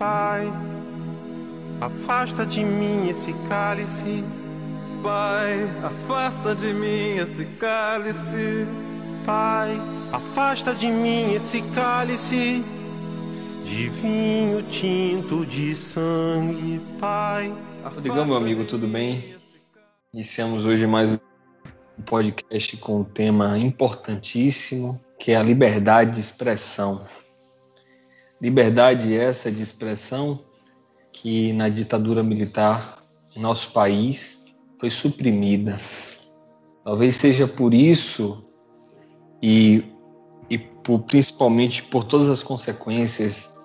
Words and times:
Pai, 0.00 0.50
afasta 1.78 2.46
de 2.46 2.64
mim 2.64 3.10
esse 3.10 3.34
cálice. 3.50 4.24
Pai, 5.02 5.60
afasta 5.84 6.54
de 6.54 6.72
mim 6.72 7.18
esse 7.18 7.44
cálice. 7.44 8.66
Pai, 9.26 9.78
afasta 10.10 10.74
de 10.74 10.90
mim 10.90 11.34
esse 11.34 11.60
cálice 11.74 12.64
de 13.62 13.90
vinho 13.90 14.62
tinto 14.62 15.44
de 15.44 15.76
sangue, 15.76 16.80
Pai. 16.98 17.54
Rodrigão, 17.84 18.24
meu 18.24 18.38
amigo, 18.38 18.64
tudo 18.64 18.88
bem? 18.88 19.36
Iniciamos 20.14 20.64
hoje 20.64 20.86
mais 20.86 21.10
um 21.10 22.02
podcast 22.06 22.74
com 22.78 23.00
um 23.00 23.04
tema 23.04 23.58
importantíssimo, 23.58 24.98
que 25.18 25.32
é 25.32 25.36
a 25.36 25.42
liberdade 25.42 26.12
de 26.12 26.20
expressão. 26.22 27.06
Liberdade 28.40 29.14
essa 29.14 29.52
de 29.52 29.62
expressão 29.62 30.40
que 31.12 31.52
na 31.52 31.68
ditadura 31.68 32.22
militar 32.22 33.02
em 33.36 33.40
nosso 33.40 33.70
país 33.72 34.46
foi 34.78 34.88
suprimida. 34.88 35.78
Talvez 36.82 37.16
seja 37.16 37.46
por 37.46 37.74
isso 37.74 38.42
e, 39.42 39.84
e 40.48 40.56
por, 40.56 41.00
principalmente 41.00 41.82
por 41.82 42.04
todas 42.04 42.30
as 42.30 42.42
consequências 42.42 43.60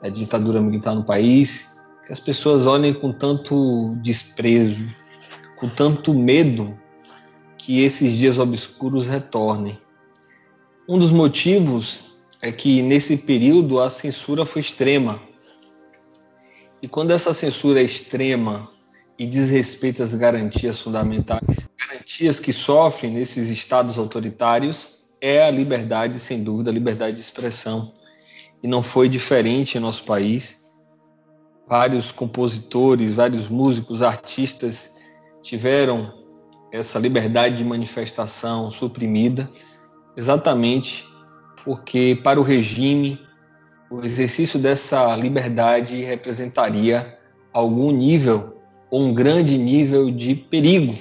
da 0.00 0.08
ditadura 0.08 0.60
militar 0.60 0.94
no 0.94 1.04
país, 1.04 1.82
que 2.06 2.12
as 2.12 2.20
pessoas 2.20 2.66
olhem 2.66 2.94
com 2.94 3.12
tanto 3.12 3.96
desprezo, 3.96 4.88
com 5.56 5.68
tanto 5.68 6.14
medo 6.14 6.78
que 7.58 7.82
esses 7.82 8.16
dias 8.16 8.38
obscuros 8.38 9.08
retornem. 9.08 9.78
Um 10.88 10.98
dos 10.98 11.10
motivos 11.10 12.09
é 12.42 12.50
que 12.50 12.82
nesse 12.82 13.16
período 13.18 13.80
a 13.80 13.90
censura 13.90 14.46
foi 14.46 14.60
extrema. 14.60 15.20
E 16.82 16.88
quando 16.88 17.10
essa 17.10 17.34
censura 17.34 17.80
é 17.80 17.84
extrema 17.84 18.70
e 19.18 19.26
desrespeita 19.26 20.02
as 20.02 20.14
garantias 20.14 20.80
fundamentais, 20.80 21.68
garantias 21.78 22.40
que 22.40 22.52
sofrem 22.52 23.12
nesses 23.12 23.50
estados 23.50 23.98
autoritários, 23.98 25.00
é 25.20 25.42
a 25.42 25.50
liberdade, 25.50 26.18
sem 26.18 26.42
dúvida, 26.42 26.70
a 26.70 26.74
liberdade 26.74 27.16
de 27.16 27.20
expressão 27.20 27.92
e 28.62 28.68
não 28.68 28.82
foi 28.82 29.08
diferente 29.08 29.76
em 29.76 29.80
nosso 29.80 30.04
país. 30.04 30.70
Vários 31.68 32.10
compositores, 32.10 33.12
vários 33.12 33.48
músicos, 33.48 34.00
artistas 34.00 34.96
tiveram 35.42 36.12
essa 36.72 36.98
liberdade 36.98 37.58
de 37.58 37.64
manifestação 37.64 38.70
suprimida, 38.70 39.50
exatamente 40.16 41.09
porque, 41.64 42.18
para 42.22 42.40
o 42.40 42.42
regime, 42.42 43.20
o 43.90 44.04
exercício 44.04 44.58
dessa 44.58 45.16
liberdade 45.16 46.02
representaria 46.02 47.18
algum 47.52 47.90
nível, 47.90 48.56
ou 48.90 49.02
um 49.02 49.14
grande 49.14 49.58
nível 49.58 50.10
de 50.10 50.34
perigo, 50.34 50.94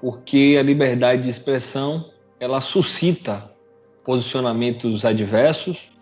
porque 0.00 0.56
a 0.58 0.62
liberdade 0.62 1.22
de 1.22 1.30
expressão 1.30 2.10
ela 2.38 2.60
suscita 2.60 3.50
posicionamentos 4.04 5.04
adversos, 5.04 5.92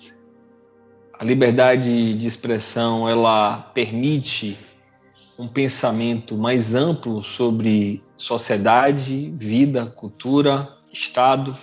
a 1.18 1.24
liberdade 1.24 2.14
de 2.14 2.26
expressão 2.26 3.08
ela 3.08 3.58
permite 3.74 4.58
um 5.38 5.46
pensamento 5.46 6.36
mais 6.36 6.74
amplo 6.74 7.22
sobre 7.22 8.02
sociedade, 8.16 9.32
vida, 9.36 9.86
cultura, 9.86 10.68
Estado. 10.92 11.56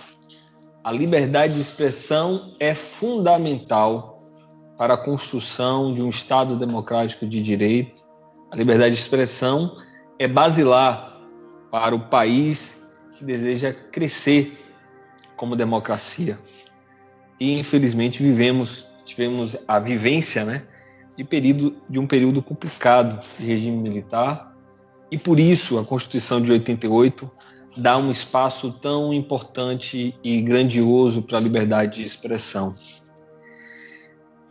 A 0.82 0.90
liberdade 0.92 1.54
de 1.54 1.60
expressão 1.60 2.54
é 2.58 2.74
fundamental 2.74 4.22
para 4.78 4.94
a 4.94 4.96
construção 4.96 5.94
de 5.94 6.02
um 6.02 6.08
Estado 6.08 6.56
democrático 6.56 7.26
de 7.26 7.42
direito. 7.42 8.02
A 8.50 8.56
liberdade 8.56 8.94
de 8.94 9.00
expressão 9.00 9.76
é 10.18 10.26
basilar 10.26 11.20
para 11.70 11.94
o 11.94 12.00
país 12.00 12.82
que 13.14 13.24
deseja 13.24 13.72
crescer 13.72 14.58
como 15.36 15.54
democracia. 15.54 16.38
E 17.38 17.58
infelizmente 17.58 18.22
vivemos 18.22 18.90
tivemos 19.10 19.56
a 19.66 19.78
vivência 19.78 20.44
né, 20.44 20.62
de, 21.16 21.24
período, 21.24 21.76
de 21.88 21.98
um 21.98 22.06
período 22.06 22.42
complicado 22.42 23.20
de 23.38 23.44
regime 23.44 23.76
militar, 23.76 24.54
e 25.10 25.18
por 25.18 25.40
isso 25.40 25.78
a 25.78 25.84
Constituição 25.84 26.40
de 26.40 26.52
88 26.52 27.30
dá 27.80 27.96
um 27.96 28.10
espaço 28.10 28.72
tão 28.78 29.12
importante 29.12 30.14
e 30.22 30.42
grandioso 30.42 31.22
para 31.22 31.38
a 31.38 31.40
liberdade 31.40 31.96
de 31.96 32.04
expressão. 32.04 32.74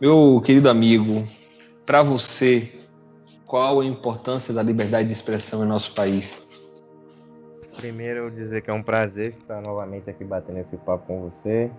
Meu 0.00 0.42
querido 0.44 0.68
amigo, 0.68 1.22
para 1.86 2.02
você, 2.02 2.72
qual 3.46 3.80
a 3.80 3.84
importância 3.84 4.52
da 4.52 4.62
liberdade 4.62 5.06
de 5.06 5.14
expressão 5.14 5.64
em 5.64 5.68
nosso 5.68 5.94
país? 5.94 6.48
Primeiro, 7.76 8.30
dizer 8.30 8.62
que 8.62 8.70
é 8.70 8.74
um 8.74 8.82
prazer 8.82 9.34
estar 9.40 9.62
novamente 9.62 10.10
aqui 10.10 10.24
batendo 10.24 10.58
esse 10.58 10.76
papo 10.78 11.06
com 11.06 11.30
você 11.30 11.70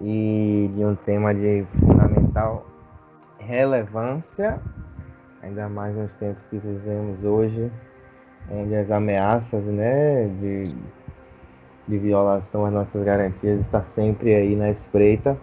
e 0.00 0.70
de 0.76 0.84
um 0.84 0.94
tema 0.94 1.34
de 1.34 1.64
fundamental 1.80 2.66
relevância, 3.38 4.60
ainda 5.42 5.68
mais 5.68 5.96
nos 5.96 6.12
tempos 6.12 6.42
que 6.50 6.58
vivemos 6.58 7.24
hoje, 7.24 7.72
onde 8.50 8.74
as 8.74 8.90
ameaças 8.90 9.64
né, 9.64 10.28
de, 10.40 10.64
de 11.86 11.98
violação 11.98 12.64
às 12.64 12.72
nossas 12.72 13.04
garantias 13.04 13.60
está 13.60 13.82
sempre 13.82 14.34
aí 14.34 14.56
na 14.56 14.70
espreita. 14.70 15.36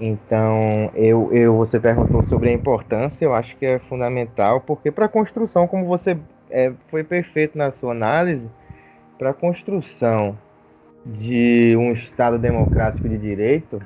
Então, 0.00 0.90
eu, 0.94 1.32
eu, 1.32 1.56
você 1.56 1.78
perguntou 1.78 2.22
sobre 2.22 2.48
a 2.48 2.52
importância, 2.52 3.24
eu 3.24 3.34
acho 3.34 3.56
que 3.56 3.64
é 3.64 3.78
fundamental, 3.78 4.60
porque 4.60 4.90
para 4.90 5.04
a 5.04 5.08
construção, 5.08 5.68
como 5.68 5.86
você 5.86 6.18
é, 6.50 6.72
foi 6.88 7.04
perfeito 7.04 7.56
na 7.56 7.70
sua 7.70 7.92
análise, 7.92 8.48
para 9.18 9.30
a 9.30 9.34
construção 9.34 10.36
de 11.06 11.76
um 11.76 11.92
Estado 11.92 12.38
democrático 12.38 13.08
de 13.08 13.16
direito, 13.16 13.80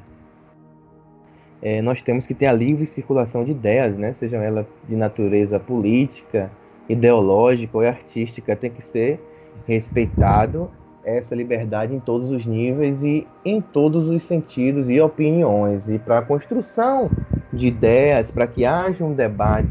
é, 1.60 1.82
nós 1.82 2.02
temos 2.02 2.26
que 2.26 2.34
ter 2.34 2.46
a 2.46 2.52
livre 2.52 2.86
circulação 2.86 3.44
de 3.44 3.50
ideias, 3.50 3.96
né? 3.96 4.12
sejam 4.14 4.42
elas 4.42 4.66
de 4.88 4.94
natureza 4.94 5.58
política, 5.58 6.50
ideológica 6.88 7.76
ou 7.76 7.86
artística, 7.86 8.56
tem 8.56 8.70
que 8.70 8.84
ser 8.86 9.20
respeitado 9.66 10.70
essa 11.04 11.34
liberdade 11.34 11.94
em 11.94 12.00
todos 12.00 12.30
os 12.30 12.44
níveis 12.44 13.00
e 13.02 13.26
em 13.44 13.60
todos 13.60 14.08
os 14.08 14.22
sentidos 14.22 14.90
e 14.90 15.00
opiniões. 15.00 15.88
E 15.88 15.98
para 15.98 16.18
a 16.18 16.22
construção 16.22 17.08
de 17.52 17.68
ideias, 17.68 18.30
para 18.30 18.46
que 18.46 18.64
haja 18.64 19.04
um 19.04 19.14
debate 19.14 19.68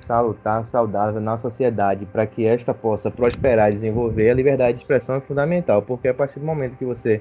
salutar, 0.00 0.64
saudável 0.64 1.20
na 1.20 1.36
sociedade, 1.38 2.06
para 2.06 2.26
que 2.26 2.46
esta 2.46 2.72
possa 2.72 3.10
prosperar 3.10 3.70
e 3.70 3.74
desenvolver, 3.74 4.30
a 4.30 4.34
liberdade 4.34 4.74
de 4.74 4.84
expressão 4.84 5.16
é 5.16 5.20
fundamental, 5.20 5.82
porque 5.82 6.08
a 6.08 6.14
partir 6.14 6.38
do 6.38 6.46
momento 6.46 6.76
que 6.76 6.84
você, 6.84 7.20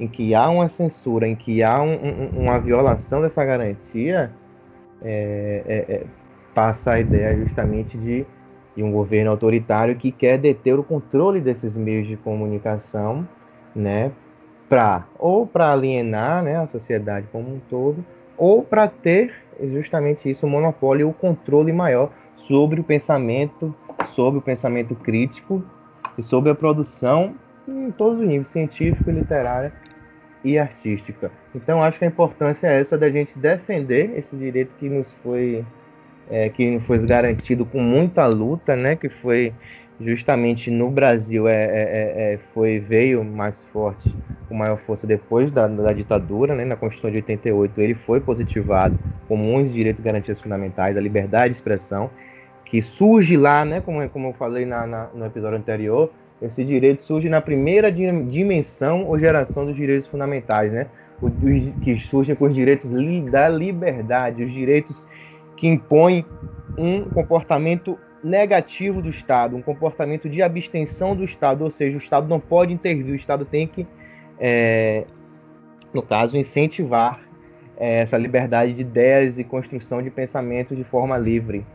em 0.00 0.08
que 0.08 0.34
há 0.34 0.48
uma 0.48 0.68
censura, 0.68 1.28
em 1.28 1.36
que 1.36 1.62
há 1.62 1.80
um, 1.80 1.94
um, 1.94 2.42
uma 2.42 2.58
violação 2.58 3.22
dessa 3.22 3.44
garantia, 3.44 4.32
é, 5.02 5.62
é, 5.66 5.94
é, 5.94 6.04
passa 6.54 6.92
a 6.92 7.00
ideia 7.00 7.36
justamente 7.36 7.96
de, 7.96 8.26
de 8.76 8.82
um 8.82 8.90
governo 8.90 9.30
autoritário 9.30 9.96
que 9.96 10.10
quer 10.10 10.38
deter 10.38 10.78
o 10.78 10.84
controle 10.84 11.40
desses 11.40 11.76
meios 11.76 12.06
de 12.06 12.16
comunicação, 12.16 13.26
né, 13.74 14.10
para 14.68 15.06
ou 15.18 15.46
para 15.46 15.72
alienar, 15.72 16.42
né, 16.42 16.56
a 16.56 16.66
sociedade 16.66 17.26
como 17.30 17.48
um 17.48 17.60
todo, 17.70 18.04
ou 18.36 18.62
para 18.62 18.88
ter 18.88 19.32
justamente 19.72 20.28
isso, 20.28 20.46
o 20.46 20.50
monopólio 20.50 21.06
e 21.06 21.10
o 21.10 21.12
controle 21.12 21.72
maior 21.72 22.10
sobre 22.36 22.80
o 22.80 22.84
pensamento, 22.84 23.74
sobre 24.10 24.38
o 24.38 24.42
pensamento 24.42 24.94
crítico 24.94 25.62
e 26.18 26.22
sobre 26.22 26.50
a 26.50 26.54
produção 26.54 27.34
em 27.66 27.90
todos 27.92 28.20
os 28.20 28.26
níveis, 28.26 28.48
científico, 28.48 29.10
literária 29.10 29.72
e 30.42 30.58
artística. 30.58 31.30
Então 31.54 31.82
acho 31.82 31.98
que 31.98 32.04
a 32.04 32.08
importância 32.08 32.66
é 32.66 32.80
essa 32.80 32.98
da 32.98 33.08
gente 33.08 33.38
defender 33.38 34.12
esse 34.16 34.36
direito 34.36 34.74
que 34.74 34.88
nos 34.88 35.12
foi 35.22 35.64
é, 36.30 36.48
que 36.48 36.78
foi 36.80 36.98
garantido 36.98 37.64
com 37.64 37.80
muita 37.80 38.26
luta, 38.26 38.74
né? 38.76 38.96
Que 38.96 39.08
foi 39.08 39.52
justamente 40.00 40.70
no 40.70 40.90
Brasil 40.90 41.46
é, 41.46 41.52
é, 41.52 41.66
é, 41.66 42.34
é 42.34 42.38
foi 42.52 42.80
veio 42.80 43.24
mais 43.24 43.62
forte, 43.72 44.12
com 44.48 44.54
maior 44.54 44.78
força 44.78 45.06
depois 45.06 45.50
da, 45.52 45.66
da 45.66 45.92
ditadura, 45.92 46.54
né? 46.54 46.64
Na 46.64 46.76
Constituição 46.76 47.10
de 47.10 47.16
88 47.18 47.80
ele 47.80 47.94
foi 47.94 48.20
positivado 48.20 48.98
como 49.28 49.54
um 49.54 49.62
dos 49.62 49.72
direitos 49.72 50.02
e 50.02 50.04
garantias 50.04 50.40
fundamentais, 50.40 50.96
a 50.96 51.00
liberdade 51.00 51.52
de 51.52 51.58
expressão 51.58 52.10
que 52.64 52.82
surge 52.82 53.36
lá, 53.36 53.64
né, 53.64 53.80
como, 53.80 54.08
como 54.08 54.28
eu 54.28 54.32
falei 54.32 54.64
na, 54.64 54.86
na, 54.86 55.08
no 55.14 55.26
episódio 55.26 55.58
anterior, 55.58 56.10
esse 56.42 56.64
direito 56.64 57.04
surge 57.04 57.28
na 57.28 57.40
primeira 57.40 57.92
dimensão 57.92 59.04
ou 59.06 59.18
geração 59.18 59.64
dos 59.64 59.76
direitos 59.76 60.08
fundamentais, 60.08 60.72
né, 60.72 60.86
que 61.82 61.98
surgem 62.00 62.34
com 62.34 62.46
os 62.46 62.54
direitos 62.54 62.90
li, 62.90 63.20
da 63.22 63.48
liberdade, 63.48 64.42
os 64.42 64.52
direitos 64.52 65.06
que 65.56 65.66
impõem 65.66 66.24
um 66.76 67.04
comportamento 67.04 67.98
negativo 68.22 69.02
do 69.02 69.10
Estado, 69.10 69.54
um 69.54 69.62
comportamento 69.62 70.28
de 70.28 70.42
abstenção 70.42 71.14
do 71.14 71.22
Estado, 71.22 71.62
ou 71.62 71.70
seja, 71.70 71.96
o 71.96 72.00
Estado 72.00 72.26
não 72.26 72.40
pode 72.40 72.72
intervir, 72.72 73.12
o 73.12 73.16
Estado 73.16 73.44
tem 73.44 73.66
que, 73.66 73.86
é, 74.40 75.04
no 75.92 76.02
caso, 76.02 76.36
incentivar 76.36 77.20
é, 77.76 78.00
essa 78.00 78.16
liberdade 78.16 78.72
de 78.72 78.80
ideias 78.80 79.38
e 79.38 79.44
construção 79.44 80.02
de 80.02 80.10
pensamentos 80.10 80.76
de 80.76 80.84
forma 80.84 81.18
livre. 81.18 81.66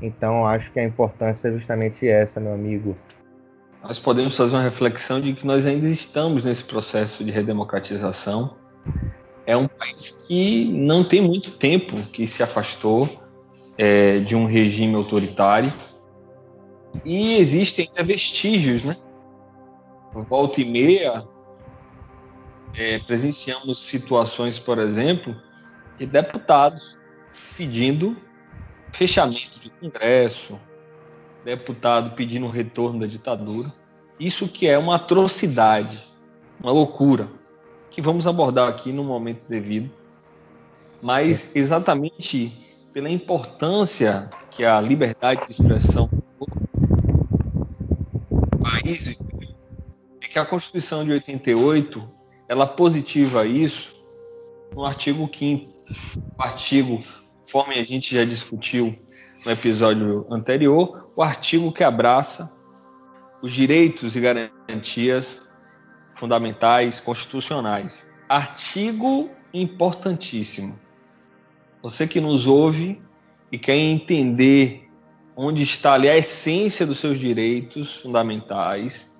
Então, 0.00 0.46
acho 0.46 0.72
que 0.72 0.80
a 0.80 0.84
importância 0.84 1.48
é 1.48 1.52
justamente 1.52 2.08
essa, 2.08 2.40
meu 2.40 2.54
amigo. 2.54 2.96
Nós 3.82 3.98
podemos 3.98 4.36
fazer 4.36 4.56
uma 4.56 4.62
reflexão 4.62 5.20
de 5.20 5.34
que 5.34 5.46
nós 5.46 5.66
ainda 5.66 5.88
estamos 5.88 6.44
nesse 6.44 6.64
processo 6.64 7.24
de 7.24 7.30
redemocratização. 7.30 8.56
É 9.46 9.56
um 9.56 9.68
país 9.68 10.24
que 10.26 10.70
não 10.72 11.04
tem 11.04 11.20
muito 11.20 11.52
tempo 11.52 11.96
que 12.12 12.26
se 12.26 12.42
afastou 12.42 13.27
é, 13.78 14.18
de 14.18 14.34
um 14.34 14.44
regime 14.44 14.96
autoritário 14.96 15.72
e 17.04 17.36
existem 17.36 17.86
ainda 17.86 18.02
vestígios, 18.02 18.82
né? 18.82 18.96
Volta 20.28 20.60
e 20.60 20.64
meia, 20.64 21.24
é, 22.74 22.98
presenciamos 22.98 23.78
situações, 23.84 24.58
por 24.58 24.78
exemplo, 24.78 25.36
de 25.98 26.06
deputados 26.06 26.98
pedindo 27.56 28.16
fechamento 28.92 29.60
de 29.60 29.70
Congresso, 29.70 30.58
deputado 31.44 32.16
pedindo 32.16 32.46
o 32.46 32.50
retorno 32.50 33.00
da 33.00 33.06
ditadura. 33.06 33.72
Isso 34.18 34.48
que 34.48 34.66
é 34.66 34.76
uma 34.76 34.96
atrocidade, 34.96 35.98
uma 36.60 36.72
loucura, 36.72 37.28
que 37.90 38.02
vamos 38.02 38.26
abordar 38.26 38.68
aqui 38.68 38.92
no 38.92 39.04
momento 39.04 39.46
devido. 39.48 39.90
Mas 41.00 41.54
exatamente 41.54 42.67
pela 42.98 43.08
importância 43.08 44.28
que 44.50 44.64
a 44.64 44.80
liberdade 44.80 45.46
de 45.46 45.52
expressão 45.52 46.10
do 46.36 46.48
país 48.58 49.16
é 50.20 50.26
que 50.26 50.36
a 50.36 50.44
Constituição 50.44 51.04
de 51.04 51.12
88 51.12 52.10
ela 52.48 52.66
positiva 52.66 53.46
isso 53.46 53.94
no 54.74 54.84
artigo 54.84 55.30
5 55.32 55.78
o 56.36 56.42
artigo, 56.42 57.00
conforme 57.46 57.78
a 57.78 57.84
gente 57.84 58.16
já 58.16 58.24
discutiu 58.24 58.98
no 59.46 59.52
episódio 59.52 60.26
anterior, 60.28 61.12
o 61.14 61.22
artigo 61.22 61.70
que 61.70 61.84
abraça 61.84 62.52
os 63.40 63.52
direitos 63.52 64.16
e 64.16 64.20
garantias 64.20 65.54
fundamentais 66.16 66.98
constitucionais. 66.98 68.10
Artigo 68.28 69.30
importantíssimo. 69.54 70.87
Você 71.82 72.06
que 72.06 72.20
nos 72.20 72.46
ouve 72.46 73.00
e 73.52 73.58
quer 73.58 73.76
entender 73.76 74.88
onde 75.36 75.62
está 75.62 75.94
ali 75.94 76.08
a 76.08 76.16
essência 76.16 76.84
dos 76.84 76.98
seus 76.98 77.18
direitos 77.18 77.96
fundamentais, 77.96 79.16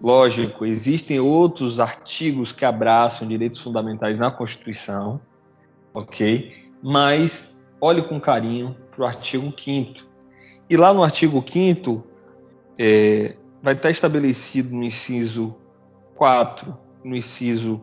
lógico, 0.00 0.66
existem 0.66 1.18
outros 1.18 1.80
artigos 1.80 2.52
que 2.52 2.64
abraçam 2.64 3.26
direitos 3.26 3.60
fundamentais 3.60 4.18
na 4.18 4.30
Constituição, 4.30 5.20
ok? 5.94 6.70
Mas 6.82 7.58
olhe 7.80 8.02
com 8.02 8.20
carinho 8.20 8.76
para 8.90 9.04
o 9.04 9.06
artigo 9.06 9.52
5 9.58 10.06
E 10.68 10.76
lá 10.76 10.92
no 10.92 11.02
artigo 11.02 11.42
5 11.46 12.04
é, 12.78 13.34
vai 13.62 13.72
estar 13.72 13.90
estabelecido 13.90 14.74
no 14.74 14.84
inciso 14.84 15.56
4, 16.14 16.76
no 17.02 17.16
inciso 17.16 17.82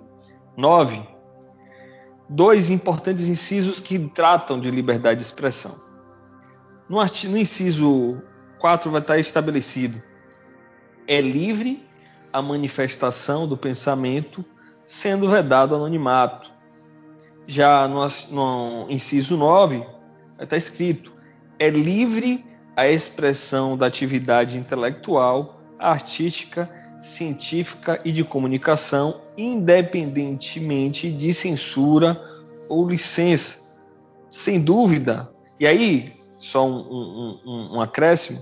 9, 0.55 1.14
dois 2.29 2.69
importantes 2.69 3.27
incisos 3.27 3.79
que 3.79 3.99
tratam 3.99 4.59
de 4.59 4.69
liberdade 4.71 5.19
de 5.19 5.25
expressão. 5.25 5.75
No, 6.89 6.99
artigo, 6.99 7.33
no 7.33 7.37
inciso 7.37 8.21
4 8.59 8.91
vai 8.91 9.01
estar 9.01 9.19
estabelecido: 9.19 10.01
é 11.07 11.21
livre 11.21 11.83
a 12.31 12.41
manifestação 12.41 13.47
do 13.47 13.57
pensamento, 13.57 14.43
sendo 14.85 15.29
vedado 15.29 15.75
anonimato, 15.75 16.51
já 17.47 17.87
no, 17.87 18.07
no 18.31 18.91
inciso 18.91 19.37
9, 19.37 19.85
está 20.39 20.57
escrito: 20.57 21.13
é 21.59 21.69
livre 21.69 22.45
a 22.75 22.87
expressão 22.87 23.77
da 23.77 23.85
atividade 23.85 24.57
intelectual, 24.57 25.61
artística, 25.79 26.69
científica 27.05 28.01
e 28.03 28.11
de 28.11 28.23
comunicação, 28.23 29.21
independentemente 29.37 31.11
de 31.11 31.33
censura 31.33 32.19
ou 32.67 32.87
licença. 32.87 33.77
Sem 34.29 34.59
dúvida. 34.59 35.29
E 35.59 35.67
aí, 35.67 36.13
só 36.39 36.67
um, 36.67 37.39
um, 37.45 37.75
um 37.75 37.81
acréscimo: 37.81 38.41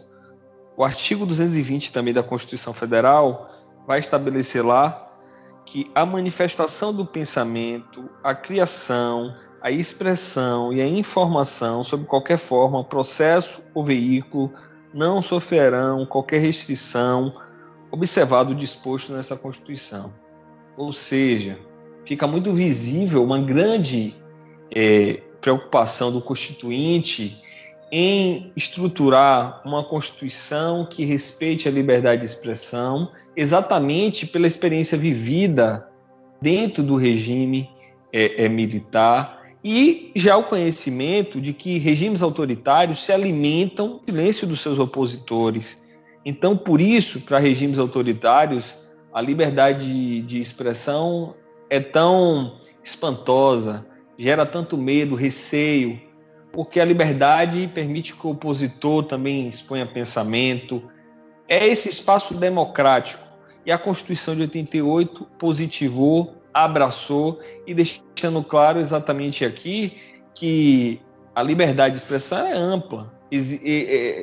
o 0.75 0.83
artigo 0.83 1.25
220 1.25 1.91
também 1.91 2.13
da 2.13 2.23
Constituição 2.23 2.73
Federal 2.73 3.49
vai 3.85 3.99
estabelecer 3.99 4.65
lá 4.65 5.09
que 5.65 5.91
a 5.93 6.05
manifestação 6.05 6.93
do 6.93 7.05
pensamento, 7.05 8.09
a 8.23 8.33
criação, 8.33 9.33
a 9.61 9.71
expressão 9.71 10.73
e 10.73 10.81
a 10.81 10.87
informação, 10.87 11.83
sob 11.83 12.05
qualquer 12.05 12.37
forma, 12.37 12.83
processo 12.83 13.65
ou 13.73 13.83
veículo, 13.83 14.51
não 14.93 15.21
sofrerão 15.21 16.05
qualquer 16.05 16.39
restrição, 16.39 17.33
observado 17.93 18.53
o 18.53 18.55
disposto 18.55 19.13
nessa 19.13 19.35
Constituição. 19.35 20.11
Ou 20.75 20.91
seja, 20.91 21.59
fica 22.03 22.25
muito 22.25 22.51
visível 22.51 23.23
uma 23.23 23.39
grande 23.39 24.15
é, 24.71 25.21
preocupação 25.39 26.11
do 26.11 26.19
Constituinte 26.19 27.39
em 27.91 28.51
estruturar 28.55 29.61
uma 29.63 29.83
Constituição 29.83 30.87
que 30.87 31.05
respeite 31.05 31.67
a 31.67 31.71
liberdade 31.71 32.21
de 32.21 32.25
expressão 32.25 33.11
exatamente 33.35 34.25
pela 34.25 34.47
experiência 34.47 34.97
vivida 34.97 35.87
dentro 36.41 36.81
do 36.81 36.95
regime 36.95 37.69
é, 38.11 38.45
é, 38.45 38.49
militar 38.49 39.43
e 39.63 40.11
já 40.15 40.35
o 40.35 40.45
conhecimento 40.45 41.39
de 41.39 41.53
que 41.53 41.77
regimes 41.77 42.23
autoritários 42.23 43.05
se 43.05 43.11
alimentam 43.11 43.99
do 43.99 44.05
silêncio 44.05 44.47
dos 44.47 44.61
seus 44.61 44.79
opositores. 44.79 45.82
Então, 46.25 46.55
por 46.55 46.79
isso, 46.79 47.21
para 47.21 47.39
regimes 47.39 47.77
autoritários, 47.77 48.77
a 49.13 49.21
liberdade 49.21 50.21
de, 50.21 50.39
expressão 50.39 51.35
é 51.69 51.79
tão 51.79 52.59
espantosa, 52.83 53.85
gera 54.17 54.45
tanto 54.45 54.77
medo, 54.77 55.15
receio, 55.15 55.99
porque 56.51 56.79
a 56.79 56.85
liberdade 56.85 57.69
permite 57.73 58.13
que 58.13 58.25
o 58.25 58.31
opositor 58.31 59.03
também 59.03 59.47
exponha 59.47 59.85
pensamento, 59.85 60.83
é 61.47 61.67
esse 61.67 61.89
espaço 61.89 62.33
democrático. 62.33 63.23
E 63.65 63.71
a 63.71 63.77
Constituição 63.77 64.35
de 64.35 64.41
88 64.41 65.25
positivou, 65.37 66.35
abraçou 66.53 67.39
e 67.65 67.73
deixando 67.73 68.43
claro 68.43 68.79
exatamente 68.79 69.43
aqui 69.43 69.97
que 70.35 71.01
a 71.35 71.41
liberdade 71.41 71.95
de 71.95 72.01
expressão 72.01 72.45
é 72.45 72.53
ampla, 72.53 73.11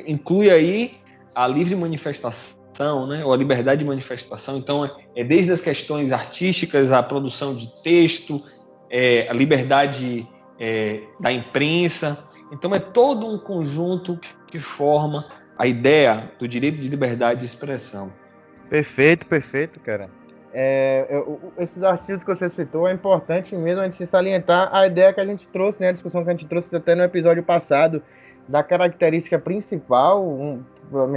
inclui 0.07 0.49
aí 0.49 1.00
a 1.33 1.47
livre 1.47 1.75
manifestação, 1.75 3.07
né, 3.07 3.23
ou 3.23 3.33
a 3.33 3.37
liberdade 3.37 3.79
de 3.79 3.87
manifestação. 3.87 4.57
Então, 4.57 4.89
é 5.15 5.23
desde 5.23 5.51
as 5.51 5.61
questões 5.61 6.11
artísticas, 6.11 6.91
a 6.91 7.01
produção 7.01 7.55
de 7.55 7.67
texto, 7.81 8.43
é, 8.89 9.27
a 9.29 9.33
liberdade 9.33 10.27
é, 10.59 11.01
da 11.19 11.31
imprensa. 11.31 12.17
Então, 12.51 12.73
é 12.73 12.79
todo 12.79 13.27
um 13.27 13.37
conjunto 13.37 14.19
que 14.47 14.59
forma 14.59 15.25
a 15.57 15.67
ideia 15.67 16.31
do 16.39 16.47
direito 16.47 16.77
de 16.77 16.87
liberdade 16.87 17.39
de 17.41 17.45
expressão. 17.45 18.11
Perfeito, 18.69 19.25
perfeito, 19.25 19.79
cara. 19.79 20.09
É, 20.53 21.07
eu, 21.09 21.53
esses 21.57 21.81
artigos 21.81 22.23
que 22.23 22.35
você 22.35 22.49
citou 22.49 22.87
é 22.87 22.93
importante 22.93 23.55
mesmo 23.55 23.81
a 23.81 23.85
gente 23.85 24.05
salientar 24.05 24.69
a 24.73 24.85
ideia 24.85 25.13
que 25.13 25.21
a 25.21 25.25
gente 25.25 25.47
trouxe, 25.47 25.79
né, 25.79 25.89
a 25.89 25.91
discussão 25.93 26.23
que 26.23 26.29
a 26.29 26.33
gente 26.33 26.45
trouxe 26.45 26.75
até 26.75 26.93
no 26.93 27.03
episódio 27.03 27.41
passado, 27.41 28.03
da 28.47 28.63
característica 28.63 29.39
principal, 29.39 30.23
um, 30.23 30.61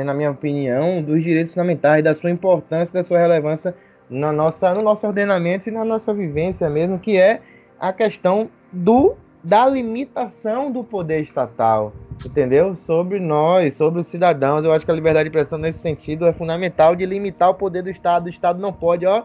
na 0.05 0.15
minha 0.15 0.31
opinião, 0.31 1.03
dos 1.03 1.23
direitos 1.23 1.53
fundamentais, 1.53 2.03
da 2.03 2.15
sua 2.15 2.31
importância, 2.31 2.95
da 2.95 3.05
sua 3.05 3.19
relevância 3.19 3.75
na 4.09 4.33
nossa, 4.33 4.73
no 4.75 4.83
nosso 4.83 5.07
ordenamento 5.07 5.69
e 5.69 5.73
na 5.73 5.85
nossa 5.85 6.13
vivência 6.13 6.69
mesmo, 6.69 6.99
que 6.99 7.17
é 7.17 7.41
a 7.79 7.93
questão 7.93 8.49
do 8.73 9.17
da 9.45 9.67
limitação 9.67 10.73
do 10.73 10.83
poder 10.83 11.21
estatal, 11.21 11.93
entendeu? 12.25 12.75
Sobre 12.77 13.21
nós, 13.21 13.75
sobre 13.75 14.01
os 14.01 14.07
cidadãos. 14.07 14.65
Eu 14.65 14.73
acho 14.73 14.87
que 14.87 14.91
a 14.91 14.95
liberdade 14.95 15.29
de 15.29 15.37
expressão 15.37 15.59
nesse 15.59 15.81
sentido 15.81 16.25
é 16.25 16.33
fundamental 16.33 16.97
de 16.97 17.05
limitar 17.05 17.51
o 17.51 17.55
poder 17.55 17.83
do 17.83 17.91
Estado. 17.91 18.25
O 18.25 18.31
Estado 18.31 18.59
não 18.59 18.73
pode, 18.73 19.05
ó, 19.05 19.23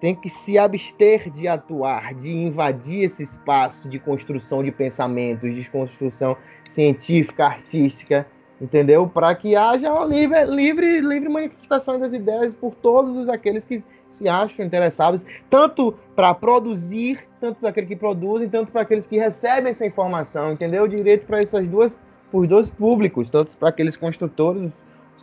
tem 0.00 0.14
que 0.14 0.30
se 0.30 0.58
abster 0.58 1.30
de 1.30 1.48
atuar, 1.48 2.14
de 2.14 2.30
invadir 2.30 3.04
esse 3.04 3.22
espaço 3.22 3.88
de 3.88 3.98
construção 3.98 4.62
de 4.62 4.70
pensamentos, 4.70 5.54
de 5.54 5.68
construção 5.68 6.36
científica, 6.66 7.46
artística, 7.46 8.26
entendeu? 8.60 9.08
Para 9.08 9.34
que 9.34 9.56
haja 9.56 9.92
uma 9.92 10.04
livre, 10.04 10.44
livre, 10.44 11.00
livre 11.00 11.28
manifestação 11.28 11.98
das 11.98 12.12
ideias 12.12 12.54
por 12.54 12.74
todos 12.74 13.28
aqueles 13.28 13.64
que 13.64 13.82
se 14.10 14.28
acham 14.28 14.64
interessados, 14.64 15.22
tanto 15.50 15.94
para 16.14 16.32
produzir, 16.34 17.26
tanto 17.40 17.60
para 17.60 17.70
aqueles 17.70 17.88
que 17.88 17.96
produzem, 17.96 18.48
tanto 18.48 18.72
para 18.72 18.82
aqueles 18.82 19.06
que 19.06 19.18
recebem 19.18 19.70
essa 19.70 19.86
informação, 19.86 20.52
entendeu? 20.52 20.84
O 20.84 20.88
direito 20.88 21.26
para 21.26 21.42
essas 21.42 21.66
duas, 21.66 21.98
por 22.30 22.46
dois 22.46 22.70
públicos, 22.70 23.28
tanto 23.28 23.56
para 23.56 23.68
aqueles 23.68 23.96
construtores 23.96 24.72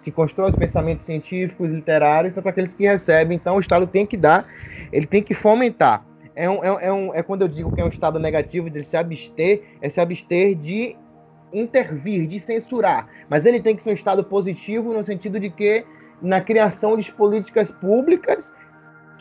que 0.06 0.12
constroem 0.12 0.52
os 0.52 0.56
pensamentos 0.56 1.06
científicos, 1.06 1.70
literários, 1.70 2.34
tanto 2.34 2.44
para 2.44 2.52
aqueles 2.52 2.74
que 2.74 2.86
recebem. 2.86 3.36
Então, 3.36 3.58
o 3.58 3.60
Estado 3.60 3.86
tem 3.86 4.06
que 4.06 4.16
dar, 4.16 4.48
ele 4.94 5.06
tem 5.06 5.22
que 5.22 5.34
fomentar 5.34 6.06
é, 6.36 6.50
um, 6.50 6.64
é, 6.64 6.92
um, 6.92 7.14
é 7.14 7.24
quando 7.24 7.44
eu 7.44 7.48
digo 7.48 7.74
que 7.74 7.80
é 7.80 7.86
um 7.86 7.90
estado 7.90 8.20
negativo 8.20 8.70
de 8.70 8.84
se 8.84 8.98
abster, 8.98 9.64
é 9.82 9.90
se 9.90 10.02
abster 10.02 10.54
de 10.54 10.96
intervir, 11.54 12.28
de 12.28 12.40
censurar. 12.40 13.08
Mas 13.30 13.46
ele 13.46 13.62
tem 13.62 13.76
que 13.76 13.82
ser 13.82 13.92
um 13.92 13.94
estado 13.94 14.24
positivo 14.24 14.94
no 14.94 15.04
sentido 15.04 15.40
de 15.40 15.50
que 15.50 15.86
na 16.22 16.42
criação 16.42 16.98
de 16.98 17.10
políticas 17.12 17.72
públicas 17.72 18.54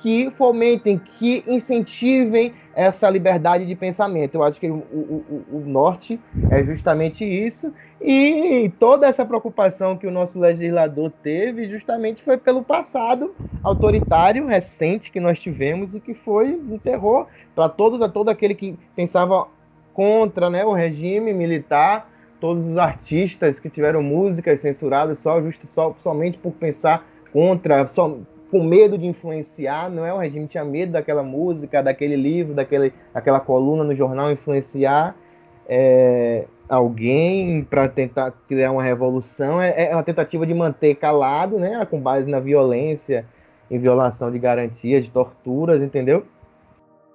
que 0.05 0.31
fomentem, 0.33 1.01
que 1.19 1.43
incentivem 1.47 2.53
essa 2.75 3.09
liberdade 3.09 3.65
de 3.65 3.75
pensamento. 3.75 4.35
Eu 4.35 4.43
acho 4.43 4.61
que 4.61 4.69
o, 4.69 4.75
o, 4.75 5.45
o, 5.51 5.61
norte 5.61 6.21
é 6.51 6.63
justamente 6.63 7.25
isso. 7.25 7.73
E 8.03 8.71
toda 8.79 9.07
essa 9.07 9.25
preocupação 9.25 9.97
que 9.97 10.07
o 10.07 10.11
nosso 10.11 10.39
legislador 10.39 11.11
teve 11.23 11.71
justamente 11.71 12.23
foi 12.23 12.37
pelo 12.37 12.63
passado 12.63 13.35
autoritário 13.63 14.47
recente 14.47 15.11
que 15.11 15.19
nós 15.19 15.41
tivemos 15.41 15.95
e 15.95 16.01
que 16.01 16.13
foi 16.13 16.53
um 16.53 16.77
terror 16.77 17.27
para 17.55 17.71
todos, 17.71 18.03
a 18.03 18.09
todo 18.09 18.29
aquele 18.29 18.55
que 18.55 18.79
pensava 18.95 19.49
contra 19.95 20.51
né, 20.51 20.67
o 20.67 20.75
regime 20.75 21.33
militar, 21.33 22.11
todos 22.39 22.67
os 22.67 22.77
artistas 22.77 23.59
que 23.59 23.71
tiveram 23.71 24.03
músicas 24.03 24.61
censuradas 24.61 25.19
só, 25.21 25.41
justo, 25.41 25.67
só 25.71 25.97
somente 26.03 26.37
por 26.37 26.53
pensar 26.53 27.07
contra, 27.33 27.87
só, 27.89 28.19
com 28.55 28.63
medo 28.63 28.97
de 28.97 29.05
influenciar, 29.05 29.91
não 29.91 30.07
é? 30.07 30.15
O 30.15 30.19
regime 30.19 30.47
tinha 30.47 30.65
medo 30.65 30.93
daquela 30.93 31.25
música, 31.25 31.83
daquele 31.83 32.15
livro, 32.15 32.55
daquele, 32.55 32.95
daquela 33.13 33.41
coluna 33.41 33.83
no 33.83 33.97
jornal 33.97 34.31
influenciar 34.31 35.17
é, 35.69 36.45
alguém 36.69 37.65
para 37.65 37.89
tentar 37.89 38.33
criar 38.47 38.71
uma 38.71 38.81
revolução. 38.81 39.61
É, 39.61 39.91
é, 39.91 39.93
uma 39.93 40.05
tentativa 40.05 40.47
de 40.47 40.55
manter 40.55 40.95
calado, 40.95 41.59
né? 41.59 41.85
Com 41.87 42.01
base 42.01 42.31
na 42.31 42.39
violência, 42.39 43.27
em 43.69 43.77
violação 43.77 44.31
de 44.31 44.39
garantias, 44.39 45.05
de 45.05 45.11
torturas, 45.11 45.83
entendeu? 45.83 46.25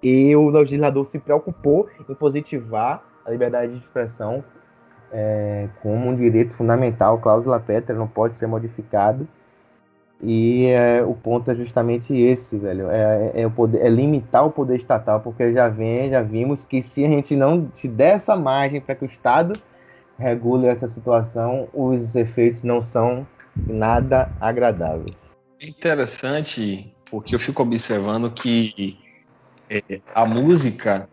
E 0.04 0.36
o 0.36 0.50
legislador 0.50 1.06
se 1.06 1.20
preocupou 1.20 1.88
em 2.10 2.14
positivar 2.16 3.02
a 3.26 3.32
liberdade 3.32 3.72
de 3.72 3.78
expressão 3.78 4.44
é, 5.10 5.70
como 5.82 6.10
um 6.10 6.16
direito 6.18 6.58
fundamental, 6.58 7.18
cláusula 7.20 7.62
pétrea, 7.62 7.98
não 7.98 8.10
pode 8.10 8.36
ser 8.36 8.46
modificado 8.46 9.26
e 10.22 10.66
é, 10.66 11.02
o 11.02 11.14
ponto 11.14 11.50
é 11.50 11.56
justamente 11.56 12.14
esse, 12.14 12.58
velho. 12.58 12.90
É, 12.90 13.32
é, 13.36 13.48
o 13.48 13.52
poder, 13.52 13.82
é 13.82 13.90
limitar 13.90 14.46
o 14.46 14.52
poder 14.52 14.76
estatal, 14.78 15.22
porque 15.22 15.54
já 15.54 15.70
vem, 15.70 16.10
já 16.10 16.22
vimos 16.22 16.66
que 16.66 16.84
se 16.84 17.06
a 17.06 17.08
gente 17.08 17.36
não 17.36 17.70
se 17.74 17.88
der 17.88 18.16
essa 18.16 18.36
margem 18.36 18.82
para 18.82 18.96
que 18.96 19.06
o 19.06 19.10
Estado 19.10 19.54
regule 20.18 20.68
essa 20.68 20.90
situação, 20.90 21.70
os 21.74 22.16
efeitos 22.16 22.64
não 22.64 22.82
são 22.82 23.26
nada 23.56 24.30
agradáveis. 24.42 25.38
É 25.62 25.68
interessante, 25.68 26.94
porque 27.10 27.34
eu 27.34 27.40
fico 27.40 27.64
observando 27.64 28.30
que 28.30 29.00
é, 29.70 30.02
a 30.14 30.26
música, 30.26 31.08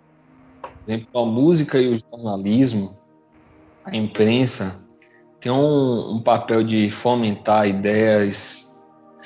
por 0.62 0.70
exemplo, 0.92 1.20
a 1.20 1.26
música 1.26 1.78
e 1.78 1.94
o 1.94 1.98
jornalismo, 1.98 2.96
a 3.84 3.96
imprensa, 3.96 4.84
tem 5.40 5.52
um, 5.52 6.16
um 6.16 6.20
papel 6.20 6.64
de 6.64 6.90
fomentar 6.90 7.68
ideias 7.68 8.65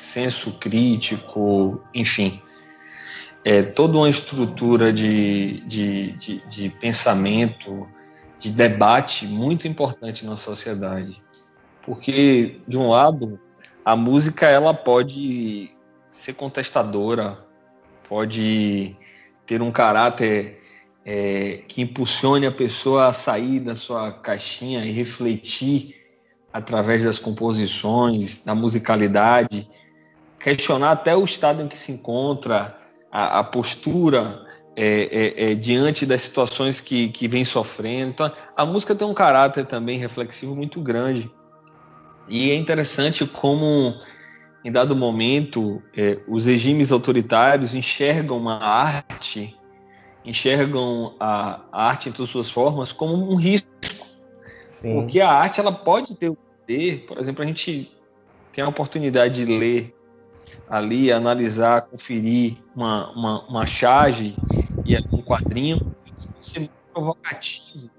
senso 0.01 0.59
crítico, 0.59 1.83
enfim, 1.95 2.41
é, 3.45 3.63
toda 3.63 3.97
uma 3.97 4.09
estrutura 4.09 4.93
de, 4.93 5.61
de, 5.61 6.13
de, 6.13 6.47
de 6.47 6.69
pensamento, 6.69 7.89
de 8.39 8.51
debate 8.51 9.27
muito 9.27 9.67
importante 9.67 10.25
na 10.27 10.37
sociedade. 10.37 11.23
Porque, 11.83 12.61
de 12.67 12.77
um 12.77 12.89
lado, 12.89 13.39
a 13.85 13.97
música 13.97 14.47
ela 14.47 14.75
pode 14.75 15.71
ser 16.11 16.35
contestadora, 16.35 17.39
pode 18.09 18.97
ter 19.47 19.63
um 19.63 19.71
caráter 19.73 20.63
é, 21.05 21.63
que 21.67 21.81
impulsione 21.81 22.47
a 22.47 22.53
pessoa 22.53 23.07
a 23.07 23.13
sair 23.13 23.61
da 23.61 23.75
sua 23.75 24.13
caixinha 24.13 24.85
e 24.85 24.91
refletir 24.91 25.97
através 26.53 27.05
das 27.05 27.19
composições, 27.19 28.45
da 28.45 28.55
musicalidade, 28.55 29.69
questionar 30.41 30.93
até 30.93 31.15
o 31.15 31.25
estado 31.25 31.63
em 31.63 31.69
que 31.69 31.77
se 31.77 31.93
encontra, 31.93 32.77
a, 33.13 33.41
a 33.41 33.45
postura 33.45 34.47
é, 34.77 34.87
é, 34.87 35.51
é, 35.51 35.55
diante 35.55 36.07
das 36.07 36.23
situações 36.23 36.81
que, 36.81 37.09
que 37.09 37.29
vem 37.29 37.45
sofrendo. 37.45 38.11
Então, 38.11 38.33
a 38.57 38.65
música 38.65 38.95
tem 38.95 39.07
um 39.07 39.15
caráter 39.15 39.67
também 39.67 39.99
reflexivo 39.99 40.57
muito 40.57 40.81
grande. 40.81 41.31
E 42.29 42.51
é 42.51 42.55
interessante 42.55 43.27
como, 43.27 43.95
em 44.65 44.71
dado 44.71 44.97
momento, 44.97 45.83
é, 45.97 46.19
os 46.29 46.47
regimes 46.47 46.93
autoritários 46.93 47.75
enxergam 47.75 48.49
a 48.49 48.57
arte, 48.57 49.57
enxergam 50.25 51.15
a, 51.19 51.61
a 51.73 51.89
arte 51.89 52.09
em 52.09 52.13
todas 52.13 52.31
suas 52.31 52.51
formas 52.51 52.93
como 52.93 53.31
um 53.31 53.37
risco. 53.37 53.69
Sim. 54.71 54.95
Porque 54.95 55.21
a 55.21 55.31
arte 55.31 55.61
ela 55.61 55.73
pode 55.73 56.15
ter 56.15 56.31
o 56.31 56.37
poder, 56.37 57.05
por 57.07 57.19
exemplo, 57.19 57.43
a 57.43 57.47
gente 57.47 57.93
tem 58.53 58.65
a 58.65 58.69
oportunidade 58.69 59.45
de 59.45 59.59
ler 59.59 60.00
ali, 60.71 61.11
analisar, 61.11 61.83
conferir 61.83 62.59
uma, 62.77 63.11
uma, 63.11 63.49
uma 63.49 63.67
charge 63.67 64.37
e 64.87 64.97
um 65.13 65.21
quadrinho, 65.21 65.95
ser 66.39 66.61
muito 66.61 66.73
provocativo. 66.95 67.91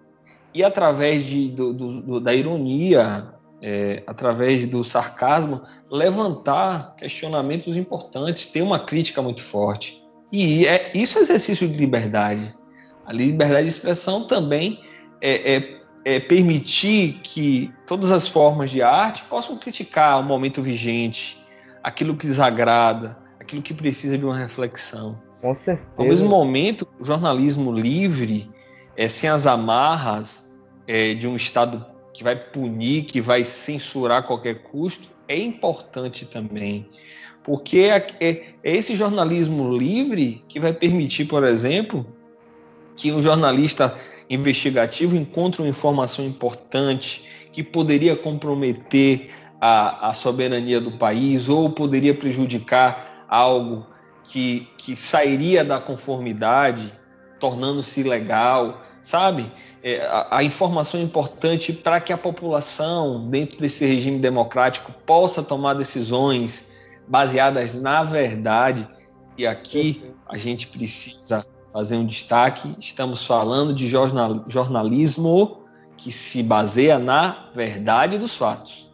E 0.54 0.63
através 0.63 1.25
de, 1.25 1.50
do, 1.50 1.74
do, 1.74 2.20
da 2.20 2.34
ironia, 2.34 3.28
é, 3.62 4.04
através 4.08 4.66
do 4.68 4.84
sarcasmo, 4.84 5.62
levantar 5.92 6.96
questionamentos 6.96 7.75
importantes, 7.75 8.46
ter 8.46 8.62
uma 8.62 8.80
crítica 8.80 9.22
muito 9.22 9.44
forte. 9.44 10.01
E 10.32 10.66
é, 10.66 10.92
isso 10.96 11.20
é 11.20 11.22
exercício 11.22 11.68
de 11.68 11.75
liberdade. 11.75 12.56
A 13.06 13.12
liberdade 13.12 13.63
de 13.63 13.74
expressão 13.74 14.25
também 14.28 14.80
é, 15.22 15.56
é, 15.56 15.82
é 16.06 16.20
permitir 16.20 17.20
que 17.22 17.72
todas 17.86 18.12
as 18.12 18.30
formas 18.30 18.72
de 18.72 18.82
arte 18.82 19.24
possam 19.24 19.58
criticar 19.58 20.20
o 20.20 20.24
momento 20.24 20.62
vigente, 20.62 21.40
aquilo 21.84 22.16
que 22.16 22.28
desagrada, 22.28 23.18
aquilo 23.40 23.62
que 23.62 23.74
precisa 23.74 24.18
de 24.18 24.26
uma 24.26 24.38
reflexão. 24.38 25.20
Com 25.42 25.54
certeza. 25.56 25.90
Ao 25.98 26.06
mesmo 26.06 26.30
momento, 26.30 26.88
o 27.00 27.06
jornalismo 27.06 27.72
livre, 27.72 28.50
é, 28.96 29.08
sem 29.08 29.30
as 29.30 29.48
amarras 29.48 30.52
é, 30.88 31.14
de 31.14 31.28
um 31.28 31.36
Estado 31.36 31.86
que 32.14 32.24
vai 32.24 32.36
punir, 32.36 33.06
que 33.06 33.20
vai 33.20 33.44
censurar 33.44 34.20
a 34.20 34.24
qualquer 34.24 34.64
custo, 34.64 35.08
é 35.28 35.38
importante 35.38 36.26
também. 36.26 36.88
Porque 37.44 37.80
é, 37.80 38.08
é, 38.20 38.30
é 38.64 38.76
esse 38.76 38.96
jornalismo 38.96 39.76
livre 39.76 40.44
que 40.48 40.60
vai 40.60 40.74
permitir, 40.74 41.26
por 41.26 41.44
exemplo, 41.44 42.06
que 42.96 43.12
um 43.12 43.22
jornalista 43.22 43.98
investigativo 44.30 45.16
encontre 45.16 45.62
uma 45.62 45.70
informação 45.70 46.24
importante 46.26 47.26
que 47.52 47.64
poderia 47.64 48.16
comprometer 48.16 49.30
a, 49.62 50.10
a 50.10 50.13
soberania 50.15 50.82
do 50.82 50.89
país 50.89 51.48
ou 51.48 51.70
poderia 51.70 52.15
prejudicar 52.15 53.25
algo 53.30 53.86
que, 54.24 54.68
que 54.75 54.96
sairia 54.96 55.63
da 55.63 55.80
conformidade, 55.80 56.91
tornando-se 57.39 58.00
ilegal, 58.00 58.82
sabe? 59.03 59.51
É, 59.84 60.01
a, 60.01 60.38
a, 60.38 60.44
informação 60.44 61.00
é 61.00 61.03
importante 61.03 61.72
para 61.72 62.01
que 62.01 62.12
a 62.12 62.18
população, 62.18 63.30
dentro 63.30 63.60
desse 63.60 63.86
regime 63.86 64.18
democrático, 64.18 64.91
possa 65.06 65.44
tomar 65.44 65.75
decisões 65.75 66.72
baseadas 67.08 67.80
na 67.80 68.03
verdade. 68.03 68.88
E 69.38 69.46
aqui 69.46 70.03
a 70.27 70.38
gente 70.38 70.68
precisa 70.68 71.46
fazer 71.72 71.98
um 71.98 72.06
destaque: 72.06 72.75
estamos 72.80 73.25
falando 73.25 73.74
de 73.74 73.88
jornal, 73.88 74.44
jornalismo 74.48 75.62
que 75.98 76.12
se 76.12 76.41
baseia 76.41 76.98
na 76.98 77.50
verdade 77.53 78.18
dos 78.18 78.36
fatos 78.36 78.90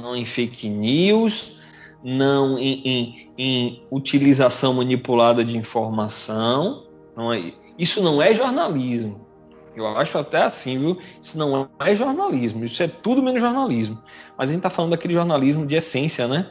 não 0.00 0.16
em 0.16 0.24
fake 0.24 0.68
news, 0.68 1.58
não 2.02 2.58
em, 2.58 2.82
em, 2.84 3.30
em 3.36 3.82
utilização 3.90 4.74
manipulada 4.74 5.44
de 5.44 5.56
informação. 5.56 6.84
Não 7.16 7.32
é, 7.32 7.52
isso 7.78 8.02
não 8.02 8.20
é 8.20 8.32
jornalismo. 8.34 9.28
Eu 9.76 9.86
acho 9.86 10.18
até 10.18 10.42
assim, 10.42 10.78
viu? 10.78 10.98
Isso 11.22 11.38
não 11.38 11.68
é 11.78 11.94
jornalismo, 11.94 12.64
isso 12.64 12.82
é 12.82 12.88
tudo 12.88 13.22
menos 13.22 13.40
jornalismo. 13.40 13.98
Mas 14.36 14.48
a 14.48 14.52
gente 14.52 14.58
está 14.58 14.70
falando 14.70 14.90
daquele 14.92 15.14
jornalismo 15.14 15.66
de 15.66 15.76
essência, 15.76 16.26
né? 16.26 16.46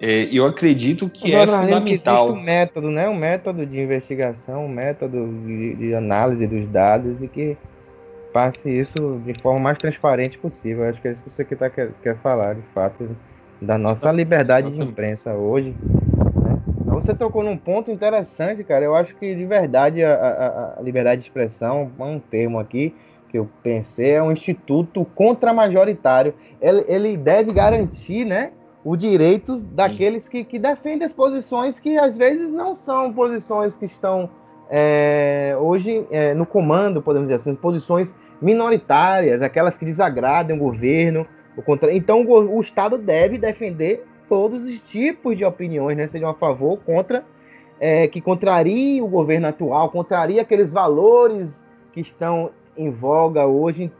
É, 0.00 0.28
eu 0.32 0.44
acredito 0.44 1.08
que 1.08 1.32
o 1.32 1.36
é 1.36 1.46
fundamental. 1.46 2.32
Que 2.32 2.38
um 2.38 2.42
método, 2.42 2.90
né? 2.90 3.08
Um 3.08 3.14
método 3.14 3.64
de 3.64 3.78
investigação, 3.78 4.64
um 4.64 4.68
método 4.68 5.28
de, 5.46 5.74
de 5.76 5.94
análise 5.94 6.46
dos 6.46 6.68
dados 6.68 7.22
e 7.22 7.28
que 7.28 7.56
passe 8.34 8.68
isso 8.68 9.22
de 9.24 9.40
forma 9.40 9.60
mais 9.60 9.78
transparente 9.78 10.36
possível. 10.36 10.84
Acho 10.88 11.00
que 11.00 11.06
é 11.06 11.12
isso 11.12 11.22
que 11.22 11.30
você 11.30 11.44
que 11.44 11.54
tá, 11.54 11.70
quer, 11.70 11.92
quer 12.02 12.16
falar, 12.16 12.56
de 12.56 12.62
fato, 12.74 13.08
da 13.62 13.78
nossa 13.78 14.10
liberdade 14.10 14.72
de 14.72 14.82
imprensa 14.82 15.34
hoje. 15.34 15.72
Né? 16.42 16.58
Você 16.86 17.14
tocou 17.14 17.44
num 17.44 17.56
ponto 17.56 17.92
interessante, 17.92 18.64
cara. 18.64 18.84
Eu 18.84 18.96
acho 18.96 19.14
que 19.14 19.36
de 19.36 19.46
verdade 19.46 20.02
a, 20.02 20.14
a, 20.14 20.80
a 20.80 20.82
liberdade 20.82 21.20
de 21.20 21.28
expressão, 21.28 21.92
um 21.96 22.18
termo 22.18 22.58
aqui 22.58 22.92
que 23.28 23.38
eu 23.38 23.48
pensei, 23.62 24.10
é 24.14 24.22
um 24.22 24.32
instituto 24.32 25.04
contramajoritário. 25.14 26.34
Ele, 26.60 26.84
ele 26.88 27.16
deve 27.16 27.52
garantir, 27.52 28.24
né? 28.24 28.50
o 28.84 28.96
direito 28.96 29.56
daqueles 29.56 30.28
que, 30.28 30.44
que 30.44 30.58
defendem 30.58 31.06
as 31.06 31.12
posições 31.12 31.78
que 31.78 31.96
às 31.96 32.14
vezes 32.16 32.52
não 32.52 32.74
são 32.74 33.10
posições 33.14 33.74
que 33.74 33.86
estão 33.86 34.28
é, 34.70 35.56
hoje 35.58 36.06
é, 36.10 36.34
no 36.34 36.44
comando, 36.44 37.00
podemos 37.00 37.28
dizer 37.28 37.40
assim, 37.40 37.54
posições 37.54 38.14
minoritárias, 38.40 39.42
aquelas 39.42 39.76
que 39.76 39.84
desagradam 39.84 40.56
o 40.56 40.60
governo. 40.60 41.26
O 41.56 41.62
contra... 41.62 41.92
Então 41.92 42.22
o, 42.22 42.56
o, 42.56 42.60
Estado 42.60 42.98
deve 42.98 43.38
defender 43.38 44.04
todos 44.28 44.64
os 44.64 44.80
tipos 44.80 45.36
de 45.36 45.44
opiniões, 45.44 45.96
né? 45.96 46.06
sejam 46.06 46.28
a 46.28 46.34
favor 46.34 46.70
ou 46.70 46.76
contra, 46.76 47.24
é, 47.78 48.08
que 48.08 48.20
contraria 48.20 49.04
o 49.04 49.08
governo 49.08 49.46
atual, 49.46 49.90
contraria 49.90 50.42
aqueles 50.42 50.72
valores 50.72 51.60
que 51.92 52.00
estão 52.00 52.50
em 52.76 52.90
voga 52.90 53.46
hoje. 53.46 53.90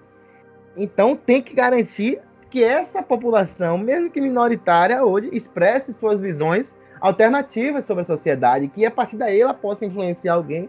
Então 0.77 1.15
tem 1.15 1.41
que 1.41 1.55
garantir 1.55 2.21
que 2.51 2.63
essa 2.63 3.03
população, 3.03 3.77
mesmo 3.77 4.11
que 4.11 4.21
minoritária, 4.21 5.05
hoje 5.05 5.29
expresse 5.33 5.93
suas 5.93 6.21
visões 6.21 6.75
alternativas 7.01 7.85
sobre 7.85 8.03
a 8.03 8.07
sociedade, 8.07 8.69
que 8.69 8.87
a 8.87 8.91
partir 8.91 9.17
daí 9.17 9.41
ela 9.41 9.53
possa 9.53 9.85
influenciar 9.85 10.35
alguém 10.35 10.69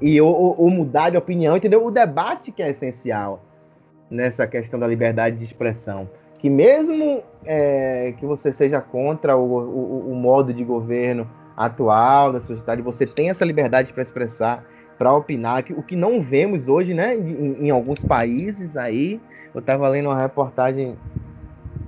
e 0.00 0.20
ou, 0.20 0.54
ou, 0.58 0.70
mudar 0.70 1.10
de 1.10 1.16
opinião, 1.16 1.56
entendeu? 1.56 1.84
O 1.84 1.90
debate 1.90 2.52
que 2.52 2.62
é 2.62 2.70
essencial 2.70 3.42
nessa 4.10 4.46
questão 4.46 4.78
da 4.78 4.86
liberdade 4.86 5.36
de 5.36 5.44
expressão. 5.44 6.08
Que 6.38 6.50
mesmo 6.50 7.22
é, 7.44 8.14
que 8.18 8.26
você 8.26 8.52
seja 8.52 8.80
contra 8.80 9.36
o, 9.36 9.42
o, 9.42 10.12
o, 10.12 10.14
modo 10.14 10.52
de 10.52 10.62
governo 10.62 11.26
atual 11.56 12.32
da 12.32 12.40
sociedade, 12.40 12.82
você 12.82 13.06
tem 13.06 13.30
essa 13.30 13.44
liberdade 13.44 13.92
para 13.92 14.02
expressar, 14.02 14.64
para 14.98 15.12
opinar, 15.14 15.62
que, 15.62 15.72
o 15.72 15.82
que 15.82 15.96
não 15.96 16.20
vemos 16.20 16.68
hoje, 16.68 16.92
né, 16.92 17.16
em, 17.16 17.66
em 17.66 17.70
alguns 17.70 18.04
países 18.04 18.76
aí. 18.76 19.20
Eu 19.54 19.60
estava 19.60 19.88
lendo 19.88 20.10
uma 20.10 20.20
reportagem 20.20 20.96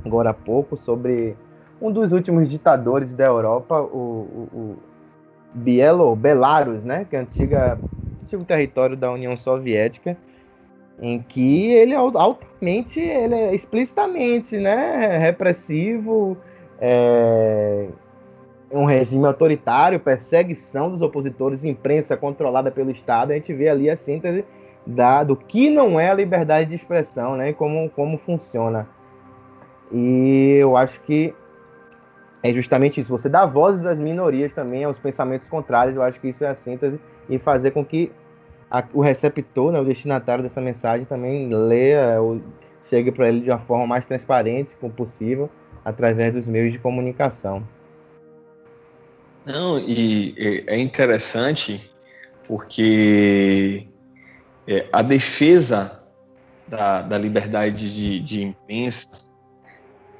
agora 0.04 0.30
há 0.30 0.34
pouco 0.34 0.76
sobre 0.76 1.36
um 1.80 1.92
dos 1.92 2.12
últimos 2.12 2.48
ditadores 2.48 3.14
da 3.14 3.26
Europa, 3.26 3.80
o, 3.80 3.88
o, 3.96 4.48
o 4.52 4.76
Bielo, 5.54 6.14
Belarus, 6.16 6.84
né, 6.84 7.06
que 7.08 7.16
é 7.16 7.20
antiga, 7.20 7.78
antigo 8.28 8.44
território 8.44 8.96
da 8.96 9.10
União 9.10 9.34
Soviética, 9.36 10.16
em 11.00 11.22
que 11.22 11.72
ele 11.72 11.94
altamente, 11.94 13.00
ele 13.00 13.34
é 13.34 13.54
explicitamente, 13.54 14.58
né, 14.58 15.16
repressivo, 15.16 16.36
é, 16.78 17.88
um 18.70 18.84
regime 18.84 19.26
autoritário, 19.26 19.98
perseguição 19.98 20.90
dos 20.90 21.00
opositores, 21.00 21.64
imprensa 21.64 22.16
controlada 22.16 22.70
pelo 22.70 22.90
Estado, 22.90 23.30
a 23.30 23.34
gente 23.34 23.52
vê 23.54 23.68
ali 23.68 23.88
a 23.88 23.96
síntese 23.96 24.44
da, 24.86 25.24
do 25.24 25.34
que 25.34 25.70
não 25.70 25.98
é 25.98 26.10
a 26.10 26.14
liberdade 26.14 26.68
de 26.68 26.76
expressão, 26.76 27.36
né, 27.36 27.54
como, 27.54 27.88
como 27.90 28.18
funciona. 28.18 28.86
E 29.90 30.58
eu 30.60 30.76
acho 30.76 31.00
que 31.02 31.34
é 32.42 32.52
justamente 32.52 33.00
isso. 33.00 33.10
Você 33.10 33.28
dá 33.28 33.46
vozes 33.46 33.86
às 33.86 33.98
minorias 33.98 34.52
também, 34.54 34.84
aos 34.84 34.98
pensamentos 34.98 35.48
contrários. 35.48 35.96
Eu 35.96 36.02
acho 36.02 36.20
que 36.20 36.28
isso 36.28 36.44
é 36.44 36.48
a 36.48 36.54
síntese 36.54 37.00
e 37.28 37.38
fazer 37.38 37.70
com 37.72 37.84
que 37.84 38.12
a, 38.70 38.84
o 38.92 39.00
receptor, 39.00 39.72
né, 39.72 39.80
o 39.80 39.84
destinatário 39.84 40.44
dessa 40.44 40.60
mensagem 40.60 41.06
também 41.06 41.48
leia 41.48 42.20
ou 42.20 42.40
chegue 42.88 43.12
para 43.12 43.28
ele 43.28 43.40
de 43.40 43.50
uma 43.50 43.58
forma 43.58 43.86
mais 43.86 44.04
transparente 44.04 44.74
como 44.80 44.92
possível 44.92 45.50
através 45.84 46.34
dos 46.34 46.46
meios 46.46 46.72
de 46.72 46.78
comunicação. 46.78 47.66
Não, 49.44 49.78
e 49.78 50.64
é 50.66 50.78
interessante 50.78 51.90
porque 52.46 53.86
é, 54.66 54.86
a 54.92 55.00
defesa 55.00 56.04
da, 56.66 57.00
da 57.00 57.16
liberdade 57.16 57.94
de, 57.94 58.20
de 58.20 58.42
imprensa, 58.42 59.08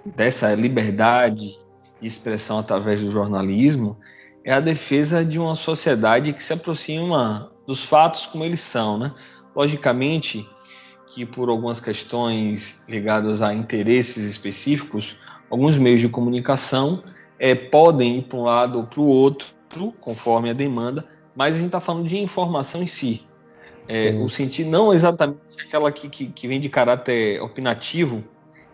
dessa 0.05 0.55
liberdade 0.55 1.59
de 2.01 2.07
expressão 2.07 2.59
através 2.59 3.03
do 3.03 3.11
jornalismo 3.11 3.99
é 4.45 4.53
a 4.53 4.61
defesa 4.61 5.23
de 5.23 5.39
uma 5.39 5.55
sociedade 5.55 6.33
que 6.33 6.43
se 6.43 6.55
aproxima 6.55 7.53
dos 7.69 7.85
fatos 7.85 8.25
como 8.25 8.43
eles 8.45 8.61
são, 8.61 8.97
né? 8.97 9.13
Logicamente 9.55 10.49
que 11.07 11.27
por 11.27 11.51
algumas 11.51 11.79
questões 11.79 12.83
ligadas 12.89 13.43
a 13.43 13.53
interesses 13.53 14.25
específicos, 14.25 15.17
alguns 15.51 15.77
meios 15.77 16.01
de 16.01 16.09
comunicação 16.09 17.03
é, 17.39 17.55
podem 17.55 18.21
ir 18.21 18.23
para 18.23 18.39
um 18.39 18.43
lado 18.45 18.79
ou 18.79 18.85
para 18.85 19.01
o 19.01 19.07
outro, 19.07 19.49
conforme 20.01 20.49
a 20.49 20.55
demanda, 20.55 21.05
mas 21.37 21.55
a 21.55 21.59
gente 21.59 21.67
está 21.67 21.79
falando 21.79 22.09
de 22.09 22.17
informação 22.17 22.83
em 22.83 22.87
si. 22.87 23.27
É, 23.87 24.13
o 24.13 24.31
sentido 24.31 24.71
não 24.71 24.93
exatamente 24.93 25.39
aquela 25.67 25.93
que, 25.93 26.09
que, 26.09 26.27
que 26.29 26.49
vem 26.49 26.59
de 26.59 26.71
caráter 26.71 27.41
opinativo, 27.43 28.25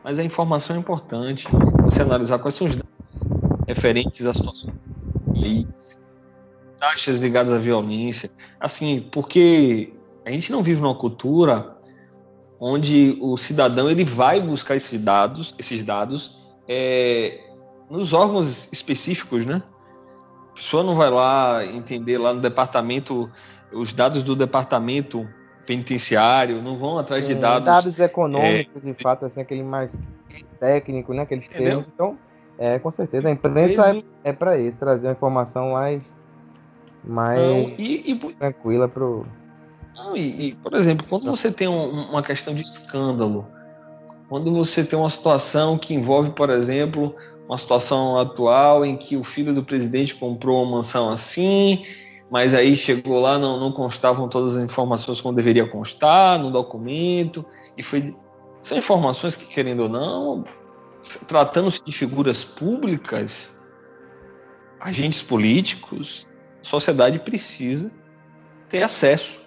mas 0.04 0.20
a 0.20 0.24
informação 0.24 0.76
é 0.76 0.78
importante. 0.78 1.48
Você 1.82 2.00
analisar 2.00 2.38
quais 2.38 2.54
são 2.54 2.68
os 2.68 2.76
dados 2.76 2.92
referentes 3.66 4.24
à 4.24 4.32
situação 4.32 4.72
taxas 6.84 7.20
ligadas 7.20 7.52
à 7.52 7.58
violência, 7.58 8.30
assim, 8.60 9.08
porque 9.10 9.92
a 10.24 10.30
gente 10.30 10.52
não 10.52 10.62
vive 10.62 10.82
numa 10.82 10.94
cultura 10.94 11.76
onde 12.60 13.16
o 13.20 13.36
cidadão 13.38 13.90
ele 13.90 14.04
vai 14.04 14.38
buscar 14.40 14.76
esses 14.76 15.02
dados, 15.02 15.54
esses 15.58 15.82
dados 15.82 16.38
é, 16.68 17.40
nos 17.88 18.12
órgãos 18.12 18.70
específicos, 18.70 19.46
né? 19.46 19.62
A 20.50 20.54
pessoa 20.54 20.84
não 20.84 20.94
vai 20.94 21.10
lá 21.10 21.64
entender 21.64 22.18
lá 22.18 22.34
no 22.34 22.40
departamento 22.40 23.30
os 23.72 23.92
dados 23.92 24.22
do 24.22 24.36
departamento 24.36 25.26
penitenciário, 25.66 26.62
não 26.62 26.76
vão 26.76 26.98
atrás 26.98 27.26
de 27.26 27.32
é, 27.32 27.34
dados. 27.34 27.64
Dados 27.64 27.98
econômicos, 27.98 28.84
é, 28.84 28.92
de 28.92 29.02
fato, 29.02 29.24
assim, 29.24 29.40
aquele 29.40 29.62
mais 29.62 29.90
técnico, 30.60 31.12
né? 31.14 31.22
Aqueles 31.22 31.48
termos. 31.48 31.88
Então, 31.88 32.16
é, 32.58 32.78
com 32.78 32.90
certeza. 32.90 33.28
A 33.28 33.30
imprensa 33.30 33.96
é, 33.96 34.30
é 34.30 34.32
para 34.32 34.58
isso, 34.58 34.76
trazer 34.78 35.06
uma 35.06 35.12
informação 35.12 35.72
mais, 35.72 36.02
mais 37.06 37.38
Não, 37.38 37.74
e, 37.78 38.12
e, 38.12 38.32
tranquila 38.34 38.88
para 38.88 39.04
o. 39.04 39.26
E, 40.14 40.48
e, 40.48 40.54
por 40.56 40.74
exemplo, 40.74 41.06
quando 41.08 41.24
você 41.24 41.52
tem 41.52 41.68
um, 41.68 42.10
uma 42.10 42.22
questão 42.22 42.54
de 42.54 42.62
escândalo, 42.62 43.46
quando 44.28 44.52
você 44.52 44.84
tem 44.84 44.98
uma 44.98 45.10
situação 45.10 45.78
que 45.78 45.94
envolve, 45.94 46.30
por 46.30 46.50
exemplo, 46.50 47.14
uma 47.48 47.58
situação 47.58 48.18
atual 48.18 48.84
em 48.84 48.96
que 48.96 49.16
o 49.16 49.24
filho 49.24 49.54
do 49.54 49.62
presidente 49.62 50.14
comprou 50.14 50.62
uma 50.62 50.78
mansão 50.78 51.10
assim, 51.10 51.84
mas 52.30 52.54
aí 52.54 52.74
chegou 52.74 53.20
lá, 53.20 53.38
não, 53.38 53.60
não 53.60 53.70
constavam 53.70 54.28
todas 54.28 54.56
as 54.56 54.64
informações 54.64 55.20
como 55.20 55.36
deveria 55.36 55.66
constar 55.66 56.38
no 56.38 56.50
documento, 56.50 57.44
e 57.76 57.82
foi. 57.82 58.16
São 58.62 58.78
informações 58.78 59.36
que, 59.36 59.44
querendo 59.44 59.80
ou 59.84 59.88
não, 59.90 60.44
tratando-se 61.28 61.84
de 61.84 61.92
figuras 61.92 62.42
públicas, 62.42 63.60
agentes 64.80 65.20
políticos, 65.20 66.26
a 66.64 66.66
sociedade 66.66 67.18
precisa 67.18 67.90
ter 68.70 68.82
acesso. 68.82 69.44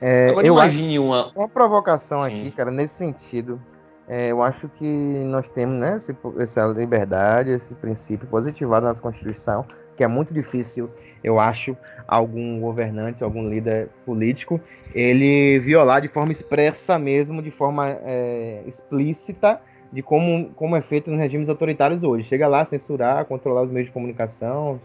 É, 0.00 0.30
Agora, 0.30 0.46
eu 0.46 0.54
imagine 0.54 0.98
uma... 0.98 1.30
uma 1.34 1.48
provocação 1.48 2.20
Sim. 2.22 2.26
aqui, 2.26 2.50
cara, 2.50 2.70
nesse 2.70 2.94
sentido. 2.94 3.60
É, 4.08 4.32
eu 4.32 4.42
acho 4.42 4.68
que 4.70 4.84
nós 4.84 5.46
temos 5.48 5.78
né, 5.78 5.96
esse, 5.96 6.16
essa 6.38 6.66
liberdade, 6.66 7.50
esse 7.50 7.74
princípio 7.74 8.26
positivado 8.26 8.84
na 8.84 8.88
nossa 8.88 9.00
Constituição, 9.00 9.66
que 9.96 10.02
é 10.02 10.06
muito 10.06 10.32
difícil, 10.32 10.90
eu 11.22 11.38
acho, 11.38 11.76
algum 12.06 12.58
governante, 12.58 13.22
algum 13.22 13.48
líder 13.48 13.90
político, 14.06 14.58
ele 14.94 15.58
violar 15.58 16.00
de 16.00 16.08
forma 16.08 16.32
expressa 16.32 16.98
mesmo, 16.98 17.42
de 17.42 17.50
forma 17.50 17.98
é, 18.02 18.62
explícita, 18.66 19.60
de 19.92 20.02
como, 20.02 20.50
como 20.54 20.74
é 20.74 20.80
feito 20.80 21.10
nos 21.10 21.20
regimes 21.20 21.48
autoritários 21.48 22.02
hoje. 22.02 22.24
Chega 22.24 22.48
lá, 22.48 22.64
censurar, 22.64 23.26
controlar 23.26 23.62
os 23.62 23.70
meios 23.70 23.88
de 23.88 23.92
comunicação, 23.92 24.80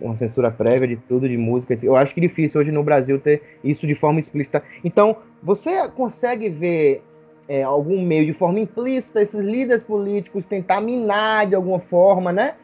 uma 0.00 0.16
censura 0.16 0.50
prévia 0.50 0.88
de 0.88 0.96
tudo, 0.96 1.28
de 1.28 1.36
música. 1.36 1.76
Eu 1.82 1.96
acho 1.96 2.14
que 2.14 2.20
é 2.20 2.26
difícil 2.26 2.60
hoje 2.60 2.72
no 2.72 2.82
Brasil 2.82 3.18
ter 3.18 3.42
isso 3.62 3.86
de 3.86 3.94
forma 3.94 4.20
explícita. 4.20 4.62
Então, 4.84 5.16
você 5.42 5.88
consegue 5.88 6.48
ver 6.48 7.02
é, 7.48 7.62
algum 7.62 8.02
meio 8.02 8.26
de 8.26 8.32
forma 8.32 8.60
implícita 8.60 9.22
esses 9.22 9.40
líderes 9.40 9.82
políticos 9.82 10.46
tentar 10.46 10.80
minar 10.80 11.46
de 11.46 11.54
alguma 11.54 11.80
forma, 11.80 12.32
né? 12.32 12.54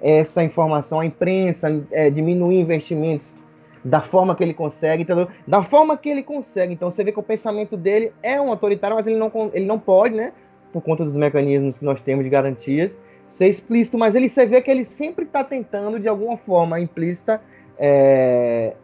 Essa 0.00 0.44
informação, 0.44 1.00
a 1.00 1.06
imprensa, 1.06 1.84
é, 1.90 2.10
diminuir 2.10 2.60
investimentos 2.60 3.34
da 3.82 4.00
forma 4.00 4.34
que 4.34 4.42
ele 4.42 4.54
consegue, 4.54 5.02
entendeu? 5.02 5.28
Da 5.46 5.62
forma 5.62 5.96
que 5.96 6.08
ele 6.08 6.22
consegue. 6.22 6.74
Então 6.74 6.90
você 6.90 7.02
vê 7.04 7.12
que 7.12 7.20
o 7.20 7.22
pensamento 7.22 7.76
dele 7.76 8.12
é 8.22 8.40
um 8.40 8.50
autoritário, 8.50 8.96
mas 8.96 9.06
ele 9.06 9.16
não, 9.16 9.30
ele 9.52 9.66
não 9.66 9.78
pode, 9.78 10.14
né? 10.14 10.32
por 10.74 10.82
conta 10.82 11.04
dos 11.04 11.14
mecanismos 11.14 11.78
que 11.78 11.84
nós 11.84 12.00
temos 12.00 12.24
de 12.24 12.30
garantias, 12.30 12.98
ser 13.28 13.48
explícito, 13.48 13.98
mas 13.98 14.14
ele 14.14 14.28
você 14.28 14.46
vê 14.46 14.60
que 14.60 14.70
ele 14.70 14.84
sempre 14.84 15.24
está 15.24 15.42
tentando, 15.42 15.98
de 15.98 16.08
alguma 16.08 16.36
forma 16.36 16.78
implícita, 16.80 17.40
é, 17.78 18.74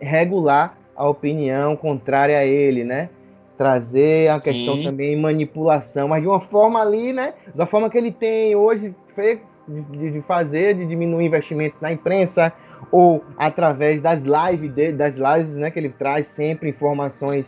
regular 0.00 0.76
a 0.96 1.08
opinião 1.08 1.76
contrária 1.76 2.38
a 2.38 2.44
ele, 2.44 2.82
né? 2.82 3.08
Trazer 3.56 4.30
a 4.30 4.40
questão 4.40 4.76
Sim. 4.76 4.84
também 4.84 5.16
manipulação, 5.16 6.08
mas 6.08 6.22
de 6.22 6.28
uma 6.28 6.40
forma 6.40 6.80
ali, 6.80 7.12
né? 7.12 7.34
Da 7.54 7.66
forma 7.66 7.88
que 7.88 7.98
ele 7.98 8.10
tem 8.10 8.54
hoje 8.56 8.94
de, 9.16 10.12
de 10.12 10.20
fazer, 10.22 10.74
de 10.74 10.86
diminuir 10.86 11.26
investimentos 11.26 11.80
na 11.80 11.92
imprensa, 11.92 12.52
ou 12.90 13.22
através 13.36 14.02
das 14.02 14.22
lives 14.22 14.72
dele, 14.72 14.92
das 14.96 15.16
lives, 15.16 15.56
né? 15.56 15.70
Que 15.70 15.78
ele 15.78 15.90
traz 15.90 16.26
sempre 16.26 16.70
informações 16.70 17.46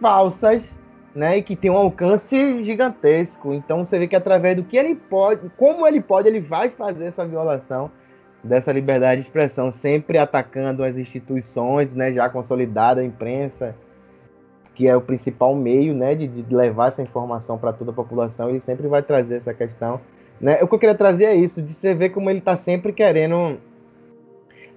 falsas 0.00 0.79
né, 1.14 1.38
e 1.38 1.42
que 1.42 1.56
tem 1.56 1.70
um 1.70 1.76
alcance 1.76 2.64
gigantesco. 2.64 3.52
Então 3.52 3.84
você 3.84 3.98
vê 3.98 4.06
que 4.06 4.16
através 4.16 4.56
do 4.56 4.62
que 4.62 4.76
ele 4.76 4.94
pode, 4.94 5.50
como 5.56 5.86
ele 5.86 6.00
pode, 6.00 6.28
ele 6.28 6.40
vai 6.40 6.68
fazer 6.68 7.06
essa 7.06 7.26
violação 7.26 7.90
dessa 8.42 8.72
liberdade 8.72 9.20
de 9.20 9.26
expressão, 9.26 9.70
sempre 9.70 10.16
atacando 10.16 10.82
as 10.82 10.96
instituições, 10.96 11.94
né, 11.94 12.12
já 12.12 12.28
consolidada, 12.28 13.00
a 13.00 13.04
imprensa, 13.04 13.74
que 14.74 14.88
é 14.88 14.96
o 14.96 15.00
principal 15.00 15.54
meio, 15.54 15.94
né, 15.94 16.14
de, 16.14 16.26
de 16.26 16.54
levar 16.54 16.88
essa 16.88 17.02
informação 17.02 17.58
para 17.58 17.72
toda 17.72 17.90
a 17.90 17.94
população, 17.94 18.48
ele 18.48 18.60
sempre 18.60 18.88
vai 18.88 19.02
trazer 19.02 19.36
essa 19.36 19.52
questão, 19.52 20.00
né? 20.40 20.62
O 20.62 20.68
que 20.68 20.74
eu 20.74 20.78
queria 20.78 20.94
trazer 20.94 21.24
é 21.24 21.34
isso, 21.34 21.60
de 21.60 21.74
você 21.74 21.92
ver 21.92 22.10
como 22.10 22.30
ele 22.30 22.38
está 22.38 22.56
sempre 22.56 22.94
querendo 22.94 23.58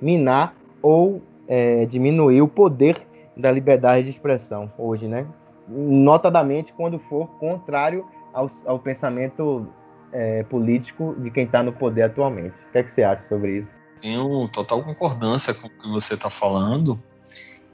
minar 0.01 0.53
ou 0.81 1.21
é, 1.47 1.85
diminuir 1.85 2.41
o 2.41 2.49
poder 2.49 2.97
da 3.37 3.49
liberdade 3.49 4.03
de 4.03 4.09
expressão 4.09 4.69
hoje, 4.77 5.07
né? 5.07 5.25
Notadamente 5.67 6.73
quando 6.73 6.99
for 6.99 7.27
contrário 7.39 8.05
ao, 8.33 8.49
ao 8.65 8.79
pensamento 8.79 9.67
é, 10.11 10.43
político 10.43 11.15
de 11.17 11.31
quem 11.31 11.45
está 11.45 11.63
no 11.63 11.73
poder 11.73 12.03
atualmente. 12.03 12.53
O 12.69 12.71
que, 12.71 12.77
é 12.77 12.83
que 12.83 12.91
você 12.91 13.03
acha 13.03 13.27
sobre 13.27 13.59
isso? 13.59 13.69
Tenho 14.01 14.47
total 14.49 14.83
concordância 14.83 15.53
com 15.53 15.67
o 15.67 15.69
que 15.69 15.87
você 15.89 16.13
está 16.13 16.29
falando. 16.29 16.99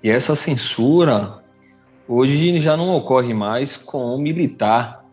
E 0.01 0.09
essa 0.09 0.35
censura 0.35 1.43
hoje 2.07 2.59
já 2.61 2.77
não 2.77 2.91
ocorre 2.91 3.33
mais 3.33 3.75
com 3.75 4.15
o 4.15 4.17
militar 4.17 5.05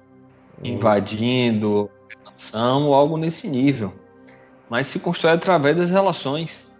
hum. 0.58 0.66
invadindo 0.66 1.90
a 2.24 2.30
nação 2.30 2.86
ou 2.86 2.94
algo 2.94 3.16
nesse 3.16 3.48
nível, 3.48 3.92
mas 4.68 4.86
se 4.86 4.98
constrói 4.98 5.32
através 5.32 5.76
das 5.76 5.90
relações, 5.90 6.70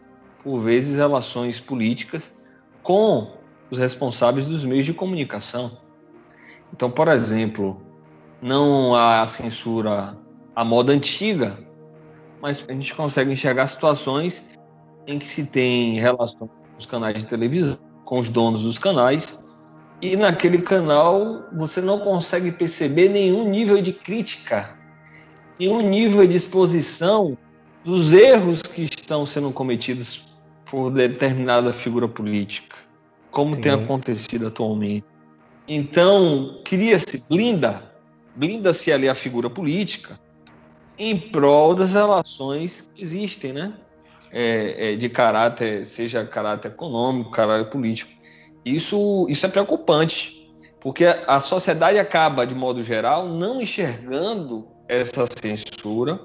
por 0.42 0.60
vezes 0.60 0.96
relações 0.96 1.58
políticas, 1.58 2.36
com 2.82 3.32
os 3.70 3.78
responsáveis 3.78 4.46
dos 4.46 4.64
meios 4.64 4.86
de 4.86 4.94
comunicação. 4.94 5.85
Então, 6.72 6.90
por 6.90 7.08
exemplo, 7.08 7.80
não 8.40 8.94
há 8.94 9.26
censura 9.26 10.16
à 10.54 10.64
moda 10.64 10.92
antiga, 10.92 11.58
mas 12.40 12.66
a 12.68 12.72
gente 12.72 12.94
consegue 12.94 13.32
enxergar 13.32 13.66
situações 13.66 14.44
em 15.06 15.18
que 15.18 15.26
se 15.26 15.46
tem 15.46 16.00
relação 16.00 16.48
com 16.48 16.78
os 16.78 16.86
canais 16.86 17.16
de 17.16 17.26
televisão, 17.26 17.78
com 18.04 18.18
os 18.18 18.28
donos 18.28 18.64
dos 18.64 18.78
canais, 18.78 19.42
e 20.00 20.16
naquele 20.16 20.58
canal 20.58 21.44
você 21.52 21.80
não 21.80 21.98
consegue 21.98 22.52
perceber 22.52 23.08
nenhum 23.08 23.48
nível 23.48 23.80
de 23.80 23.92
crítica, 23.92 24.76
nenhum 25.58 25.80
nível 25.80 26.26
de 26.26 26.36
exposição 26.36 27.36
dos 27.84 28.12
erros 28.12 28.62
que 28.62 28.82
estão 28.82 29.24
sendo 29.24 29.50
cometidos 29.50 30.26
por 30.70 30.90
determinada 30.90 31.72
figura 31.72 32.08
política, 32.08 32.76
como 33.30 33.54
Sim. 33.54 33.60
tem 33.60 33.72
acontecido 33.72 34.48
atualmente. 34.48 35.15
Então, 35.68 36.60
cria-se, 36.64 37.24
blinda, 37.28 37.82
blinda-se 38.34 38.92
ali 38.92 39.08
a 39.08 39.14
figura 39.14 39.50
política 39.50 40.18
em 40.98 41.18
prol 41.18 41.74
das 41.74 41.92
relações 41.92 42.90
que 42.94 43.02
existem, 43.02 43.52
né? 43.52 43.74
É, 44.32 44.92
é, 44.92 44.96
de 44.96 45.08
caráter, 45.08 45.84
seja 45.86 46.24
caráter 46.24 46.68
econômico, 46.68 47.30
caráter 47.30 47.70
político. 47.70 48.10
Isso, 48.64 49.26
isso 49.28 49.46
é 49.46 49.48
preocupante, 49.48 50.50
porque 50.80 51.04
a 51.04 51.40
sociedade 51.40 51.98
acaba, 51.98 52.46
de 52.46 52.54
modo 52.54 52.82
geral, 52.82 53.28
não 53.28 53.62
enxergando 53.62 54.66
essa 54.88 55.26
censura, 55.40 56.20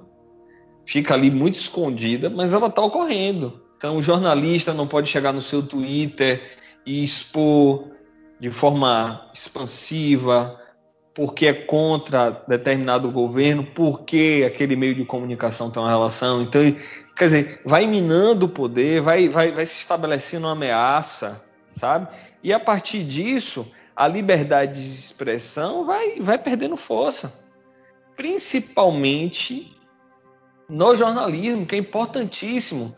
fica 0.86 1.14
ali 1.14 1.30
muito 1.30 1.56
escondida, 1.56 2.30
mas 2.30 2.54
ela 2.54 2.68
está 2.68 2.82
ocorrendo. 2.82 3.62
Então, 3.78 3.98
o 3.98 4.04
jornalista 4.04 4.74
não 4.74 4.88
pode 4.88 5.10
chegar 5.10 5.32
no 5.32 5.42
seu 5.42 5.64
Twitter 5.64 6.58
e 6.86 7.04
expor 7.04 7.92
de 8.42 8.52
forma 8.52 9.30
expansiva 9.32 10.60
porque 11.14 11.46
é 11.46 11.54
contra 11.54 12.44
determinado 12.48 13.12
governo, 13.12 13.64
porque 13.76 14.44
aquele 14.48 14.76
meio 14.76 14.96
de 14.96 15.06
comunicação 15.06 15.70
tem 15.70 15.80
uma 15.80 15.92
relação. 15.92 16.42
Então, 16.42 16.62
quer 17.16 17.26
dizer, 17.26 17.62
vai 17.64 17.86
minando 17.86 18.48
o 18.48 18.50
poder, 18.50 19.00
vai, 19.02 19.30
vai, 19.30 19.52
vai 19.52 19.66
se 19.66 19.80
estabelecendo 19.82 20.48
uma 20.48 20.54
ameaça, 20.54 21.46
sabe? 21.74 22.08
E 22.42 22.52
a 22.52 22.60
partir 22.60 23.04
disso, 23.04 23.72
a 23.96 24.08
liberdade 24.08 24.82
de 24.82 24.90
expressão 24.90 25.86
vai, 25.86 26.20
vai 26.20 26.40
perdendo 26.40 26.76
força. 26.78 27.32
Principalmente 28.16 29.78
no 30.68 30.96
jornalismo, 30.96 31.66
que 31.66 31.76
é 31.76 31.78
importantíssimo 31.78 32.96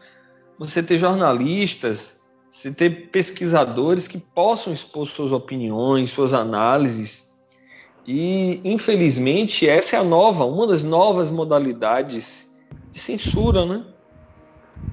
você 0.58 0.82
ter 0.82 0.98
jornalistas 0.98 2.23
você 2.54 2.72
ter 2.72 3.10
pesquisadores 3.10 4.08
que 4.08 4.20
possam 4.20 4.72
expor 4.72 5.08
suas 5.08 5.32
opiniões, 5.32 6.12
suas 6.12 6.34
análises. 6.34 7.34
E, 8.06 8.62
infelizmente, 8.64 9.68
essa 9.68 9.96
é 9.96 10.00
a 10.00 10.04
nova, 10.04 10.46
uma 10.46 10.68
das 10.68 10.84
novas 10.84 11.32
modalidades 11.32 12.56
de 12.92 13.00
censura, 13.00 13.66
né? 13.66 13.84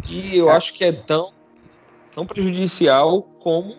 E 0.09 0.39
eu 0.39 0.51
é. 0.51 0.57
acho 0.57 0.73
que 0.73 0.83
é 0.85 0.91
tão, 0.91 1.33
tão 2.15 2.25
prejudicial 2.25 3.21
como 3.21 3.77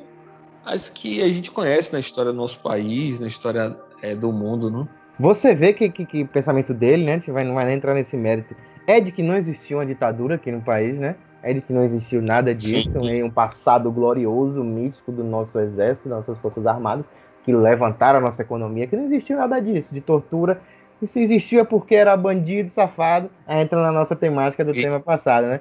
as 0.63 0.87
que 0.87 1.23
a 1.23 1.27
gente 1.27 1.49
conhece 1.49 1.91
na 1.91 1.99
história 1.99 2.31
do 2.31 2.37
nosso 2.37 2.59
país, 2.59 3.19
na 3.19 3.25
história 3.25 3.75
é, 4.03 4.13
do 4.13 4.31
mundo, 4.31 4.69
né? 4.69 4.87
Você 5.19 5.55
vê 5.55 5.73
que, 5.73 5.89
que, 5.89 6.05
que, 6.05 6.21
o 6.21 6.27
pensamento 6.27 6.71
dele, 6.71 7.03
né? 7.03 7.13
A 7.13 7.17
gente 7.17 7.31
vai, 7.31 7.43
não 7.43 7.55
vai 7.55 7.65
nem 7.65 7.77
entrar 7.77 7.95
nesse 7.95 8.15
mérito, 8.15 8.55
é 8.85 9.01
de 9.01 9.11
que 9.11 9.23
não 9.23 9.35
existia 9.35 9.75
uma 9.75 9.85
ditadura 9.87 10.35
aqui 10.35 10.51
no 10.51 10.61
país, 10.61 10.99
né? 10.99 11.15
É 11.43 11.53
que 11.59 11.73
não 11.73 11.83
existiu 11.83 12.21
nada 12.21 12.53
disso, 12.53 12.91
em 13.03 13.23
um 13.23 13.29
passado 13.29 13.91
glorioso, 13.91 14.63
mítico 14.63 15.11
do 15.11 15.23
nosso 15.23 15.59
exército, 15.59 16.07
das 16.07 16.19
nossas 16.19 16.37
forças 16.39 16.65
armadas, 16.65 17.05
que 17.43 17.53
levantaram 17.53 18.19
a 18.19 18.21
nossa 18.21 18.41
economia, 18.41 18.85
que 18.85 18.95
não 18.95 19.05
existiu 19.05 19.37
nada 19.37 19.59
disso, 19.59 19.93
de 19.93 20.01
tortura. 20.01 20.61
E 21.01 21.07
se 21.07 21.19
existiu 21.19 21.59
é 21.61 21.63
porque 21.63 21.95
era 21.95 22.15
bandido, 22.15 22.69
safado, 22.69 23.29
entra 23.47 23.81
na 23.81 23.91
nossa 23.91 24.15
temática 24.15 24.63
do 24.63 24.71
e... 24.71 24.81
tema 24.81 24.99
passado, 24.99 25.47
né? 25.47 25.59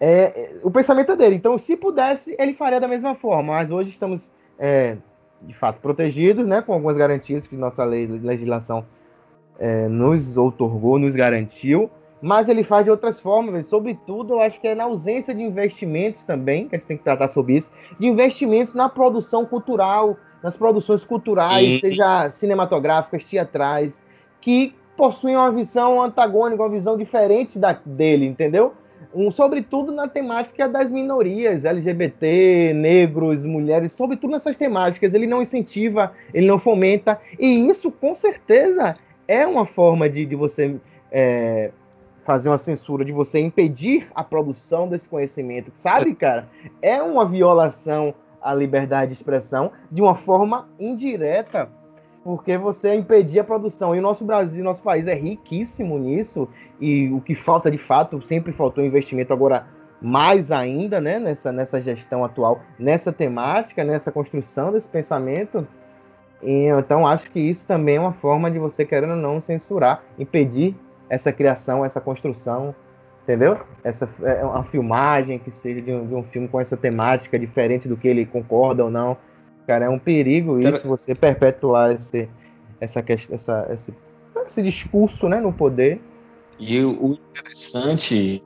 É, 0.00 0.10
é, 0.10 0.60
o 0.62 0.70
pensamento 0.70 1.12
é 1.12 1.16
dele. 1.16 1.36
Então, 1.36 1.58
se 1.58 1.76
pudesse, 1.76 2.34
ele 2.38 2.54
faria 2.54 2.80
da 2.80 2.88
mesma 2.88 3.14
forma. 3.14 3.52
Mas 3.52 3.70
hoje 3.70 3.90
estamos, 3.90 4.32
é, 4.58 4.96
de 5.42 5.52
fato, 5.52 5.80
protegidos, 5.80 6.46
né? 6.46 6.62
Com 6.62 6.72
algumas 6.72 6.96
garantias 6.96 7.46
que 7.46 7.54
nossa 7.54 7.84
lei, 7.84 8.06
legislação 8.06 8.86
é, 9.58 9.88
nos 9.88 10.38
outorgou, 10.38 10.98
nos 10.98 11.14
garantiu 11.14 11.90
mas 12.20 12.48
ele 12.48 12.64
faz 12.64 12.84
de 12.84 12.90
outras 12.90 13.20
formas, 13.20 13.66
sobretudo 13.68 14.34
eu 14.34 14.40
acho 14.40 14.60
que 14.60 14.68
é 14.68 14.74
na 14.74 14.84
ausência 14.84 15.34
de 15.34 15.42
investimentos 15.42 16.24
também, 16.24 16.68
que 16.68 16.76
a 16.76 16.78
gente 16.78 16.88
tem 16.88 16.96
que 16.96 17.04
tratar 17.04 17.28
sobre 17.28 17.54
isso, 17.54 17.70
de 17.98 18.06
investimentos 18.06 18.74
na 18.74 18.88
produção 18.88 19.44
cultural, 19.44 20.16
nas 20.42 20.56
produções 20.56 21.04
culturais, 21.04 21.66
e... 21.66 21.80
seja 21.80 22.30
cinematográficas, 22.30 23.24
teatrais, 23.24 24.04
que 24.40 24.74
possuem 24.96 25.36
uma 25.36 25.50
visão 25.52 26.02
antagônica, 26.02 26.62
uma 26.62 26.68
visão 26.68 26.96
diferente 26.96 27.58
da 27.58 27.78
dele, 27.84 28.26
entendeu? 28.26 28.74
Um, 29.14 29.30
sobretudo 29.30 29.92
na 29.92 30.08
temática 30.08 30.68
das 30.68 30.90
minorias, 30.90 31.64
LGBT, 31.64 32.72
negros, 32.74 33.44
mulheres, 33.44 33.92
sobretudo 33.92 34.32
nessas 34.32 34.56
temáticas. 34.56 35.14
Ele 35.14 35.26
não 35.26 35.40
incentiva, 35.40 36.12
ele 36.34 36.46
não 36.46 36.58
fomenta, 36.58 37.18
e 37.38 37.68
isso 37.68 37.90
com 37.90 38.14
certeza 38.14 38.96
é 39.26 39.46
uma 39.46 39.64
forma 39.64 40.08
de, 40.08 40.26
de 40.26 40.34
você 40.34 40.76
é, 41.10 41.70
fazer 42.28 42.50
uma 42.50 42.58
censura, 42.58 43.06
de 43.06 43.10
você 43.10 43.40
impedir 43.40 44.06
a 44.14 44.22
produção 44.22 44.86
desse 44.86 45.08
conhecimento, 45.08 45.72
sabe, 45.76 46.14
cara? 46.14 46.46
É 46.82 47.02
uma 47.02 47.24
violação 47.24 48.14
à 48.38 48.52
liberdade 48.52 49.12
de 49.12 49.16
expressão 49.16 49.72
de 49.90 50.02
uma 50.02 50.14
forma 50.14 50.68
indireta, 50.78 51.70
porque 52.22 52.58
você 52.58 52.94
impedir 52.94 53.40
a 53.40 53.44
produção. 53.44 53.96
E 53.96 53.98
o 53.98 54.02
nosso 54.02 54.26
Brasil, 54.26 54.62
nosso 54.62 54.82
país 54.82 55.06
é 55.06 55.14
riquíssimo 55.14 55.98
nisso, 55.98 56.46
e 56.78 57.10
o 57.10 57.22
que 57.22 57.34
falta 57.34 57.70
de 57.70 57.78
fato, 57.78 58.20
sempre 58.20 58.52
faltou 58.52 58.84
investimento, 58.84 59.32
agora 59.32 59.66
mais 59.98 60.52
ainda, 60.52 61.00
né, 61.00 61.18
nessa, 61.18 61.50
nessa 61.50 61.80
gestão 61.80 62.22
atual, 62.22 62.60
nessa 62.78 63.10
temática, 63.10 63.82
nessa 63.82 64.12
construção 64.12 64.70
desse 64.70 64.90
pensamento. 64.90 65.66
E, 66.42 66.66
então, 66.66 67.06
acho 67.06 67.30
que 67.30 67.40
isso 67.40 67.66
também 67.66 67.96
é 67.96 68.00
uma 68.00 68.12
forma 68.12 68.50
de 68.50 68.58
você, 68.58 68.84
querendo 68.84 69.12
ou 69.12 69.16
não, 69.16 69.40
censurar, 69.40 70.02
impedir 70.18 70.76
essa 71.08 71.32
criação, 71.32 71.84
essa 71.84 72.00
construção, 72.00 72.74
entendeu? 73.22 73.58
Essa 73.84 74.08
é 74.22 74.44
uma 74.44 74.64
filmagem 74.64 75.38
que 75.38 75.50
seja 75.50 75.82
de 75.82 75.92
um, 75.92 76.06
de 76.06 76.14
um, 76.14 76.22
filme 76.24 76.48
com 76.48 76.60
essa 76.60 76.76
temática 76.76 77.38
diferente 77.38 77.88
do 77.88 77.96
que 77.96 78.08
ele 78.08 78.24
concorda 78.24 78.84
ou 78.84 78.90
não. 78.90 79.16
Cara, 79.66 79.84
é 79.84 79.88
um 79.88 79.98
perigo 79.98 80.58
isso, 80.58 80.88
você 80.88 81.14
perpetuar 81.14 81.92
esse, 81.92 82.28
essa, 82.80 83.04
essa, 83.30 83.68
esse, 83.70 83.94
esse 84.46 84.62
discurso 84.62 85.28
né, 85.28 85.40
no 85.40 85.52
poder. 85.52 86.00
E 86.58 86.82
o 86.82 87.18
interessante, 87.30 88.42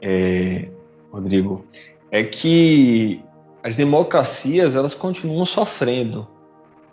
é, 0.00 0.68
Rodrigo, 1.10 1.64
é 2.10 2.22
que 2.22 3.22
as 3.62 3.76
democracias 3.76 4.76
elas 4.76 4.94
continuam 4.94 5.44
sofrendo. 5.44 6.28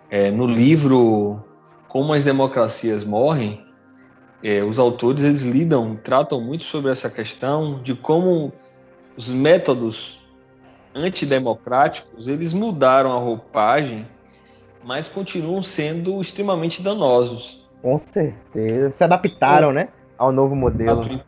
É, 0.10 0.30
no 0.30 0.46
livro 0.46 1.40
Como 1.88 2.14
as 2.14 2.24
Democracias 2.24 3.04
Morrem, 3.04 3.64
é, 4.44 4.62
os 4.62 4.78
autores 4.78 5.24
eles 5.24 5.42
lidam, 5.42 5.96
tratam 5.96 6.42
muito 6.42 6.66
sobre 6.66 6.92
essa 6.92 7.10
questão 7.10 7.82
de 7.82 7.96
como 7.96 8.52
os 9.16 9.30
métodos 9.30 10.22
antidemocráticos 10.94 12.28
eles 12.28 12.52
mudaram 12.52 13.14
a 13.14 13.18
roupagem, 13.18 14.06
mas 14.84 15.08
continuam 15.08 15.62
sendo 15.62 16.22
extremamente 16.22 16.84
danosos. 16.84 17.66
Com 17.82 17.98
certeza, 17.98 18.92
se 18.92 19.04
adaptaram, 19.04 19.72
né, 19.72 19.88
ao 20.18 20.32
novo 20.32 20.56
modelo. 20.56 21.22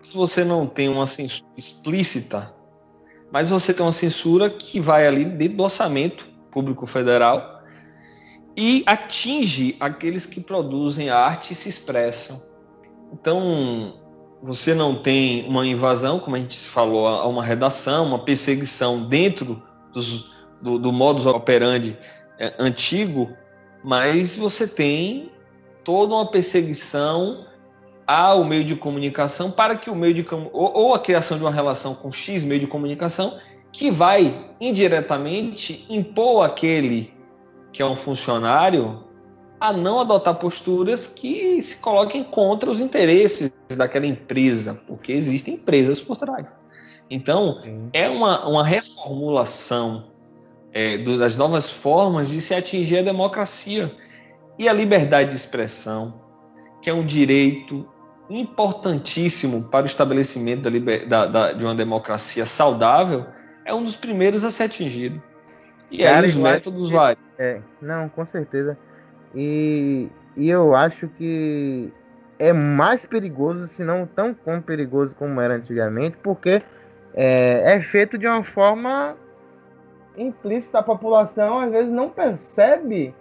se 0.00 0.16
você 0.16 0.42
não 0.42 0.66
tem 0.66 0.88
uma 0.88 1.06
censura 1.06 1.50
explícita, 1.56 2.52
mas 3.30 3.50
você 3.50 3.74
tem 3.74 3.84
uma 3.84 3.92
censura 3.92 4.48
que 4.48 4.80
vai 4.80 5.06
ali 5.06 5.24
dentro 5.24 5.58
do 5.58 5.62
orçamento 5.64 6.26
público 6.50 6.86
federal 6.86 7.61
e 8.56 8.82
atinge 8.86 9.76
aqueles 9.80 10.26
que 10.26 10.40
produzem 10.40 11.10
arte 11.10 11.52
e 11.52 11.56
se 11.56 11.68
expressam. 11.68 12.42
Então, 13.12 13.94
você 14.42 14.74
não 14.74 14.94
tem 14.94 15.46
uma 15.48 15.66
invasão, 15.66 16.18
como 16.18 16.36
a 16.36 16.38
gente 16.38 16.58
falou, 16.68 17.06
a 17.06 17.26
uma 17.26 17.44
redação, 17.44 18.06
uma 18.06 18.18
perseguição 18.18 19.04
dentro 19.04 19.62
dos, 19.92 20.34
do, 20.60 20.78
do 20.78 20.92
modus 20.92 21.26
operandi 21.26 21.96
é, 22.38 22.54
antigo, 22.58 23.30
mas 23.84 24.36
você 24.36 24.66
tem 24.66 25.30
toda 25.84 26.14
uma 26.14 26.30
perseguição 26.30 27.46
ao 28.06 28.44
meio 28.44 28.64
de 28.64 28.74
comunicação 28.74 29.50
para 29.50 29.76
que 29.76 29.88
o 29.88 29.94
meio 29.94 30.14
de 30.14 30.26
ou, 30.30 30.50
ou 30.52 30.94
a 30.94 30.98
criação 30.98 31.36
de 31.36 31.44
uma 31.44 31.50
relação 31.50 31.94
com 31.94 32.10
X 32.10 32.44
meio 32.44 32.60
de 32.60 32.66
comunicação 32.66 33.38
que 33.70 33.90
vai 33.90 34.34
indiretamente 34.60 35.86
impor 35.88 36.44
aquele 36.44 37.12
que 37.72 37.82
é 37.82 37.86
um 37.86 37.96
funcionário 37.96 39.04
a 39.58 39.72
não 39.72 40.00
adotar 40.00 40.34
posturas 40.34 41.06
que 41.06 41.62
se 41.62 41.76
coloquem 41.76 42.24
contra 42.24 42.68
os 42.68 42.80
interesses 42.80 43.52
daquela 43.76 44.06
empresa, 44.06 44.82
porque 44.86 45.12
existem 45.12 45.54
empresas 45.54 46.00
por 46.00 46.16
trás. 46.16 46.52
Então, 47.08 47.62
é 47.92 48.08
uma, 48.08 48.48
uma 48.48 48.64
reformulação 48.64 50.10
é, 50.72 50.98
das 50.98 51.36
novas 51.36 51.70
formas 51.70 52.28
de 52.28 52.40
se 52.40 52.54
atingir 52.54 52.98
a 52.98 53.02
democracia 53.02 53.94
e 54.58 54.68
a 54.68 54.72
liberdade 54.72 55.30
de 55.30 55.36
expressão, 55.36 56.20
que 56.80 56.90
é 56.90 56.94
um 56.94 57.06
direito 57.06 57.88
importantíssimo 58.28 59.68
para 59.68 59.84
o 59.84 59.86
estabelecimento 59.86 60.62
da, 60.62 60.70
liber, 60.70 61.06
da, 61.06 61.26
da, 61.26 61.52
de 61.52 61.64
uma 61.64 61.74
democracia 61.74 62.46
saudável, 62.46 63.26
é 63.64 63.74
um 63.74 63.84
dos 63.84 63.94
primeiros 63.94 64.44
a 64.44 64.50
ser 64.50 64.64
atingido. 64.64 65.22
E 65.90 65.98
Cara, 65.98 66.20
aí 66.20 66.28
os 66.30 66.34
métodos 66.34 66.90
vários. 66.90 67.22
É, 67.42 67.60
não, 67.80 68.08
com 68.08 68.24
certeza. 68.24 68.78
E, 69.34 70.08
e 70.36 70.48
eu 70.48 70.76
acho 70.76 71.08
que 71.08 71.92
é 72.38 72.52
mais 72.52 73.04
perigoso, 73.04 73.66
se 73.66 73.82
não 73.82 74.06
tão 74.06 74.32
perigoso 74.64 75.16
como 75.16 75.40
era 75.40 75.54
antigamente, 75.54 76.16
porque 76.22 76.62
é, 77.12 77.62
é 77.64 77.80
feito 77.80 78.16
de 78.16 78.28
uma 78.28 78.44
forma 78.44 79.16
implícita. 80.16 80.78
A 80.78 80.82
população 80.84 81.58
às 81.58 81.72
vezes 81.72 81.90
não 81.90 82.10
percebe 82.10 83.12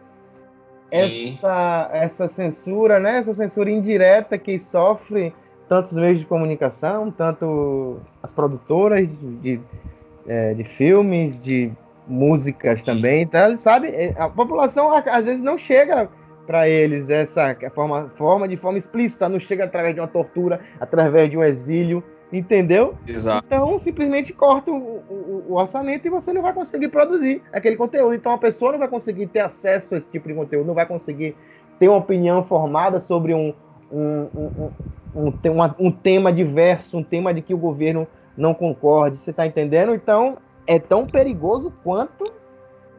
essa, 0.91 1.89
essa 1.91 2.27
censura, 2.27 2.99
né? 2.99 3.17
Essa 3.17 3.33
censura 3.33 3.71
indireta 3.71 4.37
que 4.37 4.59
sofre 4.59 5.33
tantos 5.67 5.93
meios 5.93 6.19
de 6.19 6.25
comunicação, 6.27 7.09
tanto 7.09 7.99
as 8.21 8.31
produtoras 8.31 9.09
de, 9.09 9.35
de, 9.37 9.61
é, 10.27 10.53
de 10.53 10.63
filmes, 10.63 11.41
de 11.43 11.71
músicas 12.07 12.83
também, 12.83 13.21
então, 13.23 13.57
sabe? 13.59 13.87
É, 13.87 14.15
a 14.17 14.29
população 14.29 14.91
às 14.91 15.23
vezes 15.23 15.41
não 15.41 15.57
chega 15.57 16.09
para 16.45 16.67
eles 16.67 17.09
essa 17.09 17.55
forma, 17.73 18.11
forma 18.17 18.47
de 18.47 18.57
forma 18.57 18.77
explícita, 18.77 19.29
não 19.29 19.39
chega 19.39 19.63
através 19.63 19.93
de 19.93 20.01
uma 20.01 20.07
tortura, 20.07 20.59
através 20.79 21.29
de 21.29 21.37
um 21.37 21.43
exílio, 21.43 22.03
entendeu? 22.31 22.95
Exato. 23.07 23.45
Então 23.45 23.79
simplesmente 23.79 24.33
corta 24.33 24.71
o, 24.71 24.75
o, 24.75 25.45
o, 25.49 25.53
orçamento 25.53 26.07
e 26.07 26.09
você 26.09 26.33
não 26.33 26.41
vai 26.41 26.53
conseguir 26.53 26.89
produzir 26.89 27.41
aquele 27.53 27.75
conteúdo. 27.75 28.15
Então 28.15 28.31
a 28.31 28.37
pessoa 28.37 28.71
não 28.71 28.79
vai 28.79 28.87
conseguir 28.87 29.27
ter 29.27 29.39
acesso 29.39 29.95
a 29.95 29.97
esse 29.97 30.09
tipo 30.09 30.27
de 30.27 30.33
conteúdo, 30.33 30.67
não 30.67 30.73
vai 30.73 30.85
conseguir 30.85 31.35
ter 31.79 31.87
uma 31.87 31.97
opinião 31.97 32.43
formada 32.43 32.99
sobre 32.99 33.33
um, 33.33 33.53
um, 33.91 34.27
um, 34.35 34.71
um, 35.15 35.27
um, 35.27 35.87
um 35.87 35.91
tema 35.91 36.33
diverso, 36.33 36.97
um 36.97 37.03
tema 37.03 37.33
de 37.33 37.41
que 37.41 37.53
o 37.53 37.57
governo 37.57 38.07
não 38.35 38.53
concorde. 38.53 39.19
Você 39.19 39.31
está 39.31 39.45
entendendo? 39.45 39.93
Então 39.93 40.37
é 40.67 40.79
tão 40.79 41.05
perigoso 41.05 41.71
quanto 41.83 42.31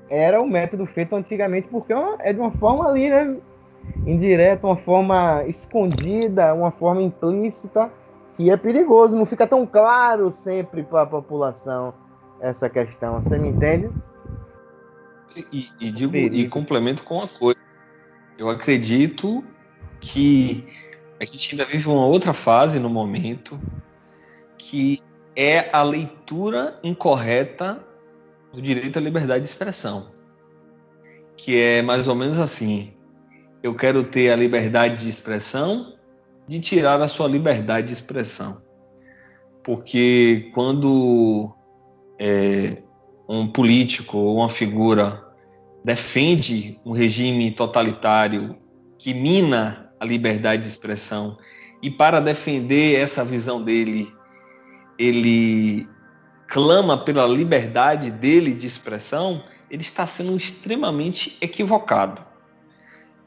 era 0.09 0.43
o 0.43 0.47
método 0.47 0.85
feito 0.87 1.15
antigamente, 1.15 1.69
porque 1.69 1.93
é 2.21 2.33
de 2.33 2.39
uma 2.39 2.51
forma 2.53 2.87
ali, 2.87 3.09
né? 3.09 3.37
Indireta, 4.07 4.67
uma 4.67 4.77
forma 4.77 5.43
escondida, 5.47 6.55
uma 6.55 6.71
forma 6.71 7.03
implícita, 7.03 7.91
que 8.37 8.51
é 8.51 8.57
perigoso. 8.57 9.17
Não 9.17 9.25
fica 9.25 9.47
tão 9.47 9.67
claro 9.67 10.33
sempre 10.33 10.83
para 10.83 11.03
a 11.03 11.07
população 11.07 11.95
essa 12.41 12.69
questão. 12.69 13.23
Você 13.23 13.39
me 13.39 13.49
entende? 13.49 13.91
E, 15.51 15.69
e 15.81 15.91
digo, 15.91 16.15
e 16.15 16.49
complemento 16.49 17.03
com 17.05 17.17
uma 17.17 17.29
coisa. 17.29 17.59
Eu 18.37 18.51
acredito 18.51 19.43
que 20.01 20.67
a 21.21 21.25
gente 21.25 21.53
ainda 21.53 21.65
vive 21.65 21.89
uma 21.89 22.05
outra 22.05 22.35
fase 22.35 22.79
no 22.79 22.91
momento 22.91 23.59
que 24.59 25.01
é 25.35 25.71
a 25.73 25.83
leitura 25.83 26.79
incorreta 26.83 27.83
do 28.53 28.61
direito 28.61 28.99
à 28.99 29.03
liberdade 29.03 29.45
de 29.45 29.51
expressão, 29.51 30.13
que 31.37 31.59
é 31.59 31.83
mais 31.83 32.07
ou 32.07 32.15
menos 32.15 32.39
assim: 32.39 32.93
eu 33.63 33.75
quero 33.75 34.05
ter 34.05 34.31
a 34.31 34.37
liberdade 34.37 34.99
de 34.99 35.09
expressão 35.09 35.95
de 36.47 36.61
tirar 36.61 37.01
a 37.01 37.09
sua 37.09 37.29
liberdade 37.29 37.89
de 37.89 37.93
expressão. 37.93 38.61
Porque 39.65 40.51
quando 40.53 41.55
é, 42.19 42.83
um 43.29 43.47
político 43.47 44.19
ou 44.19 44.37
uma 44.37 44.51
figura 44.51 45.25
defende 45.85 46.81
um 46.85 46.93
regime 46.93 47.51
totalitário 47.53 48.57
que 48.99 49.15
mina 49.15 49.93
a 49.99 50.05
liberdade 50.05 50.63
de 50.63 50.69
expressão 50.69 51.39
e 51.81 51.91
para 51.91 52.21
defender 52.21 52.97
essa 52.97 53.25
visão 53.25 53.63
dele 53.63 54.13
ele 55.03 55.89
clama 56.47 56.97
pela 56.97 57.27
liberdade 57.27 58.11
dele 58.11 58.53
de 58.53 58.67
expressão, 58.67 59.43
ele 59.71 59.83
está 59.83 60.07
sendo 60.07 60.37
extremamente 60.37 61.37
equivocado. 61.41 62.23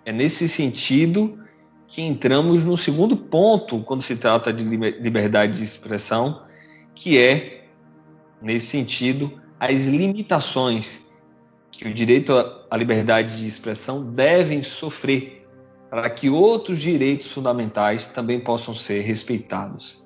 É 0.05 0.11
nesse 0.11 0.47
sentido 0.47 1.39
que 1.87 2.01
entramos 2.01 2.63
no 2.63 2.77
segundo 2.77 3.17
ponto 3.17 3.79
quando 3.81 4.01
se 4.01 4.15
trata 4.15 4.53
de 4.53 4.63
liberdade 4.63 5.53
de 5.53 5.63
expressão, 5.63 6.43
que 6.93 7.17
é, 7.17 7.65
nesse 8.41 8.67
sentido, 8.67 9.41
as 9.59 9.85
limitações 9.85 11.03
que 11.71 11.87
o 11.87 11.93
direito 11.93 12.33
à 12.69 12.77
liberdade 12.77 13.37
de 13.37 13.47
expressão 13.47 14.05
devem 14.13 14.63
sofrer 14.63 15.45
para 15.89 16.09
que 16.09 16.29
outros 16.29 16.79
direitos 16.79 17.31
fundamentais 17.31 18.07
também 18.07 18.39
possam 18.39 18.73
ser 18.73 19.01
respeitados. 19.01 20.05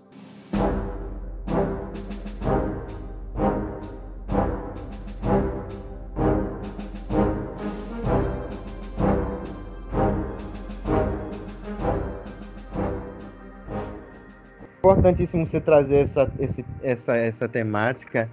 Importantíssimo 15.00 15.48
você 15.48 15.60
trazer 15.60 15.98
essa, 15.98 16.32
esse, 16.40 16.66
essa, 16.84 17.16
essa 17.16 17.48
temática 17.48 18.30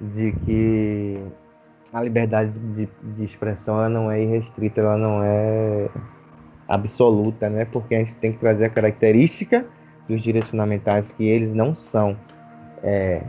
de 0.00 0.32
que 0.44 1.18
a 1.92 2.02
liberdade 2.02 2.50
de, 2.50 2.88
de 3.16 3.24
expressão 3.24 3.78
ela 3.78 3.88
não 3.88 4.10
é 4.10 4.22
irrestrita, 4.22 4.80
ela 4.80 4.96
não 4.96 5.22
é 5.22 5.88
absoluta, 6.68 7.48
né? 7.48 7.64
Porque 7.64 7.94
a 7.94 7.98
gente 7.98 8.14
tem 8.16 8.32
que 8.32 8.38
trazer 8.38 8.66
a 8.66 8.70
característica 8.70 9.64
dos 10.08 10.20
direitos 10.20 10.50
fundamentais 10.50 11.10
que 11.12 11.26
eles 11.26 11.52
não 11.52 11.74
são 11.74 12.16
é, 12.82 13.22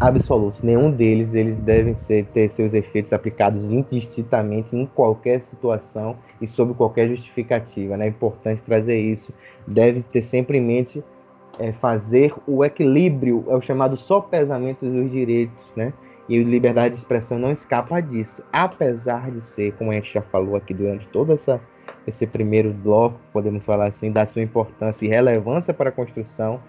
absolutos. 0.00 0.62
Nenhum 0.62 0.90
deles 0.90 1.34
eles 1.34 1.56
devem 1.58 1.94
ser, 1.94 2.26
ter 2.26 2.48
seus 2.48 2.74
efeitos 2.74 3.12
aplicados 3.12 3.72
indistintamente 3.72 4.74
em 4.76 4.86
qualquer 4.86 5.40
situação 5.42 6.16
e 6.40 6.46
sob 6.46 6.74
qualquer 6.74 7.08
justificativa. 7.08 7.96
Né? 7.96 8.06
É 8.06 8.08
importante 8.08 8.62
trazer 8.62 9.00
isso. 9.00 9.32
Deve 9.66 10.02
ter 10.02 10.22
sempre 10.22 10.58
em 10.58 10.60
mente 10.60 11.02
é, 11.58 11.72
fazer 11.72 12.34
o 12.46 12.64
equilíbrio, 12.64 13.44
é 13.48 13.54
o 13.54 13.60
chamado 13.60 13.96
sopesamento 13.96 14.84
dos 14.84 15.10
direitos, 15.10 15.64
né? 15.76 15.92
E 16.28 16.42
liberdade 16.42 16.94
de 16.94 17.00
expressão 17.00 17.38
não 17.38 17.50
escapa 17.50 18.00
disso, 18.00 18.42
apesar 18.52 19.30
de 19.30 19.42
ser, 19.42 19.72
como 19.74 19.90
a 19.90 19.94
gente 19.94 20.14
já 20.14 20.22
falou 20.22 20.56
aqui 20.56 20.72
durante 20.72 21.06
todo 21.08 21.32
essa, 21.32 21.60
esse 22.06 22.26
primeiro 22.26 22.72
bloco, 22.72 23.18
podemos 23.32 23.64
falar 23.64 23.88
assim, 23.88 24.10
da 24.10 24.24
sua 24.26 24.42
importância 24.42 25.04
e 25.04 25.08
relevância 25.08 25.74
para 25.74 25.90
a 25.90 25.92
construção 25.92 26.60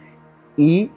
e 0.57 0.91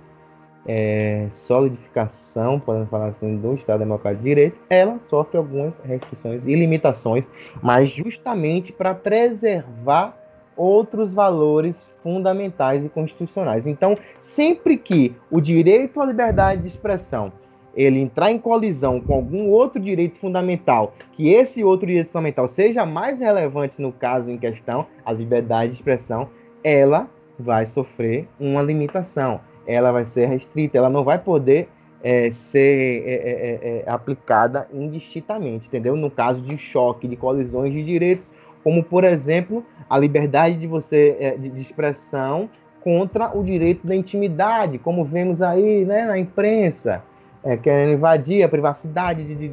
é, 0.66 1.29
solidificação, 1.33 2.59
podemos 2.59 2.88
falar 2.88 3.09
assim, 3.09 3.37
do 3.37 3.55
Estado 3.55 3.81
Democrático 3.81 4.22
de 4.22 4.29
Direito, 4.29 4.59
ela 4.68 4.99
sofre 5.01 5.38
algumas 5.38 5.79
restrições 5.81 6.44
e 6.44 6.55
limitações, 6.55 7.29
mas 7.62 7.88
justamente 7.90 8.72
para 8.72 8.94
preservar 8.94 10.16
outros 10.57 11.12
valores 11.12 11.87
fundamentais 12.07 12.85
e 12.85 12.88
constitucionais. 12.88 13.66
Então, 13.66 13.99
sempre 14.21 14.77
que 14.77 15.12
o 15.29 15.40
direito 15.40 16.01
à 16.01 16.07
liberdade 16.07 16.62
de 16.62 16.69
expressão 16.69 17.33
ele 17.75 17.99
entrar 17.99 18.31
em 18.31 18.38
colisão 18.38 19.01
com 19.01 19.12
algum 19.12 19.51
outro 19.51 19.81
direito 19.81 20.16
fundamental, 20.19 20.95
que 21.12 21.29
esse 21.29 21.64
outro 21.64 21.87
direito 21.87 22.12
fundamental 22.12 22.47
seja 22.47 22.87
mais 22.87 23.19
relevante 23.19 23.83
no 23.83 23.92
caso 23.92 24.31
em 24.31 24.38
questão, 24.38 24.87
a 25.05 25.12
liberdade 25.12 25.73
de 25.73 25.79
expressão, 25.79 26.29
ela 26.62 27.11
vai 27.38 27.66
sofrer 27.66 28.29
uma 28.38 28.62
limitação. 28.62 29.40
ela 29.66 29.90
vai 29.90 30.07
ser 30.07 30.27
restrita, 30.27 30.79
ela 30.79 30.88
não 30.88 31.03
vai 31.03 31.19
poder 31.19 31.69
é, 32.01 32.31
ser 32.31 33.03
é, 33.05 33.14
é, 33.14 33.33
é, 33.33 33.85
é 33.85 33.90
aplicada 33.90 34.69
indistintamente, 34.73 35.66
entendeu? 35.66 35.97
No 35.97 36.09
caso 36.09 36.40
de 36.40 36.57
choque, 36.57 37.09
de 37.09 37.16
colisões 37.16 37.73
de 37.73 37.83
direitos, 37.83 38.31
como 38.66 38.83
por 38.83 39.05
exemplo 39.05 39.64
a 39.88 39.96
liberdade 39.96 40.57
de 40.57 40.66
você 40.66 41.37
de, 41.38 41.50
de 41.50 41.61
expressão 41.61 42.50
contra 42.81 43.31
o 43.33 43.44
direito 43.44 43.87
da 43.87 43.94
intimidade, 43.94 44.76
como 44.76 45.05
vemos 45.05 45.40
aí 45.40 45.85
né, 45.85 46.05
na 46.05 46.18
imprensa, 46.18 47.00
é, 47.44 47.57
querendo 47.57 47.92
invadir 47.92 48.42
a 48.42 48.48
privacidade 48.48 49.22
de, 49.22 49.37
de, 49.37 49.52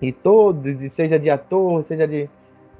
de 0.00 0.12
todos, 0.12 0.78
de, 0.78 0.88
seja 0.88 1.18
de 1.18 1.28
ator, 1.28 1.82
seja 1.82 2.06
de 2.06 2.30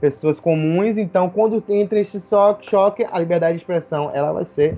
pessoas 0.01 0.39
comuns. 0.39 0.97
Então, 0.97 1.29
quando 1.29 1.61
entra 1.69 1.99
esse 1.99 2.21
choque, 2.21 3.05
a 3.11 3.19
liberdade 3.19 3.55
de 3.55 3.63
expressão 3.63 4.13
ela 4.15 4.33
vai 4.33 4.45
ser 4.45 4.77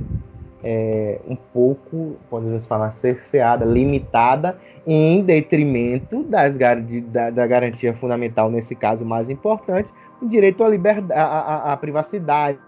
é, 0.64 1.20
um 1.28 1.36
pouco, 1.36 2.16
podemos 2.30 2.66
falar, 2.66 2.90
cerceada, 2.90 3.66
limitada, 3.66 4.58
em 4.86 5.22
detrimento 5.22 6.22
das, 6.22 6.56
da, 6.56 7.30
da, 7.30 7.46
garantia 7.46 7.92
fundamental, 7.92 8.50
nesse 8.50 8.74
caso 8.74 9.04
mais 9.04 9.28
importante, 9.28 9.90
direito 10.28 10.62
à 10.62 10.68
liberdade, 10.68 11.12
à, 11.12 11.72
à, 11.72 11.76
privacidade, 11.76 12.58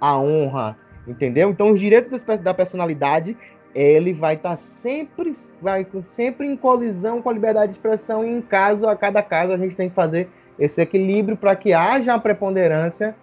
à 0.00 0.18
honra, 0.18 0.76
entendeu? 1.06 1.50
Então, 1.50 1.70
os 1.70 1.80
direitos 1.80 2.22
da 2.40 2.54
personalidade, 2.54 3.36
ele 3.74 4.12
vai 4.12 4.34
estar 4.34 4.50
tá 4.50 4.56
sempre, 4.56 5.32
vai 5.60 5.86
sempre 6.08 6.46
em 6.46 6.56
colisão 6.56 7.22
com 7.22 7.30
a 7.30 7.32
liberdade 7.32 7.72
de 7.72 7.78
expressão, 7.78 8.24
e 8.24 8.30
em 8.30 8.40
caso, 8.40 8.88
a 8.88 8.96
cada 8.96 9.22
caso, 9.22 9.52
a 9.52 9.56
gente 9.56 9.76
tem 9.76 9.88
que 9.88 9.94
fazer 9.94 10.28
esse 10.58 10.80
equilíbrio 10.80 11.36
para 11.36 11.54
que 11.54 11.72
haja 11.72 12.14
a 12.14 12.18
preponderância 12.18 13.14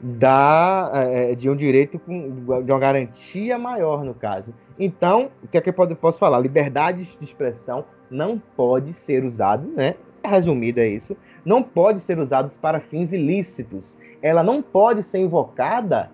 da, 0.00 0.90
é, 0.94 1.34
de 1.34 1.50
um 1.50 1.56
direito 1.56 1.98
com, 1.98 2.44
de 2.62 2.70
uma 2.70 2.78
garantia 2.78 3.58
maior, 3.58 4.04
no 4.04 4.14
caso. 4.14 4.54
Então, 4.78 5.30
o 5.42 5.48
que 5.48 5.58
é 5.58 5.60
que 5.60 5.70
eu 5.70 5.96
posso 5.96 6.18
falar? 6.18 6.38
Liberdade 6.38 7.04
de 7.18 7.24
expressão 7.24 7.84
não 8.10 8.40
pode 8.56 8.92
ser 8.92 9.24
usado, 9.24 9.68
né? 9.68 9.94
Resumido 10.24 10.80
é 10.80 10.88
isso, 10.88 11.16
não 11.48 11.62
pode 11.62 12.00
ser 12.00 12.18
usado 12.18 12.50
para 12.60 12.78
fins 12.78 13.12
ilícitos. 13.12 13.98
Ela 14.20 14.42
não 14.42 14.60
pode 14.60 15.02
ser 15.02 15.18
invocada 15.18 16.10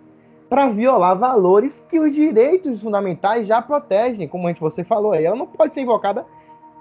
para 0.48 0.68
violar 0.68 1.18
valores 1.18 1.84
que 1.90 1.98
os 1.98 2.14
direitos 2.14 2.80
fundamentais 2.80 3.46
já 3.46 3.60
protegem, 3.60 4.28
como 4.28 4.46
a 4.46 4.50
gente 4.50 4.60
você 4.60 4.84
falou 4.84 5.12
aí. 5.12 5.24
Ela 5.24 5.34
não 5.34 5.46
pode 5.46 5.74
ser 5.74 5.80
invocada 5.80 6.24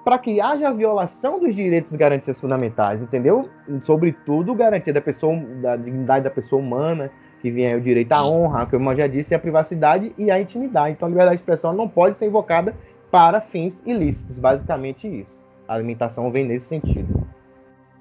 para 0.03 0.19
que 0.19 0.39
haja 0.39 0.71
violação 0.71 1.39
dos 1.39 1.55
direitos 1.55 1.91
e 1.93 1.97
garantias 1.97 2.39
fundamentais, 2.39 3.01
entendeu? 3.01 3.49
Sobretudo, 3.81 4.53
garantia 4.53 4.93
da 4.93 5.01
pessoa, 5.01 5.35
da 5.61 5.75
dignidade 5.75 6.25
da 6.25 6.29
pessoa 6.29 6.61
humana, 6.61 7.09
que 7.41 7.49
vem 7.49 7.73
o 7.75 7.81
direito 7.81 8.11
à 8.11 8.23
honra, 8.23 8.65
como 8.67 8.91
eu 8.91 8.97
já 8.97 9.07
disse, 9.07 9.33
a 9.33 9.39
privacidade 9.39 10.13
e 10.17 10.29
a 10.29 10.39
intimidade. 10.39 10.91
Então, 10.91 11.07
a 11.07 11.09
liberdade 11.09 11.37
de 11.37 11.41
expressão 11.41 11.73
não 11.73 11.87
pode 11.87 12.19
ser 12.19 12.27
invocada 12.27 12.75
para 13.09 13.41
fins 13.41 13.81
ilícitos, 13.85 14.37
basicamente 14.37 15.07
isso. 15.07 15.41
A 15.67 15.73
alimentação 15.73 16.29
vem 16.29 16.45
nesse 16.45 16.67
sentido. 16.67 17.22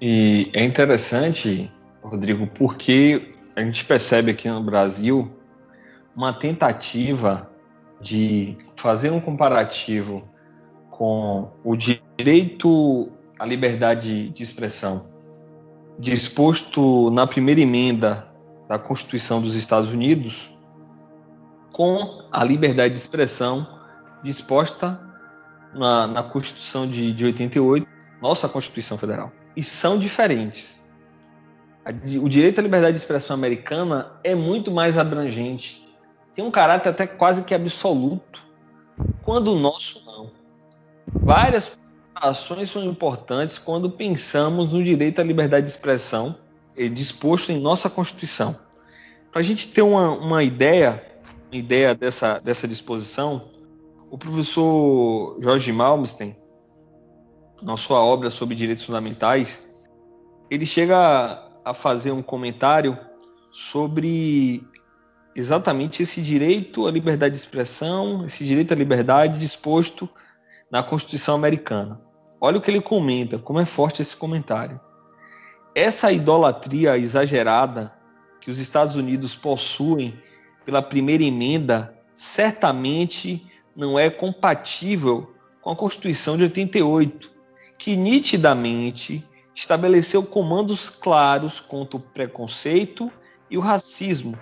E 0.05 0.49
é 0.51 0.61
interessante, 0.65 1.71
Rodrigo, 2.01 2.45
porque 2.45 3.33
a 3.55 3.61
gente 3.61 3.85
percebe 3.85 4.31
aqui 4.31 4.49
no 4.49 4.61
Brasil 4.61 5.31
uma 6.13 6.33
tentativa 6.33 7.49
de 8.01 8.57
fazer 8.75 9.11
um 9.11 9.21
comparativo 9.21 10.27
com 10.91 11.53
o 11.63 11.77
direito 11.77 13.13
à 13.39 13.45
liberdade 13.45 14.29
de 14.31 14.43
expressão 14.43 15.09
disposto 15.97 17.09
na 17.11 17.25
primeira 17.25 17.61
emenda 17.61 18.27
da 18.67 18.77
Constituição 18.77 19.41
dos 19.41 19.55
Estados 19.55 19.93
Unidos 19.93 20.53
com 21.71 22.27
a 22.29 22.43
liberdade 22.43 22.95
de 22.95 22.99
expressão 22.99 23.65
disposta 24.21 24.99
na, 25.73 26.07
na 26.07 26.23
Constituição 26.23 26.85
de, 26.85 27.13
de 27.13 27.23
88, 27.23 27.87
nossa 28.21 28.49
Constituição 28.49 28.97
Federal. 28.97 29.31
E 29.55 29.63
são 29.63 29.97
diferentes. 29.97 30.81
O 32.21 32.29
direito 32.29 32.59
à 32.59 32.61
liberdade 32.61 32.93
de 32.93 33.03
expressão 33.03 33.35
americana 33.35 34.13
é 34.23 34.33
muito 34.33 34.71
mais 34.71 34.97
abrangente, 34.97 35.85
tem 36.33 36.43
um 36.43 36.49
caráter 36.49 36.89
até 36.89 37.05
quase 37.05 37.43
que 37.43 37.53
absoluto, 37.53 38.41
quando 39.21 39.49
o 39.49 39.59
nosso 39.59 40.03
não. 40.05 40.31
Várias 41.07 41.79
ações 42.15 42.71
são 42.71 42.83
importantes 42.83 43.59
quando 43.59 43.89
pensamos 43.89 44.71
no 44.71 44.83
direito 44.83 45.19
à 45.19 45.23
liberdade 45.23 45.65
de 45.65 45.71
expressão 45.71 46.37
eh, 46.75 46.87
disposto 46.87 47.51
em 47.51 47.59
nossa 47.59 47.89
Constituição. 47.89 48.55
Para 49.31 49.41
a 49.41 49.43
gente 49.43 49.67
ter 49.67 49.81
uma, 49.81 50.11
uma 50.11 50.43
ideia, 50.43 51.03
uma 51.51 51.57
ideia 51.57 51.93
dessa, 51.93 52.39
dessa 52.39 52.67
disposição, 52.67 53.49
o 54.09 54.17
professor 54.17 55.37
Jorge 55.41 55.71
Malmsten, 55.71 56.35
na 57.63 57.77
sua 57.77 57.99
obra 57.99 58.29
sobre 58.29 58.55
direitos 58.55 58.83
fundamentais, 58.83 59.73
ele 60.49 60.65
chega 60.65 61.41
a 61.63 61.73
fazer 61.73 62.11
um 62.11 62.21
comentário 62.21 62.97
sobre 63.49 64.63
exatamente 65.35 66.03
esse 66.03 66.21
direito 66.21 66.85
à 66.85 66.91
liberdade 66.91 67.33
de 67.33 67.39
expressão, 67.39 68.25
esse 68.25 68.43
direito 68.43 68.73
à 68.73 68.75
liberdade 68.75 69.39
disposto 69.39 70.09
na 70.69 70.83
Constituição 70.83 71.35
Americana. 71.35 71.99
Olha 72.39 72.57
o 72.57 72.61
que 72.61 72.69
ele 72.69 72.81
comenta, 72.81 73.39
como 73.39 73.59
é 73.59 73.65
forte 73.65 74.01
esse 74.01 74.15
comentário. 74.15 74.79
Essa 75.73 76.11
idolatria 76.11 76.97
exagerada 76.97 77.93
que 78.41 78.51
os 78.51 78.59
Estados 78.59 78.95
Unidos 78.95 79.33
possuem 79.35 80.13
pela 80.65 80.81
primeira 80.81 81.23
emenda 81.23 81.97
certamente 82.13 83.47
não 83.75 83.97
é 83.97 84.09
compatível 84.09 85.33
com 85.61 85.71
a 85.71 85.75
Constituição 85.75 86.37
de 86.37 86.43
88, 86.43 87.32
que 87.83 87.97
nitidamente 87.97 89.27
estabeleceu 89.53 90.23
comandos 90.23 90.89
claros 90.89 91.59
contra 91.59 91.97
o 91.97 91.99
preconceito 91.99 93.11
e 93.49 93.57
o 93.57 93.59
racismo. 93.59 94.39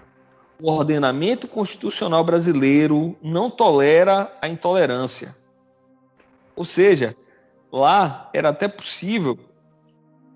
O 0.61 0.69
ordenamento 0.69 1.47
constitucional 1.47 2.23
brasileiro 2.23 3.17
não 3.19 3.49
tolera 3.49 4.31
a 4.39 4.47
intolerância. 4.47 5.35
Ou 6.55 6.63
seja, 6.63 7.17
lá 7.71 8.29
era 8.31 8.49
até 8.49 8.67
possível 8.67 9.39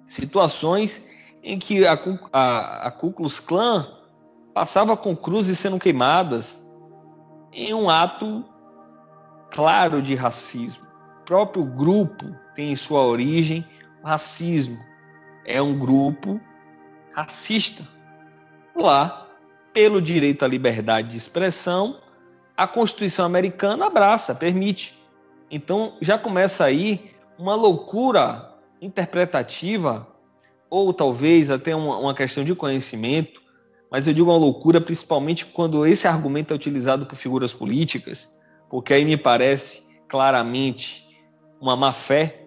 situações 0.08 1.08
em 1.44 1.60
que 1.60 1.86
a, 1.86 1.94
a, 2.34 2.88
a 2.88 2.92
Ku 2.92 3.12
Klux 3.12 3.40
Klan 3.40 3.88
passava 4.52 4.98
com 4.98 5.16
cruzes 5.16 5.60
sendo 5.60 5.78
queimadas 5.78 6.60
em 7.54 7.72
um 7.72 7.88
ato 7.88 8.44
claro 9.52 10.02
de 10.02 10.16
racismo. 10.16 10.84
O 11.22 11.26
próprio 11.26 11.64
grupo 11.64 12.44
tem 12.56 12.72
em 12.72 12.76
sua 12.76 13.02
origem 13.02 13.66
o 14.04 14.08
racismo. 14.08 14.80
É 15.46 15.62
um 15.62 15.78
grupo 15.78 16.40
racista. 17.14 17.84
Lá, 18.76 19.28
pelo 19.74 20.02
direito 20.02 20.44
à 20.44 20.48
liberdade 20.48 21.10
de 21.10 21.18
expressão, 21.18 22.00
a 22.58 22.68
Constituição 22.68 23.26
americana 23.26 23.86
abraça, 23.86 24.34
permite. 24.34 24.98
Então 25.52 25.98
já 26.02 26.18
começa 26.18 26.64
aí 26.64 27.12
uma 27.38 27.56
loucura 27.56 28.54
interpretativa, 28.82 30.08
ou 30.70 30.94
talvez 30.94 31.52
até 31.52 31.76
uma, 31.76 32.14
questão 32.14 32.44
de 32.44 32.56
conhecimento, 32.56 33.42
mas 33.92 34.08
eu 34.08 34.14
digo 34.14 34.30
uma 34.30 34.38
loucura 34.38 34.82
principalmente 34.82 35.46
quando 35.46 35.86
esse 35.86 36.08
argumento 36.08 36.52
é 36.52 36.56
utilizado 36.56 37.06
por 37.06 37.16
figuras 37.16 37.54
políticas, 37.54 38.30
porque 38.70 38.94
aí 38.94 39.06
me 39.06 39.18
parece 39.18 39.84
claramente 40.08 41.06
uma 41.60 41.76
má 41.76 41.94
fé, 41.94 42.45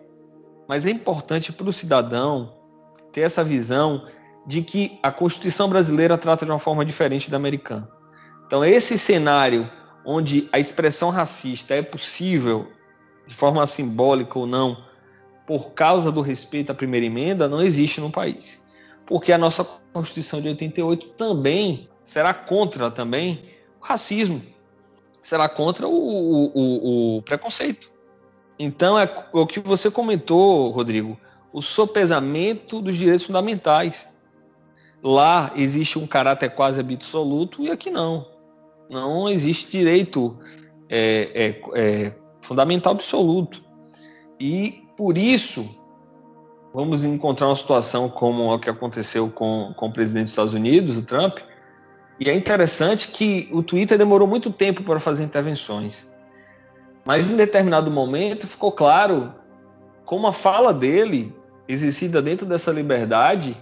mas 0.69 0.85
é 0.85 0.91
importante 0.91 1.51
para 1.51 1.69
o 1.69 1.73
cidadão 1.73 2.55
ter 3.11 3.23
essa 3.23 3.43
visão 3.43 4.07
de 4.47 4.63
que 4.63 4.99
a 5.03 5.11
Constituição 5.11 5.69
brasileira 5.69 6.19
trata 6.19 6.45
de 6.45 6.53
uma 6.53 6.61
forma 6.61 6.85
diferente 6.85 7.31
da 7.31 7.39
americana. 7.39 7.89
Então, 8.47 8.65
esse 8.65 8.99
cenário 8.99 9.71
onde 10.05 10.49
a 10.53 10.59
expressão 10.59 11.11
racista 11.11 11.75
é 11.75 11.83
possível 11.83 12.69
de 13.27 13.35
forma 13.35 13.67
simbólica 13.67 14.39
ou 14.39 14.47
não, 14.47 14.85
por 15.47 15.73
causa 15.73 16.11
do 16.11 16.21
respeito 16.21 16.73
à 16.73 16.75
primeira 16.75 17.07
emenda, 17.07 17.49
não 17.49 17.61
existe 17.61 18.01
no 18.01 18.11
país. 18.11 18.63
Porque 19.07 19.33
a 19.33 19.39
nossa 19.39 19.65
Constituição 19.93 20.41
de 20.41 20.49
88 20.49 21.09
também 21.09 21.89
será 22.05 22.33
contra 22.33 22.91
também 22.91 23.45
o 23.81 23.85
racismo, 23.85 24.41
será 25.23 25.49
contra 25.49 25.87
o, 25.87 25.93
o, 25.93 27.17
o 27.19 27.23
preconceito. 27.23 27.91
Então, 28.59 28.99
é 28.99 29.09
o 29.33 29.47
que 29.47 29.61
você 29.61 29.91
comentou, 29.91 30.71
Rodrigo, 30.71 31.19
o 31.53 31.63
sopesamento 31.63 32.81
dos 32.81 32.97
direitos 32.97 33.25
fundamentais. 33.25 34.09
Lá 35.03 35.53
existe 35.55 35.99
um 35.99 36.07
caráter 36.07 36.51
quase 36.51 36.81
absoluto 36.81 37.63
e 37.63 37.71
aqui 37.71 37.91
não. 37.91 38.27
Não 38.91 39.29
existe 39.29 39.71
direito 39.71 40.37
é, 40.89 41.31
é, 41.35 41.81
é, 41.81 42.13
fundamental 42.41 42.93
absoluto. 42.93 43.63
E 44.41 44.83
por 44.97 45.17
isso 45.17 45.69
vamos 46.75 47.05
encontrar 47.05 47.47
uma 47.47 47.57
situação 47.57 48.09
como 48.09 48.53
a 48.53 48.59
que 48.59 48.69
aconteceu 48.69 49.31
com, 49.31 49.73
com 49.77 49.87
o 49.87 49.93
presidente 49.93 50.25
dos 50.25 50.33
Estados 50.33 50.55
Unidos, 50.55 50.97
o 50.97 51.05
Trump. 51.05 51.39
E 52.19 52.29
é 52.29 52.35
interessante 52.35 53.09
que 53.09 53.49
o 53.53 53.63
Twitter 53.63 53.97
demorou 53.97 54.27
muito 54.27 54.51
tempo 54.51 54.83
para 54.83 54.99
fazer 54.99 55.23
intervenções. 55.23 56.13
Mas 57.09 57.31
em 57.31 57.37
determinado 57.37 57.91
momento 57.91 58.47
ficou 58.47 58.71
claro 58.71 59.33
como 60.05 60.27
a 60.27 60.33
fala 60.33 60.75
dele, 60.75 61.35
exercida 61.67 62.21
dentro 62.21 62.45
dessa 62.45 62.71
liberdade, 62.71 63.57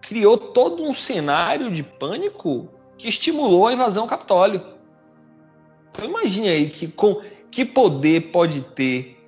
criou 0.00 0.36
todo 0.36 0.82
um 0.82 0.92
cenário 0.92 1.70
de 1.70 1.84
pânico 1.84 2.68
que 2.96 3.08
estimulou 3.08 3.68
a 3.68 3.72
invasão 3.72 4.02
ao 4.02 4.08
Capitólio. 4.08 4.60
Então 5.92 6.04
imagine 6.04 6.48
aí 6.48 6.68
que, 6.68 6.88
com, 6.88 7.22
que 7.48 7.64
poder 7.64 8.32
pode 8.32 8.60
ter 8.60 9.24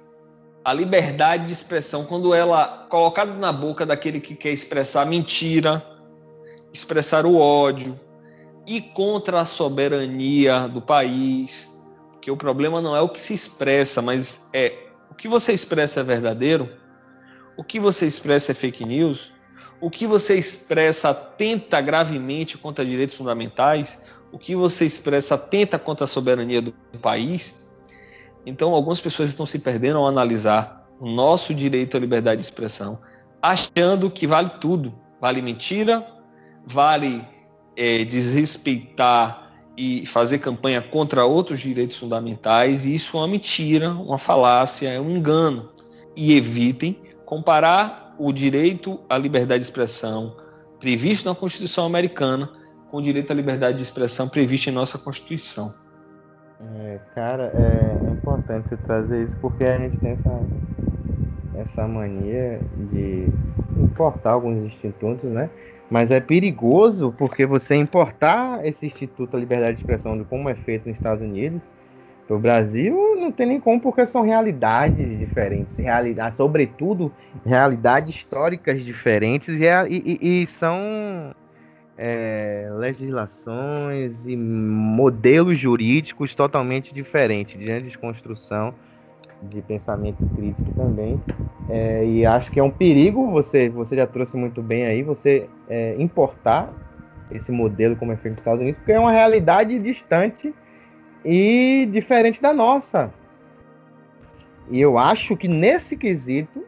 a 0.64 0.72
liberdade 0.72 1.47
de 1.47 1.53
expressão 1.53 2.05
quando 2.05 2.35
ela 2.35 2.85
colocada 2.91 3.33
na 3.33 3.53
boca 3.53 3.87
daquele 3.87 4.18
que 4.18 4.35
quer 4.35 4.51
expressar 4.51 5.07
mentira, 5.07 5.87
expressar 6.72 7.24
o 7.24 7.39
ódio 7.39 7.99
e 8.66 8.81
contra 8.81 9.41
a 9.41 9.45
soberania 9.45 10.66
do 10.66 10.83
país, 10.83 11.80
porque 12.21 12.31
o 12.31 12.37
problema 12.37 12.83
não 12.83 12.95
é 12.95 13.01
o 13.01 13.09
que 13.09 13.18
se 13.18 13.33
expressa, 13.33 14.03
mas 14.03 14.47
é 14.53 14.75
o 15.11 15.14
que 15.14 15.27
você 15.27 15.55
expressa 15.55 16.01
é 16.01 16.03
verdadeiro, 16.03 16.68
o 17.57 17.64
que 17.64 17.81
você 17.81 18.07
expressa 18.07 18.53
é 18.53 18.55
fake 18.55 18.85
news, 18.85 19.33
o 19.81 19.91
que 19.91 20.07
você 20.07 20.39
expressa 20.39 21.09
atenta 21.09 21.81
gravemente 21.81 22.59
contra 22.59 22.85
direitos 22.85 23.16
fundamentais, 23.16 24.03
o 24.31 24.39
que 24.39 24.55
você 24.55 24.85
expressa 24.85 25.37
atenta 25.37 25.79
contra 25.79 26.05
a 26.05 26.07
soberania 26.07 26.61
do 26.61 26.75
país. 27.01 27.71
Então, 28.45 28.75
algumas 28.75 29.01
pessoas 29.01 29.31
estão 29.31 29.47
se 29.47 29.59
perdendo 29.59 29.97
ao 29.97 30.07
analisar 30.07 30.87
o 31.01 31.09
nosso 31.09 31.55
direito 31.55 31.97
à 31.97 32.01
liberdade 32.01 32.43
de 32.43 32.47
expressão, 32.47 33.01
achando 33.41 34.11
que 34.11 34.27
vale 34.27 34.51
tudo. 34.61 34.95
Vale 35.18 35.41
mentira, 35.41 36.07
vale 36.66 37.27
é, 37.75 38.05
desrespeitar 38.05 39.50
e 39.81 40.05
fazer 40.05 40.41
campanha 40.41 40.83
contra 40.83 41.24
outros 41.24 41.61
direitos 41.61 41.97
fundamentais, 41.97 42.85
e 42.85 42.95
isso 42.95 43.16
é 43.16 43.20
uma 43.20 43.28
mentira, 43.28 43.91
uma 43.91 44.18
falácia, 44.18 44.89
é 44.89 45.01
um 45.01 45.11
engano. 45.16 45.70
E 46.14 46.37
evitem 46.37 47.01
comparar 47.24 48.14
o 48.18 48.31
direito 48.31 49.01
à 49.09 49.16
liberdade 49.16 49.61
de 49.61 49.64
expressão 49.64 50.37
previsto 50.78 51.26
na 51.26 51.35
Constituição 51.35 51.87
americana 51.87 52.51
com 52.91 52.99
o 52.99 53.03
direito 53.03 53.31
à 53.31 53.35
liberdade 53.35 53.78
de 53.78 53.83
expressão 53.83 54.28
previsto 54.28 54.68
em 54.68 54.72
nossa 54.72 54.99
Constituição. 54.99 55.72
É, 56.61 57.01
cara, 57.14 57.51
é 57.55 58.12
importante 58.12 58.68
você 58.68 58.76
trazer 58.76 59.24
isso 59.24 59.37
porque 59.41 59.64
a 59.64 59.78
gente 59.78 59.99
tem 59.99 60.11
essa, 60.11 60.41
essa 61.57 61.89
mania 61.89 62.61
de 62.93 63.28
importar 63.78 64.33
alguns 64.33 64.59
institutos, 64.66 65.31
né? 65.31 65.49
Mas 65.91 66.11
é 66.12 66.20
perigoso 66.20 67.12
porque 67.18 67.45
você 67.45 67.74
importar 67.74 68.64
esse 68.64 68.86
Instituto 68.86 69.32
da 69.32 69.38
Liberdade 69.38 69.74
de 69.74 69.80
Expressão, 69.80 70.22
como 70.24 70.49
é 70.49 70.55
feito 70.55 70.88
nos 70.88 70.97
Estados 70.97 71.22
Unidos, 71.22 71.61
para 72.28 72.36
o 72.36 72.38
Brasil, 72.38 73.16
não 73.16 73.32
tem 73.32 73.45
nem 73.45 73.61
como, 73.61 73.80
porque 73.80 74.07
são 74.07 74.22
realidades 74.22 75.18
diferentes, 75.18 75.76
realidade, 75.78 76.36
sobretudo 76.36 77.12
realidades 77.45 78.14
históricas 78.14 78.84
diferentes 78.84 79.49
e, 79.61 79.66
e, 79.88 80.43
e 80.43 80.47
são 80.47 81.34
é, 81.99 82.70
legislações 82.72 84.24
e 84.28 84.36
modelos 84.36 85.59
jurídicos 85.59 86.32
totalmente 86.36 86.95
diferentes, 86.95 87.59
de 87.59 87.80
desconstrução 87.82 88.72
de 89.43 89.62
pensamento 89.62 90.24
crítico 90.34 90.70
também. 90.74 91.20
É, 91.68 92.05
e 92.05 92.26
acho 92.26 92.51
que 92.51 92.61
é 92.61 92.62
um 92.62 92.70
perigo, 92.70 93.30
você, 93.30 93.68
você 93.68 93.97
já 93.97 94.07
trouxe 94.07 94.36
muito 94.36 94.62
bem 94.62 94.84
aí, 94.84 95.03
você 95.03 95.49
é, 95.68 95.95
importar 95.99 96.72
esse 97.30 97.53
modelo 97.53 97.97
como 97.97 98.12
é 98.12 98.16
feito 98.16 98.32
nos 98.32 98.41
Estados 98.41 98.61
Unidos, 98.61 98.78
porque 98.78 98.93
é 98.93 98.99
uma 98.99 99.12
realidade 99.12 99.78
distante 99.78 100.55
e 101.24 101.88
diferente 101.93 102.43
da 102.43 102.53
nossa. 102.53 103.12
E 104.70 104.80
eu 104.80 104.99
acho 104.99 105.36
que 105.36 105.49
nesse 105.49 105.97
quesito, 105.97 106.64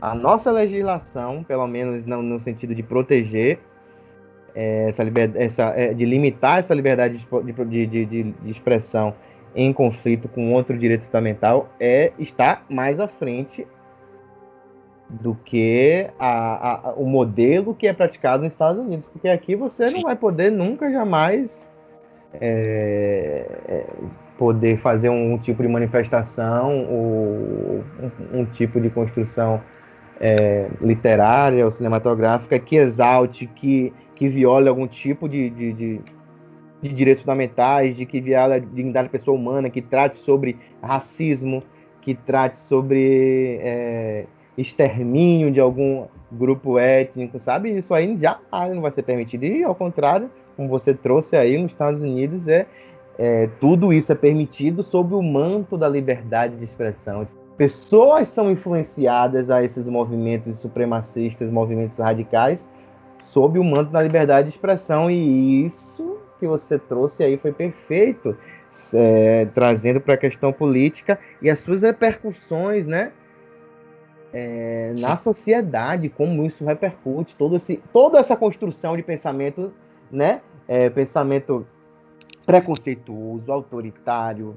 a 0.00 0.14
nossa 0.14 0.50
legislação, 0.50 1.44
pelo 1.44 1.66
menos 1.66 2.04
no, 2.04 2.22
no 2.22 2.40
sentido 2.40 2.74
de 2.74 2.82
proteger 2.82 3.58
é, 4.54 4.88
essa 4.88 5.04
liberdade, 5.04 5.44
essa, 5.44 5.64
é, 5.76 5.92
de 5.92 6.04
limitar 6.04 6.60
essa 6.60 6.74
liberdade 6.74 7.26
de, 7.44 7.86
de, 7.86 7.86
de, 7.86 8.22
de, 8.22 8.50
expressão 8.50 9.14
em 9.56 9.72
conflito 9.72 10.28
com 10.28 10.52
outro 10.52 10.78
direito 10.78 11.06
fundamental, 11.06 11.68
é 11.80 12.12
estar 12.18 12.64
mais 12.68 13.00
à 13.00 13.08
frente 13.08 13.66
do 15.08 15.34
que 15.34 16.08
a, 16.18 16.90
a, 16.90 16.92
o 16.94 17.06
modelo 17.06 17.74
que 17.74 17.86
é 17.86 17.92
praticado 17.92 18.42
nos 18.42 18.52
Estados 18.52 18.80
Unidos. 18.80 19.06
Porque 19.06 19.28
aqui 19.28 19.56
você 19.56 19.90
não 19.90 20.02
vai 20.02 20.14
poder 20.14 20.50
nunca, 20.50 20.90
jamais 20.92 21.66
é, 22.34 23.46
é, 23.66 23.86
poder 24.36 24.78
fazer 24.78 25.08
um, 25.08 25.38
tipo 25.38 25.62
de 25.62 25.68
manifestação 25.68 26.86
ou 26.90 27.84
um, 28.32 28.40
um 28.40 28.44
tipo 28.44 28.80
de 28.80 28.90
construção 28.90 29.62
é, 30.20 30.68
literária 30.80 31.64
ou 31.64 31.70
cinematográfica 31.70 32.58
que 32.58 32.76
exalte, 32.76 33.46
que, 33.46 33.92
que 34.14 34.28
viole 34.28 34.68
algum 34.68 34.86
tipo 34.86 35.28
de, 35.28 35.50
de, 35.50 35.72
de, 35.72 36.00
de 36.82 36.92
direitos 36.92 37.22
fundamentais, 37.22 37.96
de 37.96 38.04
que 38.04 38.20
viole 38.20 38.54
a 38.54 38.58
dignidade 38.58 39.08
da 39.08 39.12
pessoa 39.12 39.36
humana, 39.36 39.70
que 39.70 39.80
trate 39.80 40.16
sobre 40.16 40.56
racismo, 40.82 41.62
que 42.00 42.14
trate 42.14 42.58
sobre 42.58 43.58
é, 43.60 44.26
extermínio 44.56 45.50
de 45.50 45.60
algum 45.60 46.06
grupo 46.30 46.78
étnico, 46.78 47.38
sabe? 47.38 47.76
Isso 47.76 47.92
aí 47.94 48.16
já 48.18 48.38
não 48.52 48.80
vai 48.80 48.90
ser 48.90 49.02
permitido. 49.02 49.44
E, 49.44 49.64
ao 49.64 49.74
contrário, 49.74 50.30
como 50.56 50.68
você 50.68 50.94
trouxe 50.94 51.36
aí 51.36 51.60
nos 51.60 51.72
Estados 51.72 52.00
Unidos, 52.00 52.46
é, 52.46 52.66
é 53.18 53.48
tudo 53.60 53.92
isso 53.92 54.12
é 54.12 54.14
permitido 54.14 54.82
sob 54.82 55.14
o 55.14 55.22
manto 55.22 55.76
da 55.76 55.88
liberdade 55.88 56.56
de 56.56 56.64
expressão. 56.64 57.26
Pessoas 57.56 58.28
são 58.28 58.50
influenciadas 58.50 59.50
a 59.50 59.64
esses 59.64 59.86
movimentos 59.88 60.58
supremacistas, 60.58 61.50
movimentos 61.50 61.98
radicais, 61.98 62.68
sob 63.22 63.58
o 63.58 63.64
manto 63.64 63.90
da 63.90 64.02
liberdade 64.02 64.48
de 64.48 64.54
expressão, 64.54 65.10
e 65.10 65.64
isso 65.64 66.18
que 66.38 66.46
você 66.46 66.78
trouxe 66.78 67.22
aí 67.22 67.36
foi 67.36 67.52
perfeito, 67.52 68.36
é, 68.92 69.46
trazendo 69.54 70.00
para 70.00 70.14
a 70.14 70.18
questão 70.18 70.52
política 70.52 71.18
e 71.40 71.50
as 71.50 71.58
suas 71.60 71.82
repercussões, 71.82 72.86
né? 72.86 73.12
É, 74.32 74.92
na 74.98 75.16
sociedade, 75.16 76.08
como 76.08 76.44
isso 76.44 76.64
repercute, 76.64 77.34
todo 77.36 77.56
esse, 77.56 77.82
toda 77.92 78.18
essa 78.18 78.36
construção 78.36 78.96
de 78.96 79.02
pensamento 79.02 79.72
né? 80.10 80.40
É, 80.68 80.90
pensamento 80.90 81.66
preconceituoso, 82.44 83.50
autoritário, 83.50 84.56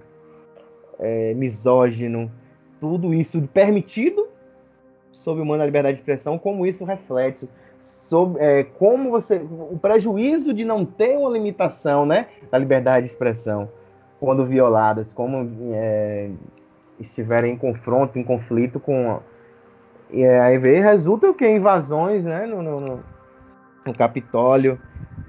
é, 1.00 1.34
misógino, 1.34 2.32
tudo 2.80 3.14
isso 3.14 3.42
permitido 3.54 4.28
sob 5.12 5.42
o 5.42 5.46
mando 5.46 5.60
da 5.60 5.66
liberdade 5.66 5.96
de 5.96 6.02
expressão, 6.02 6.38
como 6.38 6.66
isso 6.66 6.86
reflete 6.86 7.48
sobre 8.10 8.44
é, 8.44 8.64
como 8.64 9.12
você 9.12 9.38
o 9.38 9.78
prejuízo 9.80 10.52
de 10.52 10.66
não 10.66 10.84
ter 10.84 11.16
uma 11.16 11.30
limitação, 11.30 12.06
né, 12.06 12.26
da 12.52 12.58
liberdade 12.58 13.06
de 13.06 13.14
expressão 13.14 13.70
quando 14.20 14.46
violadas, 14.46 15.14
como 15.14 15.48
é, 15.74 16.30
estiverem 17.00 17.54
em 17.54 17.58
confronto, 17.58 18.18
em 18.18 18.24
conflito 18.24 18.80
com 18.80 19.20
e 20.12 20.26
aí 20.26 20.58
resulta 20.58 21.30
o 21.30 21.36
que 21.36 21.48
invasões, 21.48 22.24
né, 22.24 22.48
no, 22.48 22.64
no, 22.64 23.04
no 23.86 23.94
Capitólio, 23.94 24.80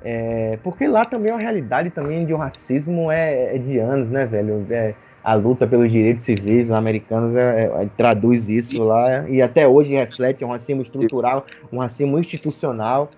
é, 0.03 0.59
porque 0.63 0.89
lá 0.89 1.05
também 1.05 1.31
é 1.31 1.35
uma 1.35 1.41
realidade 1.41 1.91
também 1.91 2.25
de 2.25 2.33
um 2.33 2.39
racismo 2.39 3.11
é, 3.11 3.57
é 3.57 3.59
de 3.59 3.79
anos, 3.79 4.09
né, 4.09 4.25
velho? 4.25 4.67
É, 4.71 4.95
a 5.23 5.35
luta 5.35 5.67
pelos 5.67 5.91
direitos 5.91 6.25
civis 6.25 6.71
americanos 6.71 7.37
é, 7.37 7.65
é, 7.65 7.89
traduz 7.97 8.49
isso 8.49 8.83
lá 8.83 9.29
e 9.29 9.43
até 9.43 9.69
hoje 9.69 9.95
reflete 9.95 10.45
um 10.45 10.49
racismo 10.49 10.83
estrutural, 10.83 11.45
um 11.73 11.79
racismo 11.79 12.19
institucional. 12.19 13.11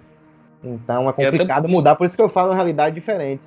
Então 0.62 1.08
é 1.08 1.12
complicado 1.12 1.68
mudar, 1.68 1.94
por 1.96 2.06
isso 2.06 2.16
que 2.16 2.22
eu 2.22 2.28
falo 2.28 2.50
uma 2.50 2.54
realidade 2.54 2.94
diferente. 2.94 3.42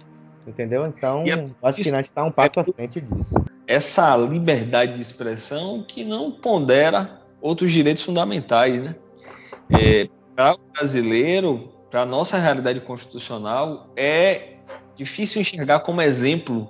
Entendeu? 0.48 0.86
Então, 0.86 1.24
acho 1.64 1.82
que 1.82 1.90
a 1.90 1.92
gente 1.92 2.06
está 2.06 2.24
um 2.24 2.32
passo 2.32 2.60
à 2.60 2.64
frente 2.64 3.02
disso. 3.02 3.34
Essa 3.66 4.16
liberdade 4.16 4.94
de 4.94 5.02
expressão 5.02 5.84
que 5.88 6.04
não 6.04 6.30
pondera 6.32 7.20
outros 7.42 7.72
direitos 7.72 8.04
fundamentais, 8.04 8.80
né? 8.80 8.96
É, 9.72 10.08
para 10.36 10.54
o 10.54 10.60
brasileiro, 10.72 11.72
para 11.90 12.02
a 12.02 12.06
nossa 12.06 12.38
realidade 12.38 12.80
constitucional, 12.82 13.90
é 13.96 14.58
difícil 14.96 15.42
enxergar 15.42 15.80
como 15.80 16.00
exemplo 16.00 16.70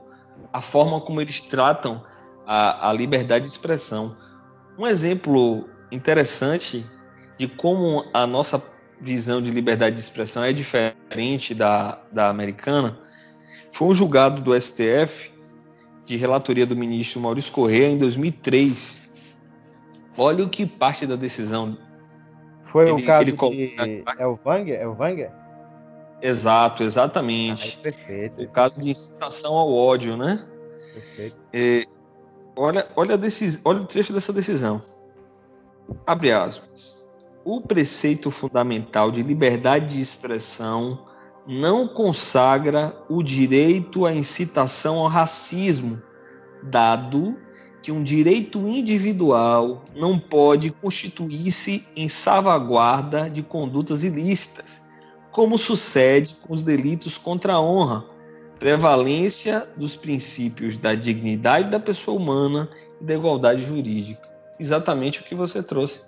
a 0.55 0.61
forma 0.61 1.01
como 1.01 1.19
eles 1.19 1.41
tratam 1.41 2.01
a, 2.47 2.89
a 2.89 2.93
liberdade 2.93 3.43
de 3.43 3.51
expressão. 3.51 4.15
Um 4.79 4.87
exemplo 4.87 5.67
interessante 5.91 6.85
de 7.37 7.45
como 7.45 8.05
a 8.13 8.25
nossa 8.25 8.63
visão 9.01 9.41
de 9.41 9.51
liberdade 9.51 9.97
de 9.97 10.01
expressão 10.01 10.45
é 10.45 10.53
diferente 10.53 11.53
da, 11.53 11.99
da 12.09 12.29
americana 12.29 12.97
foi 13.73 13.89
um 13.89 13.93
julgado 13.93 14.41
do 14.41 14.59
STF 14.59 15.29
de 16.05 16.15
relatoria 16.15 16.65
do 16.65 16.73
ministro 16.73 17.19
Maurício 17.19 17.51
Correia 17.51 17.89
em 17.89 17.97
2003. 17.97 19.09
Olha 20.17 20.45
o 20.45 20.49
que 20.49 20.65
parte 20.65 21.05
da 21.05 21.17
decisão 21.17 21.77
foi 22.71 22.85
ele, 22.85 23.03
o 23.03 23.05
caso 23.05 23.27
ele 23.27 23.33
de... 23.33 24.03
É 24.17 24.25
o 24.87 24.93
Exato, 26.21 26.83
exatamente. 26.83 27.77
Ah, 27.79 27.83
perfeito. 27.83 28.41
O 28.41 28.49
caso 28.49 28.81
de 28.81 28.89
incitação 28.89 29.53
ao 29.53 29.71
ódio, 29.73 30.17
né? 30.17 30.43
Perfeito. 30.93 31.35
É, 31.53 31.85
Olha, 32.57 32.87
olha, 32.95 33.17
decis, 33.17 33.59
olha 33.65 33.81
o 33.81 33.85
trecho 33.85 34.13
dessa 34.13 34.31
decisão. 34.31 34.81
Abre 36.07 36.31
aspas. 36.31 37.05
O 37.43 37.59
preceito 37.59 38.31
fundamental 38.31 39.11
de 39.11 39.21
liberdade 39.21 39.95
de 39.95 40.01
expressão 40.01 41.05
não 41.45 41.87
consagra 41.87 42.95
o 43.09 43.21
direito 43.21 44.05
à 44.05 44.13
incitação 44.13 44.99
ao 44.99 45.07
racismo, 45.07 46.01
dado 46.63 47.37
que 47.83 47.91
um 47.91 48.01
direito 48.01 48.67
individual 48.67 49.83
não 49.93 50.17
pode 50.17 50.71
constituir-se 50.71 51.85
em 51.95 52.09
salvaguarda 52.09 53.29
de 53.29 53.43
condutas 53.43 54.03
ilícitas, 54.03 54.81
como 55.35 55.57
sucede 55.57 56.33
com 56.35 56.53
os 56.53 56.63
delitos 56.63 57.17
contra 57.17 57.55
a 57.55 57.61
honra, 57.61 58.05
prevalência 58.57 59.67
dos 59.75 59.93
princípios 59.93 60.77
da 60.77 60.95
dignidade 60.95 61.69
da 61.69 61.77
pessoa 61.77 62.17
humana 62.17 62.69
e 63.01 63.03
da 63.03 63.15
igualdade 63.15 63.65
jurídica. 63.65 64.25
Exatamente 64.57 65.19
o 65.19 65.25
que 65.25 65.35
você 65.35 65.61
trouxe 65.61 66.05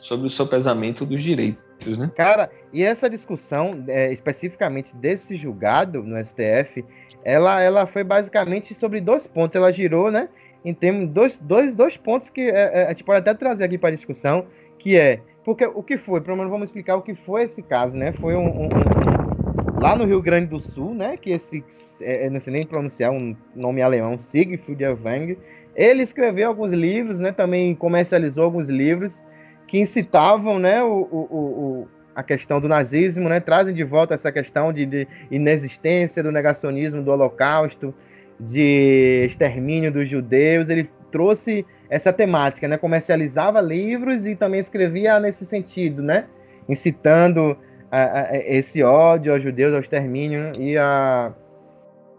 sobre 0.00 0.26
o 0.26 0.30
sopesamento 0.30 1.04
dos 1.04 1.22
direitos, 1.22 1.98
né? 1.98 2.10
Cara, 2.16 2.50
e 2.72 2.82
essa 2.82 3.10
discussão, 3.10 3.84
é, 3.86 4.14
especificamente 4.14 4.96
desse 4.96 5.36
julgado 5.36 6.02
no 6.02 6.18
STF, 6.24 6.82
ela, 7.22 7.60
ela 7.60 7.86
foi 7.86 8.02
basicamente 8.02 8.72
sobre 8.72 8.98
dois 8.98 9.26
pontos. 9.26 9.56
Ela 9.56 9.70
girou, 9.70 10.10
né? 10.10 10.30
Em 10.64 10.72
termos 10.72 11.10
dois, 11.10 11.36
dois, 11.36 11.74
dois 11.74 11.98
pontos 11.98 12.30
que 12.30 12.40
é, 12.40 12.80
é, 12.80 12.84
a 12.86 12.88
gente 12.88 13.04
pode 13.04 13.18
até 13.18 13.34
trazer 13.34 13.64
aqui 13.64 13.76
para 13.76 13.94
discussão, 13.94 14.46
que 14.78 14.96
é 14.96 15.20
porque 15.50 15.66
o 15.66 15.82
que 15.82 15.98
foi, 15.98 16.20
pelo 16.20 16.36
menos 16.36 16.48
vamos 16.48 16.68
explicar 16.68 16.94
o 16.94 17.02
que 17.02 17.12
foi 17.12 17.42
esse 17.42 17.60
caso, 17.60 17.92
né? 17.96 18.12
Foi 18.12 18.36
um, 18.36 18.46
um, 18.46 18.66
um 18.66 19.80
lá 19.80 19.96
no 19.96 20.04
Rio 20.04 20.22
Grande 20.22 20.46
do 20.46 20.60
Sul, 20.60 20.94
né? 20.94 21.16
Que 21.16 21.32
esse, 21.32 21.64
é, 22.00 22.30
não 22.30 22.38
sei 22.38 22.52
nem 22.52 22.64
pronunciar 22.64 23.10
um 23.10 23.34
nome 23.52 23.82
alemão, 23.82 24.16
Siegfried 24.16 24.84
Wang, 25.02 25.36
ele 25.74 26.04
escreveu 26.04 26.46
alguns 26.46 26.70
livros, 26.70 27.18
né? 27.18 27.32
Também 27.32 27.74
comercializou 27.74 28.44
alguns 28.44 28.68
livros 28.68 29.20
que 29.66 29.80
incitavam, 29.80 30.60
né? 30.60 30.84
O, 30.84 31.08
o, 31.10 31.18
o, 31.34 31.88
a 32.14 32.22
questão 32.22 32.60
do 32.60 32.68
nazismo, 32.68 33.28
né? 33.28 33.40
Trazem 33.40 33.74
de 33.74 33.82
volta 33.82 34.14
essa 34.14 34.30
questão 34.30 34.72
de, 34.72 34.86
de 34.86 35.08
inexistência, 35.32 36.22
do 36.22 36.30
negacionismo 36.30 37.02
do 37.02 37.10
Holocausto, 37.10 37.92
de 38.38 39.24
extermínio 39.28 39.90
dos 39.90 40.08
judeus. 40.08 40.68
Ele 40.68 40.88
trouxe 41.10 41.66
essa 41.90 42.12
temática, 42.12 42.68
né? 42.68 42.78
Comercializava 42.78 43.60
livros 43.60 44.24
e 44.24 44.36
também 44.36 44.60
escrevia 44.60 45.18
nesse 45.18 45.44
sentido, 45.44 46.02
né? 46.02 46.26
Incitando 46.68 47.58
a, 47.90 48.20
a, 48.20 48.36
esse 48.36 48.82
ódio 48.82 49.32
aos 49.32 49.42
judeus, 49.42 49.74
ao 49.74 49.80
extermínio 49.80 50.52
e 50.56 50.78
a, 50.78 51.32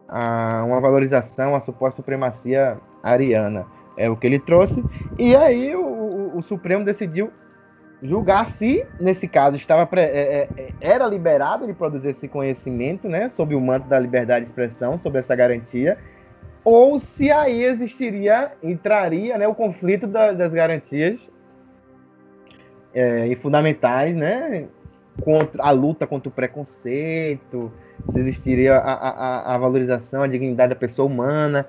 a 0.09 0.63
uma 0.65 0.82
valorização, 0.82 1.55
a 1.55 1.61
suposta 1.61 1.95
supremacia 1.95 2.78
ariana. 3.01 3.65
É 3.97 4.09
o 4.09 4.17
que 4.17 4.28
ele 4.28 4.39
trouxe. 4.39 4.84
E 5.17 5.36
aí 5.36 5.74
o, 5.76 5.82
o, 5.82 6.38
o 6.38 6.41
Supremo 6.41 6.84
decidiu 6.84 7.32
julgar 8.01 8.45
se, 8.47 8.86
nesse 8.99 9.28
caso, 9.28 9.55
estava 9.55 9.88
é, 9.99 10.01
é, 10.01 10.49
é, 10.57 10.69
era 10.82 11.07
liberado 11.07 11.67
de 11.67 11.74
produzir 11.74 12.09
esse 12.09 12.28
conhecimento, 12.28 13.07
né, 13.07 13.30
sob 13.30 13.53
o 13.53 13.61
manto 13.61 13.88
da 13.88 13.99
liberdade 13.99 14.45
de 14.45 14.51
expressão, 14.51 14.97
sob 14.97 15.19
essa 15.19 15.36
garantia, 15.36 15.97
ou 16.64 16.99
se 16.99 17.32
aí 17.32 17.64
existiria, 17.64 18.51
entraria, 18.62 19.38
né, 19.38 19.47
o 19.47 19.55
conflito 19.55 20.05
da, 20.07 20.32
das 20.32 20.51
garantias 20.51 21.20
é, 22.93 23.36
fundamentais, 23.41 24.16
né, 24.16 24.68
contra 25.24 25.64
a 25.64 25.72
luta 25.72 26.05
contra 26.05 26.30
o 26.30 26.32
preconceito, 26.32 27.72
se 28.09 28.20
existiria 28.20 28.78
a, 28.78 28.93
a, 28.93 29.55
a 29.55 29.57
valorização, 29.57 30.24
a 30.24 30.28
dignidade 30.28 30.70
da 30.70 30.76
pessoa 30.76 31.07
humana, 31.07 31.68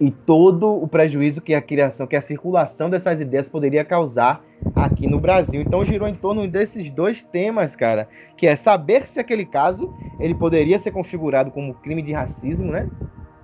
e 0.00 0.10
todo 0.10 0.68
o 0.68 0.88
prejuízo 0.88 1.40
que 1.40 1.54
a 1.54 1.62
criação, 1.62 2.08
que 2.08 2.16
a 2.16 2.20
circulação 2.20 2.90
dessas 2.90 3.20
ideias 3.20 3.48
poderia 3.48 3.84
causar 3.84 4.44
aqui 4.74 5.06
no 5.06 5.20
Brasil. 5.20 5.60
Então 5.60 5.84
girou 5.84 6.08
em 6.08 6.14
torno 6.16 6.48
desses 6.48 6.90
dois 6.90 7.22
temas, 7.22 7.76
cara, 7.76 8.08
que 8.36 8.48
é 8.48 8.56
saber 8.56 9.06
se 9.06 9.20
aquele 9.20 9.44
caso 9.44 9.94
ele 10.18 10.34
poderia 10.34 10.76
ser 10.76 10.90
configurado 10.90 11.52
como 11.52 11.74
crime 11.74 12.02
de 12.02 12.12
racismo, 12.12 12.72
né? 12.72 12.88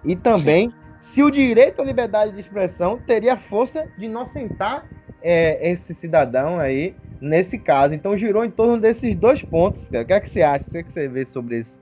E 0.05 0.17
também 0.17 0.73
se 1.01 1.23
o 1.23 1.31
direito 1.31 1.81
à 1.81 1.85
liberdade 1.85 2.33
de 2.33 2.41
expressão 2.41 2.99
teria 3.07 3.37
força 3.37 3.87
de 3.99 4.07
inocentar 4.07 4.89
é, 5.23 5.71
esse 5.71 5.95
cidadão 5.95 6.59
aí 6.59 6.95
nesse 7.21 7.59
caso. 7.59 7.95
Então 7.95 8.17
girou 8.17 8.45
em 8.45 8.51
torno 8.51 8.79
desses 8.79 9.15
dois 9.15 9.43
pontos, 9.43 9.87
cara. 9.87 10.05
O 10.05 10.07
que 10.07 10.13
é 10.13 10.21
que 10.21 10.29
você 10.29 10.43
acha? 10.43 10.65
O 10.69 10.71
que, 10.71 10.79
é 10.79 10.83
que 10.83 10.93
você 10.93 11.09
vê 11.09 11.27
sobre 11.27 11.61
isso? 11.61 11.81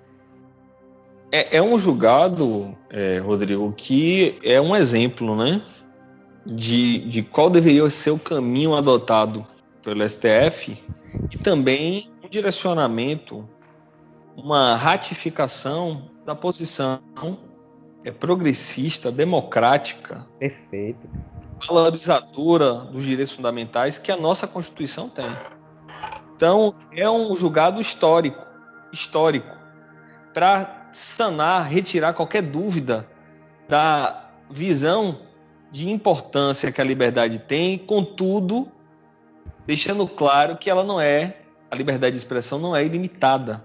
É, 1.32 1.56
é 1.56 1.62
um 1.62 1.78
julgado, 1.78 2.76
é, 2.90 3.18
Rodrigo, 3.18 3.72
que 3.72 4.38
é 4.42 4.60
um 4.60 4.74
exemplo, 4.74 5.36
né? 5.36 5.60
De, 6.44 7.00
de 7.08 7.22
qual 7.22 7.50
deveria 7.50 7.90
ser 7.90 8.10
o 8.12 8.18
caminho 8.18 8.74
adotado 8.74 9.44
pelo 9.82 10.08
STF 10.08 10.78
e 11.32 11.38
também 11.38 12.10
um 12.24 12.28
direcionamento, 12.28 13.48
uma 14.36 14.76
ratificação 14.76 16.08
da 16.24 16.36
posição 16.36 17.00
é, 18.06 18.12
progressista, 18.12 19.10
democrática, 19.10 20.24
perfeito, 20.38 21.10
valorizadora 21.66 22.74
dos 22.74 23.02
direitos 23.02 23.34
fundamentais 23.34 23.98
que 23.98 24.12
a 24.12 24.16
nossa 24.16 24.46
Constituição 24.46 25.08
tem. 25.08 25.26
Então, 26.36 26.72
é 26.92 27.10
um 27.10 27.34
julgado 27.34 27.80
histórico, 27.80 28.46
histórico, 28.92 29.56
para 30.32 30.88
sanar, 30.92 31.66
retirar 31.66 32.12
qualquer 32.12 32.42
dúvida 32.42 33.08
da 33.68 34.30
visão 34.48 35.22
de 35.72 35.90
importância 35.90 36.70
que 36.70 36.80
a 36.80 36.84
liberdade 36.84 37.40
tem, 37.40 37.76
contudo, 37.76 38.70
deixando 39.66 40.06
claro 40.06 40.56
que 40.56 40.70
ela 40.70 40.84
não 40.84 41.00
é, 41.00 41.38
a 41.68 41.74
liberdade 41.74 42.12
de 42.12 42.18
expressão 42.18 42.60
não 42.60 42.76
é 42.76 42.84
ilimitada. 42.84 43.64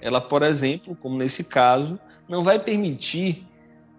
Ela, 0.00 0.18
por 0.18 0.42
exemplo, 0.42 0.96
como 0.96 1.18
nesse 1.18 1.44
caso, 1.44 2.00
não 2.26 2.42
vai 2.42 2.58
permitir 2.58 3.49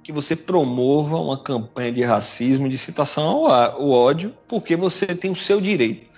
que 0.03 0.11
você 0.11 0.35
promova 0.35 1.17
uma 1.17 1.37
campanha 1.37 1.91
de 1.91 2.03
racismo, 2.03 2.67
de 2.67 2.77
citação 2.77 3.47
ao 3.47 3.89
ódio, 3.89 4.35
porque 4.47 4.75
você 4.75 5.07
tem 5.07 5.31
o 5.31 5.35
seu 5.35 5.61
direito. 5.61 6.09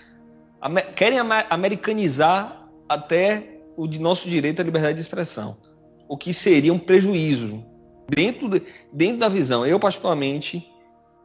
Querem 0.95 1.19
americanizar 1.49 2.67
até 2.87 3.59
o 3.75 3.87
de 3.87 3.99
nosso 3.99 4.29
direito 4.29 4.61
à 4.61 4.63
liberdade 4.63 4.95
de 4.95 5.01
expressão 5.01 5.57
o 6.07 6.17
que 6.17 6.33
seria 6.33 6.71
um 6.71 6.79
prejuízo 6.79 7.65
dentro, 8.07 8.47
de, 8.47 8.61
dentro 8.91 9.17
da 9.17 9.29
visão. 9.29 9.65
Eu, 9.65 9.79
particularmente, 9.79 10.67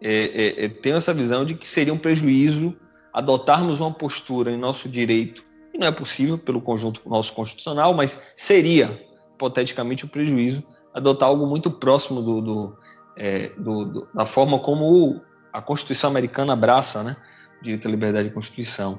é, 0.00 0.10
é, 0.10 0.64
é, 0.64 0.68
tenho 0.68 0.96
essa 0.96 1.12
visão 1.12 1.44
de 1.44 1.54
que 1.54 1.66
seria 1.66 1.92
um 1.92 1.98
prejuízo 1.98 2.74
adotarmos 3.12 3.80
uma 3.80 3.92
postura 3.92 4.50
em 4.50 4.56
nosso 4.56 4.88
direito, 4.88 5.44
e 5.74 5.78
não 5.78 5.86
é 5.86 5.92
possível 5.92 6.38
pelo 6.38 6.60
conjunto 6.60 7.02
nosso 7.06 7.32
constitucional, 7.34 7.92
mas 7.92 8.18
seria, 8.36 9.06
hipoteticamente, 9.34 10.06
um 10.06 10.08
prejuízo 10.08 10.62
adotar 10.94 11.28
algo 11.28 11.46
muito 11.46 11.70
próximo 11.70 12.22
do, 12.22 12.40
do, 12.40 12.78
é, 13.16 13.48
do, 13.58 13.84
do 13.84 14.08
da 14.14 14.26
forma 14.26 14.58
como 14.58 15.20
a 15.52 15.60
Constituição 15.60 16.10
americana 16.10 16.52
abraça 16.52 17.02
né, 17.02 17.16
direito 17.62 17.88
à 17.88 17.90
liberdade 17.90 18.28
de 18.28 18.34
Constituição. 18.34 18.98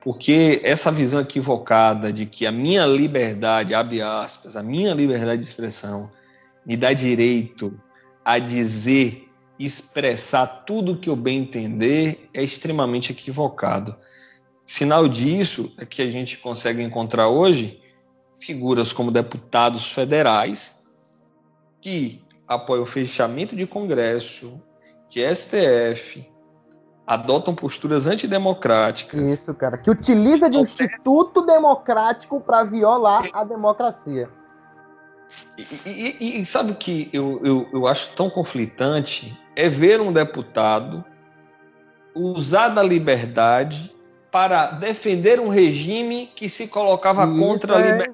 Porque 0.00 0.60
essa 0.64 0.90
visão 0.90 1.20
equivocada 1.20 2.12
de 2.12 2.24
que 2.24 2.46
a 2.46 2.52
minha 2.52 2.86
liberdade, 2.86 3.74
abre 3.74 4.00
aspas, 4.00 4.56
a 4.56 4.62
minha 4.62 4.94
liberdade 4.94 5.42
de 5.42 5.46
expressão 5.46 6.10
me 6.64 6.76
dá 6.76 6.92
direito 6.92 7.78
a 8.24 8.38
dizer, 8.38 9.28
expressar 9.58 10.46
tudo 10.66 10.96
que 10.96 11.10
eu 11.10 11.16
bem 11.16 11.40
entender, 11.40 12.30
é 12.32 12.42
extremamente 12.42 13.12
equivocado. 13.12 13.94
Sinal 14.64 15.06
disso 15.06 15.72
é 15.76 15.84
que 15.84 16.00
a 16.00 16.10
gente 16.10 16.38
consegue 16.38 16.82
encontrar 16.82 17.28
hoje 17.28 17.82
figuras 18.38 18.92
como 18.92 19.10
deputados 19.10 19.92
federais 19.92 20.79
que 21.80 22.22
apoiam 22.46 22.82
o 22.82 22.86
fechamento 22.86 23.54
de 23.54 23.66
Congresso, 23.66 24.60
que 25.08 25.22
STF, 25.34 26.28
adotam 27.06 27.54
posturas 27.54 28.06
antidemocráticas. 28.06 29.30
Isso, 29.30 29.54
cara. 29.54 29.78
Que 29.78 29.90
utiliza 29.90 30.48
de 30.48 30.58
instituto 30.58 31.42
democrático 31.42 32.40
para 32.40 32.62
violar 32.64 33.28
a 33.32 33.42
democracia. 33.42 34.28
E, 35.56 36.16
e, 36.20 36.40
e, 36.40 36.46
sabe 36.46 36.72
o 36.72 36.74
que 36.74 37.08
eu, 37.12 37.40
eu, 37.44 37.68
eu 37.72 37.86
acho 37.86 38.14
tão 38.14 38.28
conflitante? 38.28 39.38
É 39.54 39.68
ver 39.68 40.00
um 40.00 40.12
deputado 40.12 41.04
usar 42.14 42.68
da 42.68 42.82
liberdade 42.82 43.94
para 44.30 44.72
defender 44.72 45.40
um 45.40 45.48
regime 45.48 46.30
que 46.34 46.48
se 46.48 46.68
colocava 46.68 47.24
Isso 47.24 47.38
contra 47.38 47.76
a 47.76 47.80
é... 47.80 48.06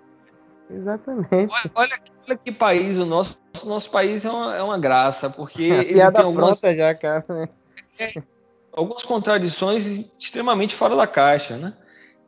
Exatamente. 0.71 1.29
Olha, 1.33 1.71
olha, 1.75 2.01
olha, 2.27 2.37
que 2.37 2.53
país, 2.53 2.99
o 2.99 3.07
nosso, 3.07 3.39
nosso 3.64 3.91
país 3.91 4.25
é 4.25 4.31
uma, 4.31 4.57
é 4.57 4.62
uma 4.62 4.79
graça, 4.79 5.31
porque. 5.31 5.69
Piada 5.93 6.19
tem 6.19 6.27
algumas... 6.27 6.59
já, 6.61 6.95
cara. 6.95 7.25
É, 7.99 8.12
algumas 8.73 9.03
contradições 9.03 9.87
extremamente 10.19 10.75
fora 10.75 10.95
da 10.97 11.07
caixa, 11.07 11.57
né? 11.57 11.75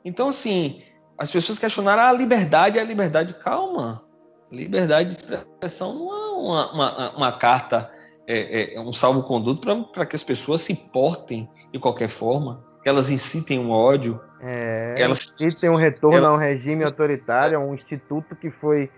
Então, 0.05 0.29
assim, 0.29 0.83
as 1.19 1.31
pessoas 1.31 1.59
questionaram 1.59 2.05
a 2.05 2.13
liberdade, 2.13 2.79
a 2.79 2.85
liberdade, 2.85 3.35
calma. 3.35 4.03
Liberdade 4.51 5.17
de 5.17 5.35
expressão 5.35 5.95
não 5.95 6.15
é 6.15 6.31
uma, 6.31 6.73
uma, 6.73 7.17
uma 7.17 7.33
carta 7.33 7.91
é, 8.27 8.75
é 8.75 8.81
um 8.81 8.93
salvo-conduto 8.93 9.87
para 9.93 10.07
que 10.07 10.15
as 10.15 10.23
pessoas 10.23 10.61
se 10.61 10.75
portem 10.75 11.49
de 11.73 11.79
qualquer 11.79 12.09
forma, 12.09 12.65
que 12.83 12.89
elas 12.89 13.11
incitem 13.11 13.59
um 13.59 13.71
ódio. 13.71 14.21
É, 14.41 14.95
elas 14.99 15.35
incitem 15.41 15.71
um 15.71 15.75
retorno 15.75 16.19
elas, 16.19 16.31
a 16.31 16.35
um 16.35 16.39
regime 16.39 16.85
autoritário, 16.85 17.59
a 17.59 17.61
um 17.61 17.75
instituto 17.75 18.37
que 18.37 18.51
foi 18.51 18.91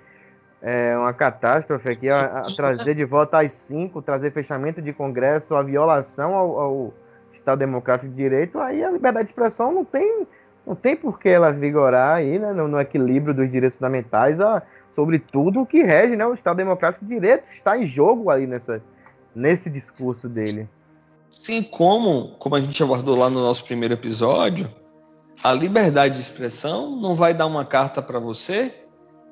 é, 0.61 0.97
uma 0.97 1.13
catástrofe 1.13 1.89
aqui, 1.89 2.09
a, 2.11 2.41
a 2.41 2.43
trazer 2.55 2.95
de 2.95 3.05
volta 3.05 3.41
às 3.41 3.53
cinco, 3.53 4.03
trazer 4.03 4.33
fechamento 4.33 4.83
de 4.83 4.93
Congresso, 4.93 5.55
a 5.55 5.63
violação 5.63 6.35
ao, 6.35 6.61
ao 6.61 6.95
Estado 7.33 7.59
Democrático 7.59 8.11
de 8.11 8.17
Direito, 8.17 8.59
aí 8.59 8.85
a 8.85 8.91
liberdade 8.91 9.27
de 9.27 9.33
expressão 9.33 9.73
não 9.73 9.85
tem, 9.85 10.27
não 10.67 10.75
tem 10.75 10.95
por 10.95 11.19
que 11.19 11.29
ela 11.29 11.51
vigorar 11.51 12.17
aí, 12.17 12.39
né, 12.39 12.53
no, 12.53 12.69
no 12.69 12.79
equilíbrio 12.79 13.33
dos 13.33 13.51
direitos 13.51 13.79
fundamentais, 13.79 14.39
a, 14.41 14.63
sobre 14.95 15.19
tudo 15.19 15.63
o 15.63 15.67
que 15.67 15.83
rege 15.83 16.17
né, 16.17 16.27
o 16.27 16.35
Estado 16.35 16.59
Democrático 16.59 17.05
de 17.05 17.15
Direito, 17.15 17.49
está 17.51 17.79
em 17.79 17.87
jogo 17.87 18.29
aí 18.29 18.47
nessa, 18.47 18.83
nesse 19.35 19.71
discurso 19.71 20.29
dele. 20.29 20.69
Sim, 21.31 21.63
como, 21.63 22.37
como 22.39 22.57
a 22.57 22.61
gente 22.61 22.83
abordou 22.83 23.17
lá 23.17 23.31
no 23.31 23.41
nosso 23.41 23.65
primeiro 23.65 23.95
episódio, 23.95 24.69
a 25.43 25.53
liberdade 25.53 26.15
de 26.15 26.21
expressão 26.21 26.97
não 26.97 27.15
vai 27.15 27.33
dar 27.33 27.47
uma 27.47 27.65
carta 27.65 28.03
para 28.03 28.19
você 28.19 28.75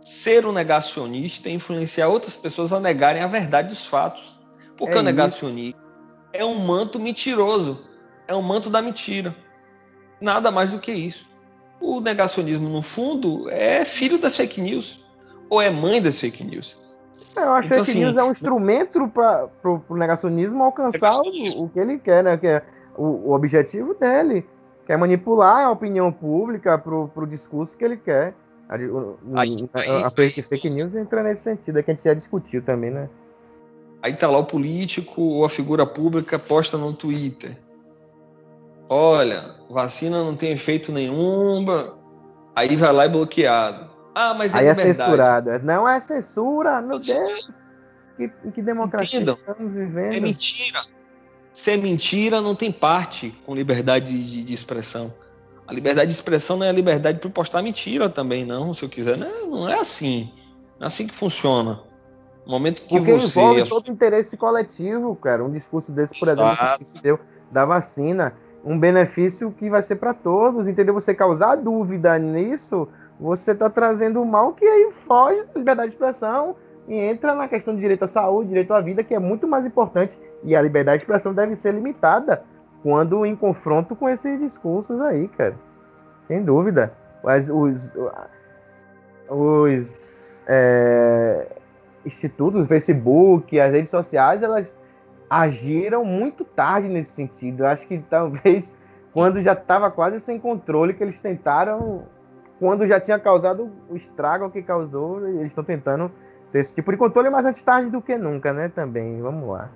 ser 0.00 0.46
um 0.46 0.52
negacionista 0.52 1.48
e 1.48 1.54
influenciar 1.54 2.08
outras 2.08 2.36
pessoas 2.36 2.72
a 2.72 2.80
negarem 2.80 3.22
a 3.22 3.26
verdade 3.26 3.68
dos 3.68 3.84
fatos. 3.84 4.40
Porque 4.76 4.94
é 4.94 4.98
o 4.98 5.02
negacionismo 5.02 5.88
é 6.32 6.44
um 6.44 6.58
manto 6.58 6.98
mentiroso, 6.98 7.84
é 8.26 8.34
um 8.34 8.42
manto 8.42 8.70
da 8.70 8.82
mentira. 8.82 9.34
Nada 10.20 10.50
mais 10.50 10.70
do 10.70 10.78
que 10.78 10.92
isso. 10.92 11.28
O 11.80 12.00
negacionismo, 12.00 12.68
no 12.68 12.82
fundo, 12.82 13.48
é 13.50 13.84
filho 13.84 14.18
das 14.18 14.36
fake 14.36 14.60
news 14.60 15.04
ou 15.48 15.62
é 15.62 15.70
mãe 15.70 16.02
das 16.02 16.18
fake 16.18 16.44
news. 16.44 16.76
É, 17.36 17.40
eu 17.40 17.52
acho 17.52 17.68
que 17.68 17.74
então, 17.74 17.84
fake 17.84 17.98
assim, 17.98 18.04
news 18.04 18.16
é 18.16 18.24
um 18.24 18.30
instrumento 18.30 19.08
para 19.08 19.48
o 19.64 19.96
negacionismo 19.96 20.62
alcançar 20.62 21.18
o, 21.20 21.62
o, 21.62 21.68
que 21.68 21.78
ele 21.78 21.98
quer, 21.98 22.24
né? 22.24 22.36
Que 22.36 22.46
é 22.48 22.62
o, 22.96 23.30
o 23.30 23.32
objetivo 23.32 23.94
dele. 23.94 24.44
Quer 24.88 24.96
manipular 24.96 25.66
a 25.66 25.70
opinião 25.70 26.10
pública 26.10 26.78
para 26.78 26.94
o 26.94 27.26
discurso 27.26 27.76
que 27.76 27.84
ele 27.84 27.98
quer. 27.98 28.34
A, 28.66 28.74
aí, 29.38 29.54
a, 29.74 30.06
a, 30.06 30.10
fake 30.10 30.70
news 30.70 30.94
entra 30.94 31.22
nesse 31.22 31.42
sentido, 31.42 31.78
é 31.78 31.82
que 31.82 31.90
a 31.90 31.94
gente 31.94 32.04
já 32.04 32.14
discutiu 32.14 32.62
também, 32.62 32.90
né? 32.90 33.06
Aí 34.02 34.14
tá 34.14 34.30
lá 34.30 34.38
o 34.38 34.46
político 34.46 35.20
ou 35.20 35.44
a 35.44 35.48
figura 35.50 35.84
pública 35.84 36.38
posta 36.38 36.78
no 36.78 36.94
Twitter. 36.94 37.54
Olha, 38.88 39.56
vacina 39.68 40.24
não 40.24 40.34
tem 40.34 40.52
efeito 40.52 40.90
nenhum. 40.90 41.66
Aí 42.56 42.74
vai 42.74 42.92
lá 42.92 43.04
e 43.04 43.10
bloqueado. 43.10 43.90
Ah, 44.14 44.32
mas 44.32 44.54
é 44.54 44.58
Aí 44.58 44.66
é 44.68 44.74
censurado. 44.74 45.50
Não 45.62 45.86
é 45.86 46.00
censura, 46.00 46.80
meu 46.80 46.98
Deus. 46.98 47.50
Que, 48.16 48.28
que 48.52 48.62
democracia 48.62 49.18
Entendam, 49.18 49.34
estamos 49.34 49.70
vivendo. 49.70 50.14
É 50.14 50.20
mentira. 50.20 50.80
Se 51.58 51.72
é 51.72 51.76
mentira, 51.76 52.40
não 52.40 52.54
tem 52.54 52.70
parte 52.70 53.36
com 53.44 53.52
liberdade 53.52 54.16
de, 54.22 54.44
de 54.44 54.54
expressão. 54.54 55.12
A 55.66 55.72
liberdade 55.72 56.06
de 56.06 56.14
expressão 56.14 56.56
não 56.56 56.64
é 56.64 56.68
a 56.68 56.72
liberdade 56.72 57.18
para 57.18 57.28
postar 57.30 57.62
mentira 57.62 58.08
também, 58.08 58.44
não, 58.44 58.72
se 58.72 58.84
eu 58.84 58.88
quiser. 58.88 59.16
Não, 59.16 59.50
não 59.50 59.68
é 59.68 59.74
assim. 59.74 60.32
Não 60.78 60.84
é 60.84 60.86
assim 60.86 61.08
que 61.08 61.12
funciona. 61.12 61.80
No 62.46 62.52
momento 62.52 62.82
que 62.82 62.96
Porque 62.96 63.12
você. 63.12 63.40
envolve 63.40 63.68
todo 63.68 63.90
interesse 63.90 64.36
coletivo, 64.36 65.16
cara. 65.16 65.44
Um 65.44 65.50
discurso 65.50 65.90
desse, 65.90 66.16
por 66.16 66.28
Exato. 66.28 66.62
exemplo, 66.62 66.78
que 66.78 66.84
se 66.84 67.02
deu 67.02 67.18
da 67.50 67.64
vacina. 67.64 68.34
Um 68.64 68.78
benefício 68.78 69.50
que 69.50 69.68
vai 69.68 69.82
ser 69.82 69.96
para 69.96 70.14
todos, 70.14 70.68
entendeu? 70.68 70.94
Você 70.94 71.12
causar 71.12 71.56
dúvida 71.56 72.16
nisso, 72.20 72.86
você 73.18 73.50
está 73.50 73.68
trazendo 73.68 74.22
o 74.22 74.24
mal 74.24 74.52
que 74.52 74.64
aí 74.64 74.92
foge 75.08 75.42
da 75.42 75.58
liberdade 75.58 75.88
de 75.88 75.96
expressão 75.96 76.54
e 76.86 76.94
entra 76.94 77.34
na 77.34 77.48
questão 77.48 77.74
de 77.74 77.80
direito 77.80 78.04
à 78.04 78.08
saúde, 78.08 78.50
direito 78.50 78.72
à 78.72 78.80
vida, 78.80 79.02
que 79.02 79.12
é 79.12 79.18
muito 79.18 79.48
mais 79.48 79.66
importante. 79.66 80.16
E 80.42 80.54
a 80.54 80.62
liberdade 80.62 80.98
de 80.98 81.04
expressão 81.04 81.34
deve 81.34 81.56
ser 81.56 81.74
limitada 81.74 82.42
quando 82.82 83.26
em 83.26 83.34
confronto 83.34 83.96
com 83.96 84.08
esses 84.08 84.38
discursos 84.38 85.00
aí, 85.00 85.28
cara. 85.28 85.54
Sem 86.26 86.42
dúvida. 86.42 86.92
Mas 87.22 87.48
os, 87.48 87.92
os 89.28 90.42
é, 90.46 91.46
institutos, 92.04 92.64
o 92.64 92.68
Facebook, 92.68 93.58
as 93.58 93.72
redes 93.72 93.90
sociais, 93.90 94.42
elas 94.42 94.74
agiram 95.28 96.04
muito 96.04 96.44
tarde 96.44 96.88
nesse 96.88 97.12
sentido. 97.12 97.64
Eu 97.64 97.68
acho 97.68 97.86
que 97.86 97.98
talvez 97.98 98.74
quando 99.12 99.42
já 99.42 99.52
estava 99.52 99.90
quase 99.90 100.20
sem 100.20 100.38
controle, 100.38 100.94
que 100.94 101.02
eles 101.02 101.18
tentaram, 101.18 102.04
quando 102.58 102.86
já 102.86 103.00
tinha 103.00 103.18
causado 103.18 103.70
o 103.88 103.96
estrago 103.96 104.50
que 104.50 104.62
causou, 104.62 105.26
eles 105.26 105.48
estão 105.48 105.64
tentando 105.64 106.10
ter 106.52 106.60
esse 106.60 106.74
tipo 106.74 106.90
de 106.90 106.96
controle, 106.96 107.28
mas 107.28 107.44
antes 107.44 107.62
tarde 107.62 107.90
do 107.90 108.00
que 108.00 108.16
nunca, 108.16 108.52
né? 108.52 108.68
Também, 108.68 109.20
vamos 109.20 109.48
lá. 109.48 109.70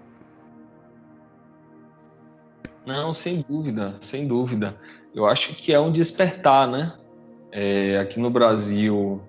Não, 2.87 3.15
sem 3.15 3.45
dúvida, 3.49 3.95
sem 4.01 4.27
dúvida. 4.27 4.77
Eu 5.15 5.27
acho 5.27 5.55
que 5.55 5.73
é 5.73 5.79
um 5.79 5.93
despertar, 5.93 6.67
né? 6.67 6.93
É, 7.51 7.99
aqui 7.99 8.19
no 8.19 8.31
Brasil, 8.31 9.21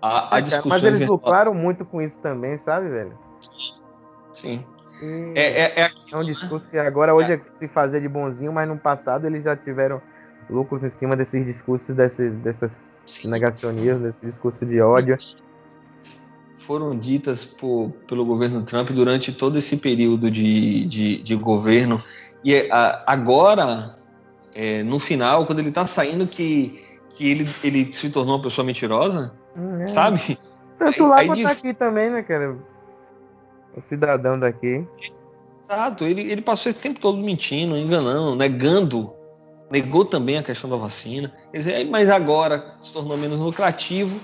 há, 0.00 0.36
há 0.36 0.38
é, 0.38 0.42
discussões... 0.42 0.82
Mas 0.82 0.84
eles 0.84 1.08
lucraram 1.08 1.54
muito 1.54 1.84
com 1.84 2.02
isso 2.02 2.16
também, 2.18 2.58
sabe, 2.58 2.88
velho? 2.88 3.18
Sim. 4.32 4.64
É, 5.34 5.42
é, 5.42 5.80
é, 5.82 5.90
é, 6.12 6.16
um 6.16 6.22
discurso 6.22 6.64
que 6.70 6.78
agora 6.78 7.12
hoje 7.12 7.32
é 7.32 7.40
se 7.58 7.66
fazer 7.66 8.00
de 8.00 8.08
bonzinho, 8.08 8.52
mas 8.52 8.68
no 8.68 8.76
passado 8.76 9.26
eles 9.26 9.42
já 9.42 9.56
tiveram 9.56 10.00
lucros 10.48 10.84
em 10.84 10.90
cima 10.90 11.16
desses 11.16 11.44
discursos, 11.44 11.96
desse, 11.96 12.30
dessas 12.30 12.70
negacionismo, 13.24 14.04
desse 14.04 14.24
discurso 14.24 14.64
de 14.64 14.80
ódio. 14.80 15.18
Foram 16.58 16.96
ditas 16.96 17.44
por, 17.44 17.90
pelo 18.06 18.24
governo 18.24 18.62
Trump 18.62 18.90
durante 18.90 19.32
todo 19.32 19.58
esse 19.58 19.76
período 19.78 20.30
de, 20.30 20.86
de, 20.86 21.22
de 21.22 21.34
governo 21.34 22.00
e 22.44 22.54
é, 22.54 22.68
agora, 23.06 23.94
é, 24.54 24.82
no 24.82 24.98
final, 24.98 25.46
quando 25.46 25.60
ele 25.60 25.70
tá 25.70 25.86
saindo, 25.86 26.26
que, 26.26 26.82
que 27.10 27.30
ele, 27.30 27.48
ele 27.62 27.94
se 27.94 28.10
tornou 28.10 28.36
uma 28.36 28.42
pessoa 28.42 28.64
mentirosa, 28.64 29.32
é. 29.80 29.86
sabe? 29.86 30.38
Tanto 30.78 31.06
lá 31.06 31.24
quanto 31.24 31.36
de... 31.36 31.46
aqui 31.46 31.74
também, 31.74 32.10
né, 32.10 32.22
cara? 32.22 32.56
O 33.76 33.80
cidadão 33.82 34.38
daqui. 34.38 34.86
Exato, 35.68 36.04
ele, 36.04 36.30
ele 36.30 36.42
passou 36.42 36.70
esse 36.70 36.78
tempo 36.78 37.00
todo 37.00 37.18
mentindo, 37.18 37.76
enganando, 37.76 38.36
negando. 38.36 39.14
Negou 39.70 40.04
também 40.04 40.36
a 40.36 40.42
questão 40.42 40.68
da 40.68 40.76
vacina. 40.76 41.32
Quer 41.50 41.58
dizer, 41.58 41.84
mas 41.86 42.10
agora 42.10 42.74
se 42.82 42.92
tornou 42.92 43.16
menos 43.16 43.40
lucrativo. 43.40 44.20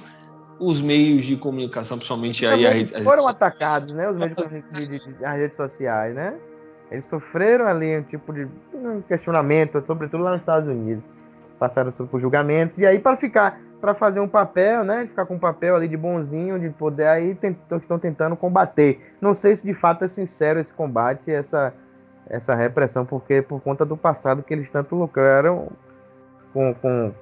Os 0.60 0.80
meios 0.80 1.24
de 1.24 1.36
comunicação, 1.36 1.96
principalmente 1.96 2.44
aí. 2.44 2.88
Foram 3.04 3.28
atacados, 3.28 3.94
né? 3.94 4.10
Os 4.10 4.16
meios 4.16 4.36
de, 4.48 4.88
de, 4.88 4.98
de, 4.98 5.24
as 5.24 5.36
redes 5.38 5.56
sociais, 5.56 6.14
né? 6.14 6.34
Eles 6.90 7.06
sofreram 7.06 7.66
ali 7.66 7.98
um 7.98 8.02
tipo 8.02 8.32
de 8.32 8.48
questionamento, 9.06 9.82
sobretudo 9.86 10.22
lá 10.22 10.32
nos 10.32 10.40
Estados 10.40 10.68
Unidos. 10.68 11.04
Passaram 11.58 11.90
por 11.92 12.20
julgamentos. 12.20 12.78
E 12.78 12.86
aí, 12.86 12.98
para 12.98 13.16
ficar, 13.16 13.60
para 13.80 13.94
fazer 13.94 14.20
um 14.20 14.28
papel, 14.28 14.84
né? 14.84 15.06
Ficar 15.06 15.26
com 15.26 15.34
um 15.34 15.38
papel 15.38 15.76
ali 15.76 15.88
de 15.88 15.96
bonzinho, 15.96 16.58
de 16.58 16.70
poder, 16.70 17.08
aí 17.08 17.36
estão 17.80 17.98
tentando 17.98 18.36
combater. 18.36 19.00
Não 19.20 19.34
sei 19.34 19.56
se 19.56 19.66
de 19.66 19.74
fato 19.74 20.04
é 20.04 20.08
sincero 20.08 20.60
esse 20.60 20.72
combate, 20.72 21.30
essa, 21.30 21.74
essa 22.28 22.54
repressão, 22.54 23.04
porque 23.04 23.42
por 23.42 23.60
conta 23.60 23.84
do 23.84 23.96
passado 23.96 24.42
que 24.42 24.54
eles 24.54 24.70
tanto 24.70 24.94
lucraram 24.94 25.68
com, 26.52 26.74
com, 26.74 27.12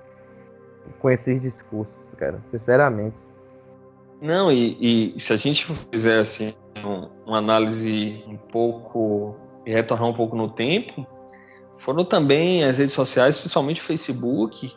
com 0.98 1.10
esses 1.10 1.40
discursos, 1.40 1.96
cara, 2.16 2.38
sinceramente. 2.50 3.16
Não, 4.20 4.50
e, 4.50 5.14
e 5.14 5.20
se 5.20 5.32
a 5.32 5.36
gente 5.36 5.66
fizer 5.90 6.20
assim, 6.20 6.54
um, 6.84 7.08
uma 7.26 7.38
análise 7.38 8.24
um 8.26 8.36
pouco 8.36 9.36
e 9.66 9.72
retornar 9.72 10.08
um 10.08 10.14
pouco 10.14 10.36
no 10.36 10.48
tempo, 10.48 11.06
foram 11.76 12.04
também 12.04 12.64
as 12.64 12.78
redes 12.78 12.94
sociais, 12.94 13.36
principalmente 13.36 13.80
o 13.80 13.84
Facebook, 13.84 14.72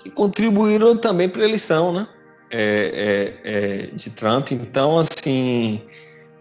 que 0.00 0.10
contribuíram 0.10 0.96
também 0.96 1.28
para 1.28 1.42
a 1.42 1.44
eleição, 1.44 1.92
né? 1.92 2.08
É, 2.50 3.34
é, 3.42 3.50
é, 3.52 3.86
de 3.96 4.10
Trump. 4.10 4.52
Então, 4.52 4.98
assim, 4.98 5.82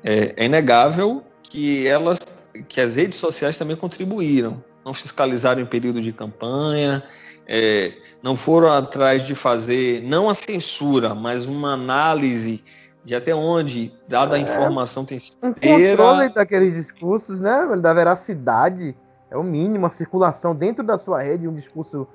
é, 0.04 0.34
é, 0.38 0.46
inegável 0.46 1.24
que 1.42 1.88
elas, 1.88 2.20
que 2.68 2.80
as 2.80 2.96
redes 2.96 3.18
sociais 3.18 3.58
também 3.58 3.76
contribuíram. 3.76 4.64
Não 4.86 4.94
fiscalizaram 4.94 5.62
em 5.62 5.66
período 5.66 6.00
de 6.00 6.14
campanha, 6.14 7.04
é, 7.48 7.94
não 8.22 8.36
foram 8.36 8.72
atrás 8.72 9.26
de 9.26 9.34
fazer, 9.34 10.04
não 10.04 10.30
a 10.30 10.34
censura, 10.36 11.16
mas 11.16 11.48
uma 11.48 11.74
análise 11.74 12.64
de 13.06 13.16
até 13.16 13.34
onde, 13.36 13.94
dada 14.08 14.36
a 14.36 14.40
é. 14.40 14.42
informação, 14.42 15.06
tem 15.06 15.20
sido. 15.20 15.38
Um 15.44 15.54
controle 15.54 16.34
daqueles 16.34 16.74
discursos, 16.74 17.40
né? 17.40 17.64
Da 17.78 17.94
veracidade. 17.94 18.98
É 19.30 19.38
o 19.38 19.44
mínimo, 19.44 19.86
a 19.86 19.92
circulação 19.92 20.56
dentro 20.56 20.84
da 20.84 20.98
sua 20.98 21.22
rede, 21.22 21.48
um 21.48 21.54
discurso 21.54 22.08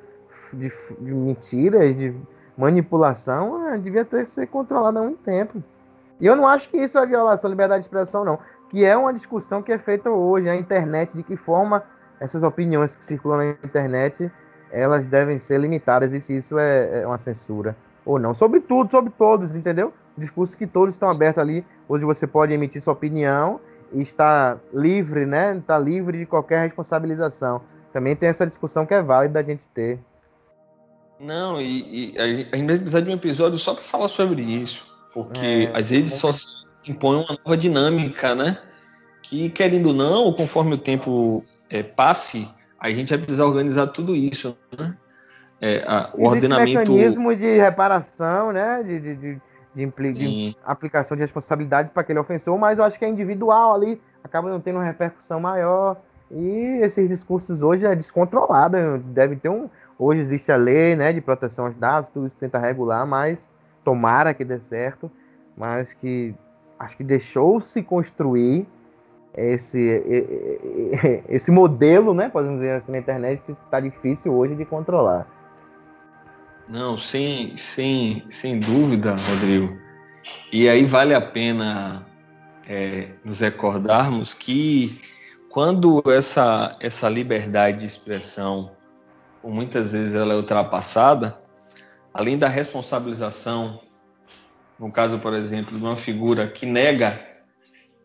de, 0.52 0.68
de 1.00 1.14
mentira 1.14 1.86
e 1.86 1.94
de 1.94 2.16
manipulação, 2.56 3.68
é, 3.68 3.78
devia 3.78 4.04
ter 4.04 4.24
que 4.24 4.30
ser 4.30 4.46
controlado 4.48 4.98
há 4.98 5.02
muito 5.02 5.22
tempo. 5.22 5.62
E 6.20 6.26
eu 6.26 6.34
não 6.34 6.46
acho 6.46 6.68
que 6.68 6.76
isso 6.76 6.98
é 6.98 7.06
violação 7.06 7.42
da 7.42 7.48
liberdade 7.48 7.82
de 7.82 7.86
expressão, 7.86 8.24
não. 8.24 8.38
Que 8.68 8.84
é 8.84 8.96
uma 8.96 9.12
discussão 9.12 9.62
que 9.62 9.72
é 9.72 9.78
feita 9.78 10.10
hoje, 10.10 10.48
a 10.48 10.56
internet, 10.56 11.16
de 11.16 11.22
que 11.22 11.36
forma 11.36 11.82
essas 12.18 12.42
opiniões 12.42 12.94
que 12.94 13.04
circulam 13.04 13.38
na 13.38 13.46
internet, 13.64 14.30
elas 14.70 15.06
devem 15.06 15.38
ser 15.38 15.60
limitadas 15.60 16.12
e 16.12 16.20
se 16.20 16.36
isso 16.36 16.58
é, 16.58 17.02
é 17.02 17.06
uma 17.06 17.18
censura 17.18 17.76
ou 18.04 18.18
não. 18.18 18.34
Sobre 18.34 18.60
tudo, 18.60 18.90
sobre 18.90 19.12
todos, 19.16 19.54
entendeu? 19.54 19.92
Discurso 20.20 20.56
que 20.56 20.66
todos 20.66 20.94
estão 20.94 21.10
abertos 21.10 21.38
ali. 21.38 21.64
Hoje 21.88 22.04
você 22.04 22.26
pode 22.26 22.52
emitir 22.52 22.80
sua 22.80 22.92
opinião 22.92 23.60
está 23.92 24.58
livre, 24.72 25.26
né? 25.26 25.56
Está 25.56 25.78
livre 25.78 26.18
de 26.18 26.26
qualquer 26.26 26.62
responsabilização. 26.62 27.62
Também 27.92 28.14
tem 28.14 28.28
essa 28.28 28.46
discussão 28.46 28.86
que 28.86 28.94
é 28.94 29.02
válida 29.02 29.40
a 29.40 29.42
gente 29.42 29.66
ter. 29.74 29.98
Não, 31.18 31.60
e, 31.60 32.14
e 32.14 32.18
a 32.18 32.26
gente 32.26 32.66
vai 32.66 32.76
precisar 32.76 33.00
de 33.00 33.10
um 33.10 33.14
episódio 33.14 33.58
só 33.58 33.74
para 33.74 33.82
falar 33.82 34.08
sobre 34.08 34.42
isso, 34.42 34.86
porque 35.12 35.68
é, 35.70 35.78
às 35.78 35.90
vezes 35.90 36.14
só 36.14 36.32
se 36.32 36.48
impõe 36.88 37.16
uma 37.16 37.38
nova 37.44 37.56
dinâmica, 37.56 38.34
né? 38.34 38.58
Que 39.22 39.50
querendo 39.50 39.88
ou 39.88 39.94
não, 39.94 40.32
conforme 40.32 40.74
o 40.74 40.78
tempo 40.78 41.44
é, 41.68 41.82
passe, 41.82 42.48
a 42.78 42.88
gente 42.90 43.10
vai 43.10 43.18
precisar 43.18 43.44
organizar 43.44 43.88
tudo 43.88 44.16
isso, 44.16 44.56
né? 44.78 44.96
É, 45.60 45.84
a, 45.86 46.10
o 46.14 46.22
Existe 46.22 46.46
ordenamento. 46.46 46.92
mecanismo 46.92 47.36
de 47.36 47.58
reparação, 47.58 48.50
né? 48.50 48.82
De, 48.82 48.98
de, 48.98 49.16
de, 49.16 49.42
de, 49.74 49.86
de 50.12 50.56
aplicação 50.64 51.16
de 51.16 51.22
responsabilidade 51.22 51.90
para 51.90 52.02
aquele 52.02 52.18
ofensor, 52.18 52.58
mas 52.58 52.78
eu 52.78 52.84
acho 52.84 52.98
que 52.98 53.04
é 53.04 53.08
individual 53.08 53.74
ali, 53.74 54.00
acaba 54.22 54.48
não 54.48 54.60
tendo 54.60 54.76
uma 54.76 54.84
repercussão 54.84 55.40
maior. 55.40 55.96
E 56.30 56.78
esses 56.82 57.08
discursos 57.08 57.62
hoje 57.62 57.84
é 57.84 57.94
descontrolado, 57.94 58.76
deve 59.06 59.36
ter 59.36 59.48
um. 59.48 59.68
Hoje 59.98 60.20
existe 60.20 60.50
a 60.50 60.56
lei 60.56 60.94
né, 60.94 61.12
de 61.12 61.20
proteção 61.20 61.66
aos 61.66 61.76
dados, 61.76 62.08
tudo 62.10 62.26
isso 62.26 62.36
tenta 62.36 62.58
regular, 62.58 63.06
mas 63.06 63.48
tomara 63.84 64.32
que 64.32 64.44
dê 64.44 64.58
certo, 64.60 65.10
mas 65.56 65.92
que 65.92 66.34
acho 66.78 66.96
que 66.96 67.04
deixou-se 67.04 67.82
construir 67.82 68.66
esse, 69.36 70.02
esse 71.28 71.50
modelo, 71.50 72.14
né? 72.14 72.28
Podemos 72.28 72.58
dizer 72.58 72.76
assim, 72.76 72.92
na 72.92 72.98
internet, 72.98 73.42
está 73.64 73.80
difícil 73.80 74.32
hoje 74.32 74.54
de 74.54 74.64
controlar. 74.64 75.26
Não, 76.70 76.96
sem, 76.96 77.56
sem, 77.56 78.24
sem 78.30 78.60
dúvida, 78.60 79.16
Rodrigo. 79.16 79.76
E 80.52 80.68
aí 80.68 80.84
vale 80.84 81.12
a 81.12 81.20
pena 81.20 82.06
é, 82.64 83.08
nos 83.24 83.40
recordarmos 83.40 84.32
que 84.32 85.00
quando 85.50 86.00
essa, 86.06 86.76
essa 86.78 87.08
liberdade 87.08 87.80
de 87.80 87.86
expressão, 87.86 88.70
muitas 89.42 89.90
vezes 89.90 90.14
ela 90.14 90.32
é 90.32 90.36
ultrapassada, 90.36 91.36
além 92.14 92.38
da 92.38 92.46
responsabilização, 92.46 93.80
no 94.78 94.92
caso, 94.92 95.18
por 95.18 95.34
exemplo, 95.34 95.76
de 95.76 95.84
uma 95.84 95.96
figura 95.96 96.46
que 96.46 96.66
nega 96.66 97.20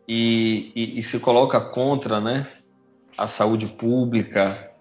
e, 0.07 0.72
e, 0.76 0.99
e 0.99 1.03
se 1.03 1.20
coloca 1.20 1.61
contra 1.61 2.20
né, 2.20 2.47
a 3.16 3.28
saúde 3.28 3.68
pública, 3.68 4.72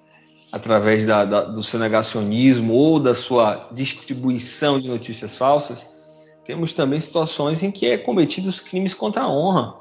através 0.54 1.04
da, 1.04 1.24
da, 1.24 1.40
do 1.42 1.64
seu 1.64 1.80
negacionismo 1.80 2.74
ou 2.74 3.00
da 3.00 3.12
sua 3.12 3.68
distribuição 3.72 4.78
de 4.78 4.86
notícias 4.86 5.36
falsas, 5.36 5.84
temos 6.44 6.72
também 6.72 7.00
situações 7.00 7.60
em 7.64 7.72
que 7.72 7.86
é 7.86 7.98
cometidos 7.98 8.60
crimes 8.60 8.94
contra 8.94 9.22
a 9.22 9.28
honra. 9.28 9.74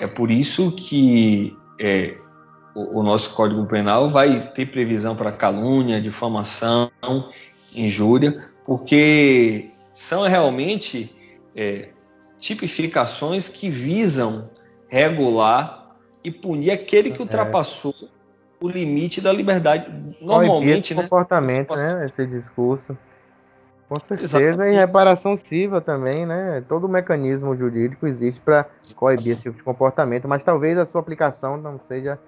É 0.00 0.08
por 0.08 0.32
isso 0.32 0.72
que 0.72 1.56
é, 1.78 2.16
o, 2.74 2.98
o, 2.98 3.02
nosso 3.04 3.32
Código 3.34 3.64
Penal 3.66 4.10
vai 4.10 4.50
ter 4.52 4.66
previsão 4.66 5.14
para 5.14 5.30
calúnia, 5.30 6.02
difamação, 6.02 6.90
injúria, 7.72 8.50
porque 8.66 9.70
são 9.94 10.22
realmente 10.22 11.14
é, 11.54 11.90
tipificações 12.40 13.48
que 13.48 13.70
visam 13.70 14.50
regular 14.88 15.94
e 16.24 16.32
punir 16.32 16.72
aquele 16.72 17.12
que 17.12 17.18
é. 17.18 17.22
ultrapassou 17.22 17.94
o 18.64 18.68
limite 18.68 19.20
da 19.20 19.30
liberdade. 19.30 19.86
Normalmente, 20.22 20.92
esse 20.92 20.94
né? 20.94 21.02
comportamento, 21.02 21.76
né? 21.76 22.06
Esse 22.06 22.26
discurso. 22.26 22.96
Com 23.86 24.00
certeza, 24.00 24.40
Exatamente. 24.40 24.72
e 24.72 24.76
reparação 24.76 25.36
civil 25.36 25.82
também, 25.82 26.24
né? 26.24 26.64
Todo 26.66 26.84
o 26.84 26.88
mecanismo 26.88 27.54
jurídico 27.54 28.06
existe 28.06 28.40
para 28.40 28.66
coibir 28.96 29.34
esse 29.34 29.42
tipo 29.42 29.58
de 29.58 29.62
comportamento, 29.62 30.26
mas 30.26 30.42
talvez 30.42 30.78
a 30.78 30.86
sua 30.86 31.02
aplicação 31.02 31.58
não 31.58 31.78
seja 31.86 32.18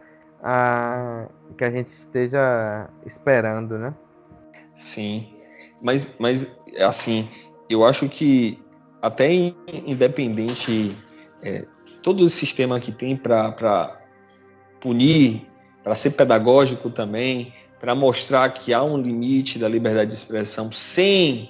a 0.43 1.25
que 1.57 1.65
a 1.65 1.71
gente 1.71 1.91
esteja 1.99 2.87
esperando, 3.07 3.79
né? 3.79 3.95
Sim, 4.75 5.29
mas, 5.83 6.13
mas 6.19 6.47
assim, 6.79 7.31
eu 7.71 7.83
acho 7.83 8.07
que 8.11 8.63
até 9.01 9.33
independente 9.87 10.95
é, 11.43 11.65
todo 12.03 12.21
o 12.21 12.29
sistema 12.29 12.79
que 12.79 12.93
tem 12.93 13.17
para 13.17 13.99
punir 14.79 15.49
para 15.87 15.95
ser 15.95 16.11
pedagógico 16.11 16.91
também, 16.91 17.55
para 17.79 17.95
mostrar 17.95 18.53
que 18.53 18.75
há 18.75 18.83
um 18.83 19.01
limite 19.01 19.57
da 19.57 19.69
liberdade 19.69 20.11
de 20.11 20.17
expressão 20.17 20.73
sem 20.73 21.49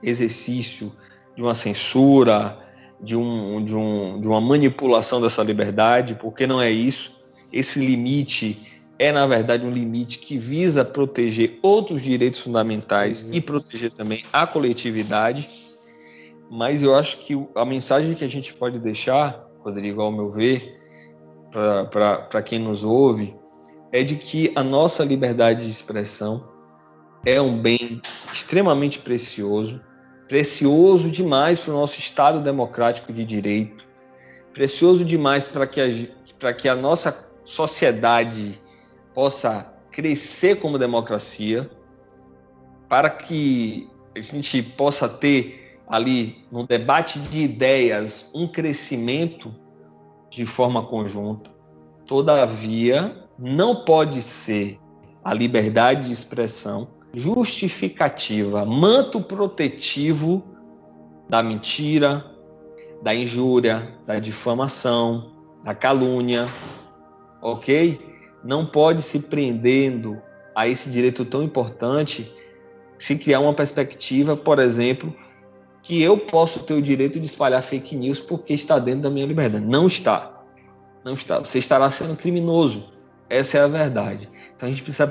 exercício 0.00 0.92
de 1.34 1.42
uma 1.42 1.52
censura, 1.52 2.56
de, 3.00 3.16
um, 3.16 3.64
de, 3.64 3.74
um, 3.74 4.20
de 4.20 4.28
uma 4.28 4.40
manipulação 4.40 5.20
dessa 5.20 5.42
liberdade, 5.42 6.14
porque 6.14 6.46
não 6.46 6.60
é 6.60 6.70
isso. 6.70 7.20
Esse 7.52 7.80
limite 7.84 8.56
é, 9.00 9.10
na 9.10 9.26
verdade, 9.26 9.66
um 9.66 9.72
limite 9.72 10.20
que 10.20 10.38
visa 10.38 10.84
proteger 10.84 11.58
outros 11.60 12.02
direitos 12.02 12.38
fundamentais 12.38 13.24
uhum. 13.24 13.30
e 13.32 13.40
proteger 13.40 13.90
também 13.90 14.24
a 14.32 14.46
coletividade. 14.46 15.48
Mas 16.48 16.84
eu 16.84 16.94
acho 16.94 17.18
que 17.18 17.34
a 17.56 17.64
mensagem 17.64 18.14
que 18.14 18.22
a 18.22 18.28
gente 18.28 18.54
pode 18.54 18.78
deixar, 18.78 19.44
Rodrigo, 19.58 20.00
ao 20.00 20.12
meu 20.12 20.30
ver, 20.30 20.80
para 21.50 22.42
quem 22.42 22.60
nos 22.60 22.84
ouve, 22.84 23.41
é 23.92 24.02
de 24.02 24.16
que 24.16 24.50
a 24.56 24.64
nossa 24.64 25.04
liberdade 25.04 25.64
de 25.64 25.70
expressão 25.70 26.48
é 27.24 27.40
um 27.40 27.60
bem 27.60 28.00
extremamente 28.32 28.98
precioso, 28.98 29.80
precioso 30.26 31.10
demais 31.10 31.60
para 31.60 31.72
o 31.72 31.76
nosso 31.76 31.98
Estado 31.98 32.40
democrático 32.40 33.12
de 33.12 33.24
direito, 33.24 33.86
precioso 34.52 35.04
demais 35.04 35.48
para 35.48 35.66
que, 35.66 35.80
a, 35.80 36.52
que 36.54 36.68
a 36.68 36.74
nossa 36.74 37.32
sociedade 37.44 38.60
possa 39.14 39.72
crescer 39.90 40.56
como 40.56 40.78
democracia, 40.78 41.70
para 42.88 43.10
que 43.10 43.88
a 44.16 44.20
gente 44.20 44.62
possa 44.62 45.08
ter 45.08 45.78
ali 45.86 46.44
no 46.50 46.66
debate 46.66 47.18
de 47.18 47.40
ideias 47.40 48.30
um 48.34 48.48
crescimento 48.48 49.54
de 50.30 50.46
forma 50.46 50.86
conjunta. 50.86 51.50
Todavia, 52.06 53.21
não 53.38 53.84
pode 53.84 54.22
ser 54.22 54.78
a 55.24 55.32
liberdade 55.32 56.06
de 56.08 56.12
expressão 56.12 56.88
justificativa, 57.14 58.64
manto 58.64 59.20
protetivo 59.20 60.42
da 61.28 61.42
mentira, 61.42 62.24
da 63.02 63.14
injúria, 63.14 63.96
da 64.06 64.18
difamação, 64.18 65.32
da 65.64 65.74
calúnia, 65.74 66.46
ok? 67.40 68.00
Não 68.44 68.66
pode 68.66 69.02
se 69.02 69.20
prendendo 69.20 70.20
a 70.54 70.68
esse 70.68 70.90
direito 70.90 71.24
tão 71.24 71.42
importante 71.42 72.32
se 72.98 73.16
criar 73.16 73.40
uma 73.40 73.54
perspectiva, 73.54 74.36
por 74.36 74.58
exemplo, 74.58 75.14
que 75.82 76.00
eu 76.00 76.16
posso 76.16 76.60
ter 76.60 76.74
o 76.74 76.82
direito 76.82 77.18
de 77.18 77.26
espalhar 77.26 77.62
fake 77.62 77.96
news 77.96 78.20
porque 78.20 78.54
está 78.54 78.78
dentro 78.78 79.02
da 79.02 79.10
minha 79.10 79.26
liberdade. 79.26 79.64
Não 79.64 79.86
está. 79.86 80.44
Não 81.04 81.14
está. 81.14 81.40
Você 81.40 81.58
estará 81.58 81.90
sendo 81.90 82.16
criminoso. 82.16 82.91
Essa 83.32 83.56
é 83.56 83.60
a 83.62 83.66
verdade. 83.66 84.28
Então 84.54 84.68
a 84.68 84.70
gente 84.70 84.82
precisa, 84.82 85.06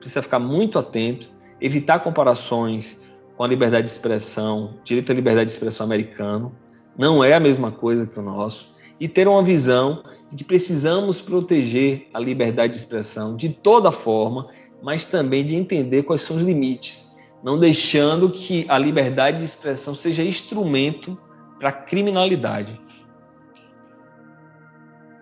precisa 0.00 0.22
ficar 0.22 0.38
muito 0.38 0.78
atento, 0.78 1.28
evitar 1.60 1.98
comparações 1.98 2.98
com 3.36 3.44
a 3.44 3.46
liberdade 3.46 3.84
de 3.84 3.90
expressão, 3.90 4.78
direito 4.82 5.12
à 5.12 5.14
liberdade 5.14 5.50
de 5.50 5.52
expressão 5.52 5.84
americano, 5.84 6.56
não 6.96 7.22
é 7.22 7.34
a 7.34 7.40
mesma 7.40 7.70
coisa 7.70 8.06
que 8.06 8.18
o 8.18 8.22
nosso, 8.22 8.74
e 8.98 9.06
ter 9.06 9.28
uma 9.28 9.42
visão 9.42 10.02
de 10.30 10.36
que 10.36 10.44
precisamos 10.44 11.20
proteger 11.20 12.08
a 12.14 12.18
liberdade 12.18 12.72
de 12.72 12.78
expressão 12.78 13.36
de 13.36 13.50
toda 13.50 13.92
forma, 13.92 14.48
mas 14.82 15.04
também 15.04 15.44
de 15.44 15.54
entender 15.54 16.02
quais 16.04 16.22
são 16.22 16.38
os 16.38 16.42
limites, 16.42 17.14
não 17.44 17.58
deixando 17.58 18.30
que 18.30 18.64
a 18.70 18.78
liberdade 18.78 19.40
de 19.40 19.44
expressão 19.44 19.94
seja 19.94 20.22
instrumento 20.22 21.18
para 21.58 21.70
criminalidade. 21.70 22.80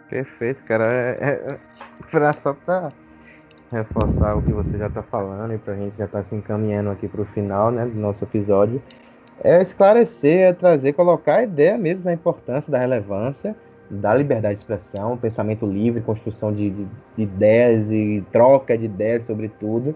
Perfeito, 0.08 0.62
cara. 0.62 0.84
É, 0.84 1.24
é, 1.24 1.60
só 2.34 2.54
para 2.54 2.92
reforçar 3.70 4.36
o 4.36 4.42
que 4.42 4.52
você 4.52 4.78
já 4.78 4.86
está 4.86 5.02
falando 5.02 5.54
e 5.54 5.58
para 5.58 5.74
a 5.74 5.76
gente 5.76 5.96
já 5.96 6.06
tá 6.06 6.22
se 6.22 6.34
encaminhando 6.34 6.90
aqui 6.90 7.08
para 7.08 7.22
o 7.22 7.24
final 7.26 7.70
né, 7.70 7.84
do 7.84 7.98
nosso 7.98 8.22
episódio, 8.24 8.80
é 9.42 9.60
esclarecer, 9.60 10.40
é 10.40 10.52
trazer, 10.52 10.92
colocar 10.92 11.36
a 11.36 11.42
ideia 11.42 11.76
mesmo 11.76 12.04
da 12.04 12.12
importância, 12.12 12.70
da 12.70 12.78
relevância 12.78 13.56
da 13.90 14.14
liberdade 14.14 14.54
de 14.54 14.60
expressão, 14.60 15.16
pensamento 15.16 15.66
livre, 15.66 16.00
construção 16.00 16.52
de, 16.52 16.70
de, 16.70 16.86
de 17.16 17.22
ideias 17.22 17.90
e 17.90 18.24
troca 18.32 18.76
de 18.76 18.86
ideias, 18.86 19.26
sobretudo, 19.26 19.94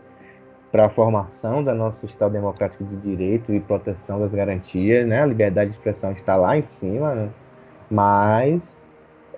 para 0.71 0.87
a 0.87 0.89
formação 0.89 1.65
do 1.65 1.75
nosso 1.75 2.05
Estado 2.05 2.33
Democrático 2.33 2.85
de 2.85 2.97
Direito 2.97 3.53
e 3.53 3.61
proteção 3.61 4.21
das 4.21 4.31
garantias. 4.31 5.07
Né? 5.07 5.23
A 5.23 5.27
liberdade 5.27 5.71
de 5.71 5.77
expressão 5.77 6.13
está 6.13 6.37
lá 6.37 6.57
em 6.59 6.63
cima, 6.63 7.15
né? 7.15 7.31
mas 7.91 8.78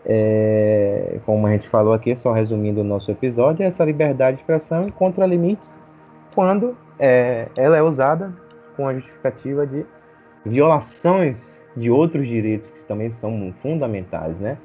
é, 0.04 1.18
como 1.26 1.46
a 1.46 1.52
gente 1.52 1.68
falou 1.68 1.92
aqui, 1.92 2.16
só 2.16 2.32
resumindo 2.32 2.80
o 2.80 2.84
nosso 2.84 3.10
episódio, 3.10 3.64
essa 3.64 3.84
liberdade 3.84 4.38
de 4.38 4.42
expressão 4.42 4.88
encontra 4.88 5.26
limites 5.26 5.78
quando 6.34 6.76
é, 6.98 7.48
ela 7.56 7.76
é 7.76 7.82
usada 7.82 8.32
com 8.76 8.86
a 8.86 8.94
justificativa 8.94 9.66
de 9.66 9.84
violações 10.44 11.60
de 11.76 11.90
outros 11.90 12.26
direitos 12.26 12.70
que 12.70 12.84
também 12.84 13.10
são 13.10 13.54
fundamentais, 13.62 14.36
né? 14.38 14.56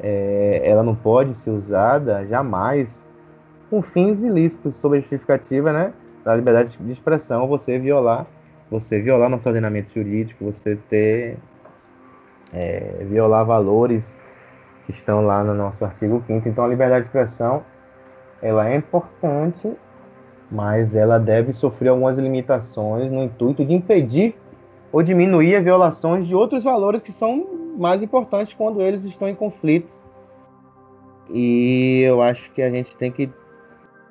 é, 0.00 0.62
ela 0.64 0.82
não 0.82 0.94
pode 0.94 1.36
ser 1.38 1.50
usada 1.50 2.26
jamais 2.26 3.06
com 3.70 3.82
fins 3.82 4.22
ilícitos, 4.22 4.76
sob 4.76 4.96
a 4.96 5.00
justificativa 5.00 5.72
né, 5.72 5.92
da 6.24 6.34
liberdade 6.34 6.76
de 6.78 6.92
expressão, 6.92 7.48
você 7.48 7.78
violar, 7.78 8.26
você 8.70 9.00
violar 9.00 9.28
nosso 9.28 9.48
ordenamento 9.48 9.92
jurídico, 9.92 10.44
você 10.44 10.76
ter 10.88 11.36
é, 12.52 13.04
violar 13.08 13.44
valores 13.44 14.18
que 14.86 14.92
estão 14.92 15.20
lá 15.20 15.42
no 15.42 15.52
nosso 15.52 15.84
artigo 15.84 16.22
5 16.26 16.48
Então 16.48 16.64
a 16.64 16.68
liberdade 16.68 17.02
de 17.02 17.08
expressão 17.08 17.62
ela 18.40 18.68
é 18.68 18.76
importante, 18.76 19.72
mas 20.50 20.94
ela 20.94 21.18
deve 21.18 21.52
sofrer 21.52 21.88
algumas 21.88 22.16
limitações 22.16 23.10
no 23.10 23.24
intuito 23.24 23.64
de 23.64 23.74
impedir 23.74 24.36
ou 24.92 25.02
diminuir 25.02 25.56
as 25.56 25.64
violações 25.64 26.26
de 26.26 26.34
outros 26.34 26.62
valores 26.62 27.02
que 27.02 27.12
são 27.12 27.74
mais 27.76 28.02
importantes 28.02 28.54
quando 28.54 28.80
eles 28.80 29.04
estão 29.04 29.28
em 29.28 29.34
conflitos. 29.34 30.02
E 31.30 32.02
eu 32.02 32.22
acho 32.22 32.50
que 32.52 32.62
a 32.62 32.70
gente 32.70 32.94
tem 32.96 33.10
que 33.10 33.28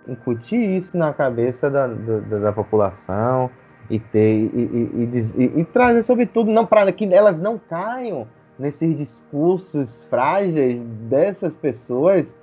incutir 0.08 0.60
isso 0.60 0.98
na 0.98 1.14
cabeça 1.14 1.70
da, 1.70 1.88
da, 1.88 2.40
da 2.40 2.52
população 2.52 3.50
e 3.90 4.00
ter 4.00 4.34
e, 4.34 4.50
e, 4.54 5.44
e, 5.44 5.60
e, 5.62 5.64
trazer 5.66 6.04
sobretudo 6.04 6.52
não 6.52 6.66
para 6.66 6.92
que 6.92 7.06
elas 7.14 7.40
não 7.40 7.58
caiam 7.58 8.28
nesses 8.58 8.98
discursos 8.98 10.06
frágeis 10.06 10.82
dessas 11.10 11.56
pessoas 11.56 12.38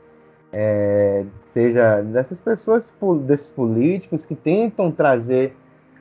é, 0.53 1.25
seja 1.53 2.03
dessas 2.03 2.39
pessoas 2.41 2.93
desses 3.23 3.51
políticos 3.51 4.27
que 4.27 4.35
tentam 4.35 4.93
trazer 4.93 5.57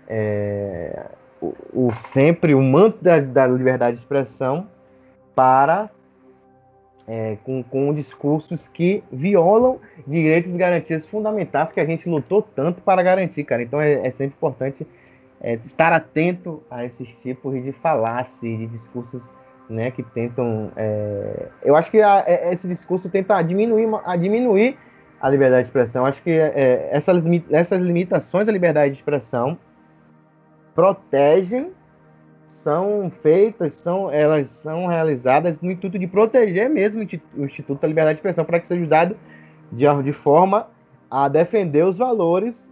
é, 0.07 1.05
o, 1.41 1.53
o, 1.74 1.91
sempre 2.09 2.53
o 2.53 2.62
manto 2.62 3.01
da, 3.01 3.20
da 3.20 3.47
liberdade 3.47 3.95
de 3.95 4.03
expressão 4.03 4.68
para 5.34 5.89
é, 7.07 7.38
com, 7.43 7.64
com 7.64 7.93
discursos 7.93 8.68
que 8.68 9.03
violam 9.12 9.80
direitos 10.05 10.53
e 10.53 10.57
garantias 10.57 11.07
fundamentais 11.07 11.72
que 11.72 11.80
a 11.80 11.86
gente 11.86 12.07
lutou 12.07 12.41
tanto 12.41 12.82
para 12.82 13.01
garantir, 13.01 13.43
cara. 13.43 13.64
Então 13.64 13.82
é, 13.82 13.93
é 14.07 14.12
sempre 14.12 14.36
importante 14.38 14.86
é, 15.39 15.55
estar 15.66 15.91
atento 15.91 16.62
a 16.70 16.86
esses 16.86 17.07
tipos 17.22 17.53
de 17.64 17.72
falácias, 17.72 18.57
de 18.59 18.68
discursos 18.68 19.24
né, 19.72 19.91
que 19.91 20.03
tentam. 20.03 20.72
É... 20.76 21.47
Eu 21.63 21.76
acho 21.76 21.89
que 21.89 22.01
a, 22.01 22.24
é, 22.28 22.53
esse 22.53 22.67
discurso 22.67 23.09
tenta 23.09 23.41
diminuir, 23.41 23.88
a 24.05 24.15
diminuir 24.15 24.78
a 25.19 25.30
liberdade 25.30 25.63
de 25.63 25.69
expressão. 25.69 26.05
Acho 26.05 26.22
que 26.22 26.32
é, 26.32 26.89
essas, 26.91 27.24
essas 27.49 27.82
limitações 27.82 28.47
à 28.47 28.51
liberdade 28.51 28.93
de 28.93 28.99
expressão 28.99 29.57
protegem, 30.74 31.72
são 32.47 33.11
feitas, 33.22 33.74
são, 33.74 34.11
elas 34.11 34.49
são 34.49 34.86
realizadas 34.86 35.59
no 35.61 35.72
intuito 35.72 35.97
de 35.97 36.05
proteger 36.05 36.69
mesmo 36.69 37.01
o 37.36 37.43
Instituto 37.43 37.82
da 37.82 37.88
Liberdade 37.88 38.15
de 38.15 38.19
Expressão 38.19 38.45
para 38.45 38.59
que 38.59 38.67
seja 38.67 38.84
usado 38.84 39.17
de, 39.72 39.86
de 40.03 40.11
forma 40.11 40.67
a 41.09 41.28
defender 41.28 41.84
os 41.84 41.97
valores 41.97 42.70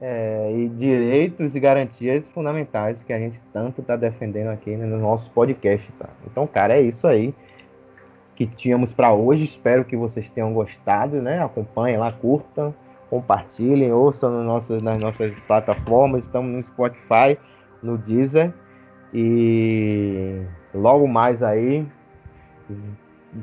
é, 0.00 0.52
e 0.54 0.68
direitos 0.68 1.56
e 1.56 1.60
garantias 1.60 2.26
fundamentais 2.28 3.02
que 3.02 3.12
a 3.12 3.18
gente 3.18 3.40
tanto 3.52 3.80
está 3.80 3.96
defendendo 3.96 4.48
aqui 4.48 4.76
né, 4.76 4.86
no 4.86 4.98
nosso 4.98 5.30
podcast. 5.30 5.90
Tá? 5.92 6.08
Então, 6.26 6.46
cara, 6.46 6.76
é 6.76 6.80
isso 6.80 7.06
aí 7.06 7.34
que 8.36 8.46
tínhamos 8.46 8.92
para 8.92 9.12
hoje. 9.12 9.44
Espero 9.44 9.84
que 9.84 9.96
vocês 9.96 10.30
tenham 10.30 10.52
gostado, 10.52 11.20
né? 11.20 11.42
Acompanhem 11.42 11.98
lá, 11.98 12.12
curtam, 12.12 12.72
compartilhem, 13.10 13.92
ouçam 13.92 14.30
no 14.30 14.44
nosso, 14.44 14.80
nas 14.80 14.98
nossas 14.98 15.38
plataformas. 15.40 16.24
Estamos 16.24 16.54
no 16.54 16.62
Spotify, 16.62 17.36
no 17.82 17.98
Deezer. 17.98 18.52
E 19.12 20.42
logo 20.72 21.08
mais 21.08 21.42
aí 21.42 21.84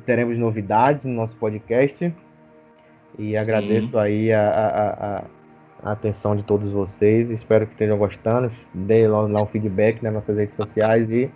teremos 0.06 0.38
novidades 0.38 1.04
no 1.04 1.14
nosso 1.14 1.36
podcast. 1.36 2.14
E 3.18 3.32
Sim. 3.32 3.38
agradeço 3.38 3.98
aí 3.98 4.32
a, 4.32 4.50
a, 4.50 5.18
a 5.18 5.24
a 5.86 5.92
atenção 5.92 6.36
de 6.36 6.42
todos 6.44 6.72
vocês. 6.72 7.30
Espero 7.30 7.68
que 7.68 7.74
estejam 7.74 7.98
gostando. 7.98 8.52
Dê 8.74 9.08
lá, 9.08 9.22
lá 9.22 9.44
um 9.44 9.46
feedback 9.46 10.02
nas 10.02 10.12
nossas 10.12 10.36
redes 10.36 10.56
sociais 10.56 11.10
e 11.12 11.30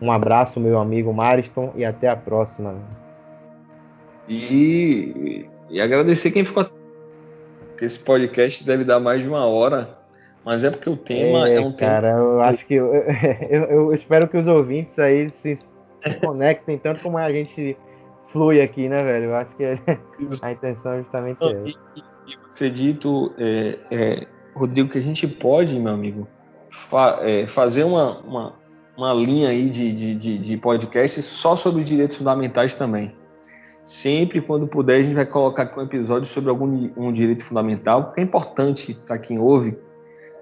um 0.00 0.12
abraço, 0.12 0.60
meu 0.60 0.78
amigo 0.78 1.12
Mariston, 1.12 1.72
e 1.74 1.84
até 1.84 2.08
a 2.08 2.14
próxima. 2.14 2.74
E, 4.28 5.46
e 5.70 5.80
agradecer 5.80 6.30
quem 6.30 6.44
ficou. 6.44 6.68
Esse 7.80 7.98
podcast 7.98 8.64
deve 8.64 8.84
dar 8.84 9.00
mais 9.00 9.22
de 9.22 9.28
uma 9.28 9.46
hora, 9.46 9.98
mas 10.44 10.64
é 10.64 10.70
porque 10.70 10.88
o 10.88 10.96
tema 10.96 11.48
é, 11.48 11.56
é 11.56 11.60
um 11.60 11.72
cara, 11.72 12.12
tema. 12.12 12.20
eu 12.20 12.40
acho 12.42 12.66
que 12.66 12.74
eu, 12.74 12.92
eu, 13.50 13.64
eu, 13.64 13.94
espero 13.94 14.28
que 14.28 14.36
os 14.36 14.46
ouvintes 14.46 14.98
aí 14.98 15.28
se 15.30 15.58
conectem 16.20 16.78
tanto 16.78 17.00
como 17.00 17.18
a 17.18 17.32
gente 17.32 17.76
flui 18.28 18.60
aqui, 18.60 18.88
né, 18.88 19.02
velho? 19.02 19.26
Eu 19.26 19.36
acho 19.36 19.54
que 19.56 19.64
a 20.42 20.52
intenção 20.52 20.92
é 20.92 20.98
justamente 20.98 21.42
essa 21.42 22.13
acredito, 22.54 23.34
é, 23.36 23.78
é, 23.90 24.26
Rodrigo, 24.54 24.88
que 24.88 24.98
a 24.98 25.02
gente 25.02 25.26
pode, 25.26 25.78
meu 25.78 25.92
amigo, 25.92 26.28
fa 26.70 27.18
é, 27.22 27.46
fazer 27.48 27.82
uma, 27.82 28.20
uma, 28.20 28.52
uma, 28.96 29.12
linha 29.12 29.48
aí 29.48 29.68
de, 29.68 29.92
de, 29.92 30.14
de, 30.14 30.38
de 30.38 30.56
podcast 30.56 31.20
só 31.22 31.56
sobre 31.56 31.82
direitos 31.82 32.16
fundamentais 32.16 32.76
também. 32.76 33.12
Sempre, 33.84 34.40
quando 34.40 34.66
puder, 34.66 35.00
a 35.00 35.02
gente 35.02 35.14
vai 35.14 35.26
colocar 35.26 35.64
aqui 35.64 35.78
um 35.78 35.82
episódio 35.82 36.26
sobre 36.26 36.48
algum 36.48 36.90
um 36.96 37.12
direito 37.12 37.44
fundamental, 37.44 38.04
porque 38.04 38.20
é 38.20 38.24
importante 38.24 38.94
para 38.94 39.18
quem 39.18 39.38
ouve, 39.38 39.76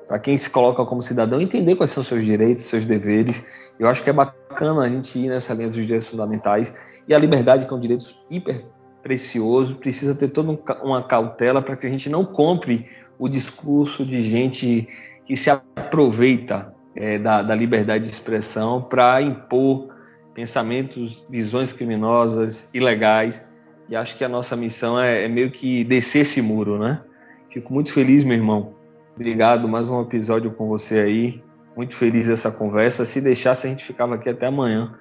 para 0.06 0.18
quem 0.18 0.36
se 0.36 0.48
coloca 0.48 0.84
como 0.84 1.02
cidadão, 1.02 1.40
entender 1.40 1.74
quais 1.74 1.90
são 1.90 2.04
seus 2.04 2.24
direitos, 2.24 2.66
seus 2.66 2.84
deveres. 2.84 3.42
Eu 3.80 3.88
acho 3.88 4.04
que 4.04 4.10
é 4.10 4.12
bacana 4.12 4.82
a 4.82 4.88
gente 4.88 5.18
ir 5.18 5.28
nessa 5.28 5.54
linha 5.54 5.68
dos 5.68 5.76
direitos 5.76 6.06
fundamentais 6.06 6.72
e 7.08 7.14
a 7.14 7.18
liberdade, 7.18 7.66
que 7.66 7.72
é 7.72 7.76
um 7.76 7.80
direito 7.80 8.04
hiper 8.30 8.62
precioso, 9.02 9.74
precisa 9.76 10.14
ter 10.14 10.28
toda 10.28 10.58
uma 10.82 11.02
cautela 11.02 11.60
para 11.60 11.76
que 11.76 11.86
a 11.86 11.90
gente 11.90 12.08
não 12.08 12.24
compre 12.24 12.86
o 13.18 13.28
discurso 13.28 14.06
de 14.06 14.22
gente 14.22 14.88
que 15.26 15.36
se 15.36 15.50
aproveita 15.50 16.74
é, 16.94 17.18
da, 17.18 17.42
da 17.42 17.54
liberdade 17.54 18.04
de 18.04 18.10
expressão 18.10 18.82
para 18.82 19.20
impor 19.20 19.88
pensamentos, 20.34 21.24
visões 21.28 21.72
criminosas, 21.72 22.70
ilegais. 22.74 23.44
E 23.88 23.96
acho 23.96 24.16
que 24.16 24.24
a 24.24 24.28
nossa 24.28 24.56
missão 24.56 24.98
é, 24.98 25.24
é 25.24 25.28
meio 25.28 25.50
que 25.50 25.84
descer 25.84 26.20
esse 26.20 26.40
muro, 26.40 26.78
né? 26.78 27.02
Fico 27.50 27.72
muito 27.72 27.92
feliz, 27.92 28.24
meu 28.24 28.36
irmão. 28.36 28.74
Obrigado, 29.14 29.68
mais 29.68 29.90
um 29.90 30.00
episódio 30.00 30.50
com 30.52 30.66
você 30.68 31.00
aí. 31.00 31.42
Muito 31.76 31.94
feliz 31.94 32.28
essa 32.28 32.50
conversa. 32.50 33.04
Se 33.04 33.20
deixasse, 33.20 33.66
a 33.66 33.70
gente 33.70 33.84
ficava 33.84 34.14
aqui 34.14 34.30
até 34.30 34.46
amanhã, 34.46 34.94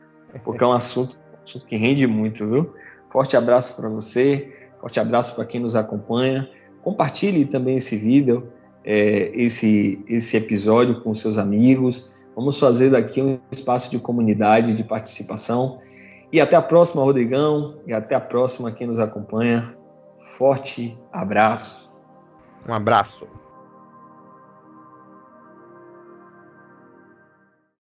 porque 0.44 0.64
é 0.64 0.68
um 0.68 0.74
assunto, 0.74 1.18
assunto 1.46 1.66
que 1.66 1.78
rende 1.78 2.06
muito, 2.08 2.46
viu? 2.50 2.74
Forte 3.12 3.36
abraço 3.36 3.76
para 3.76 3.90
você, 3.90 4.54
forte 4.80 5.00
abraço 5.00 5.36
para 5.36 5.46
quem 5.46 5.60
nos 5.60 5.76
acompanha. 5.76 6.50
Compartilhe 6.82 7.46
também 7.46 7.78
esse 7.78 7.96
vídeo, 7.96 8.52
é, 8.84 9.32
esse, 9.34 10.04
esse 10.08 10.38
episódio 10.38 11.02
com 11.02 11.14
seus 11.14 11.38
amigos. 11.38 12.12
Vamos 12.36 12.58
fazer 12.58 12.92
daqui 12.92 13.22
um 13.22 13.40
espaço 13.52 13.92
de 13.92 14.00
comunidade, 14.00 14.74
de 14.74 14.84
participação. 14.84 15.80
E 16.32 16.40
até 16.40 16.56
a 16.56 16.62
próxima, 16.62 17.04
Rodrigão, 17.04 17.76
e 17.86 17.94
até 17.94 18.16
a 18.16 18.22
próxima 18.22 18.72
quem 18.72 18.88
nos 18.88 19.00
acompanha. 19.00 19.76
Forte 20.38 20.98
abraço. 21.12 21.92
Um 22.68 22.74
abraço. 22.74 23.41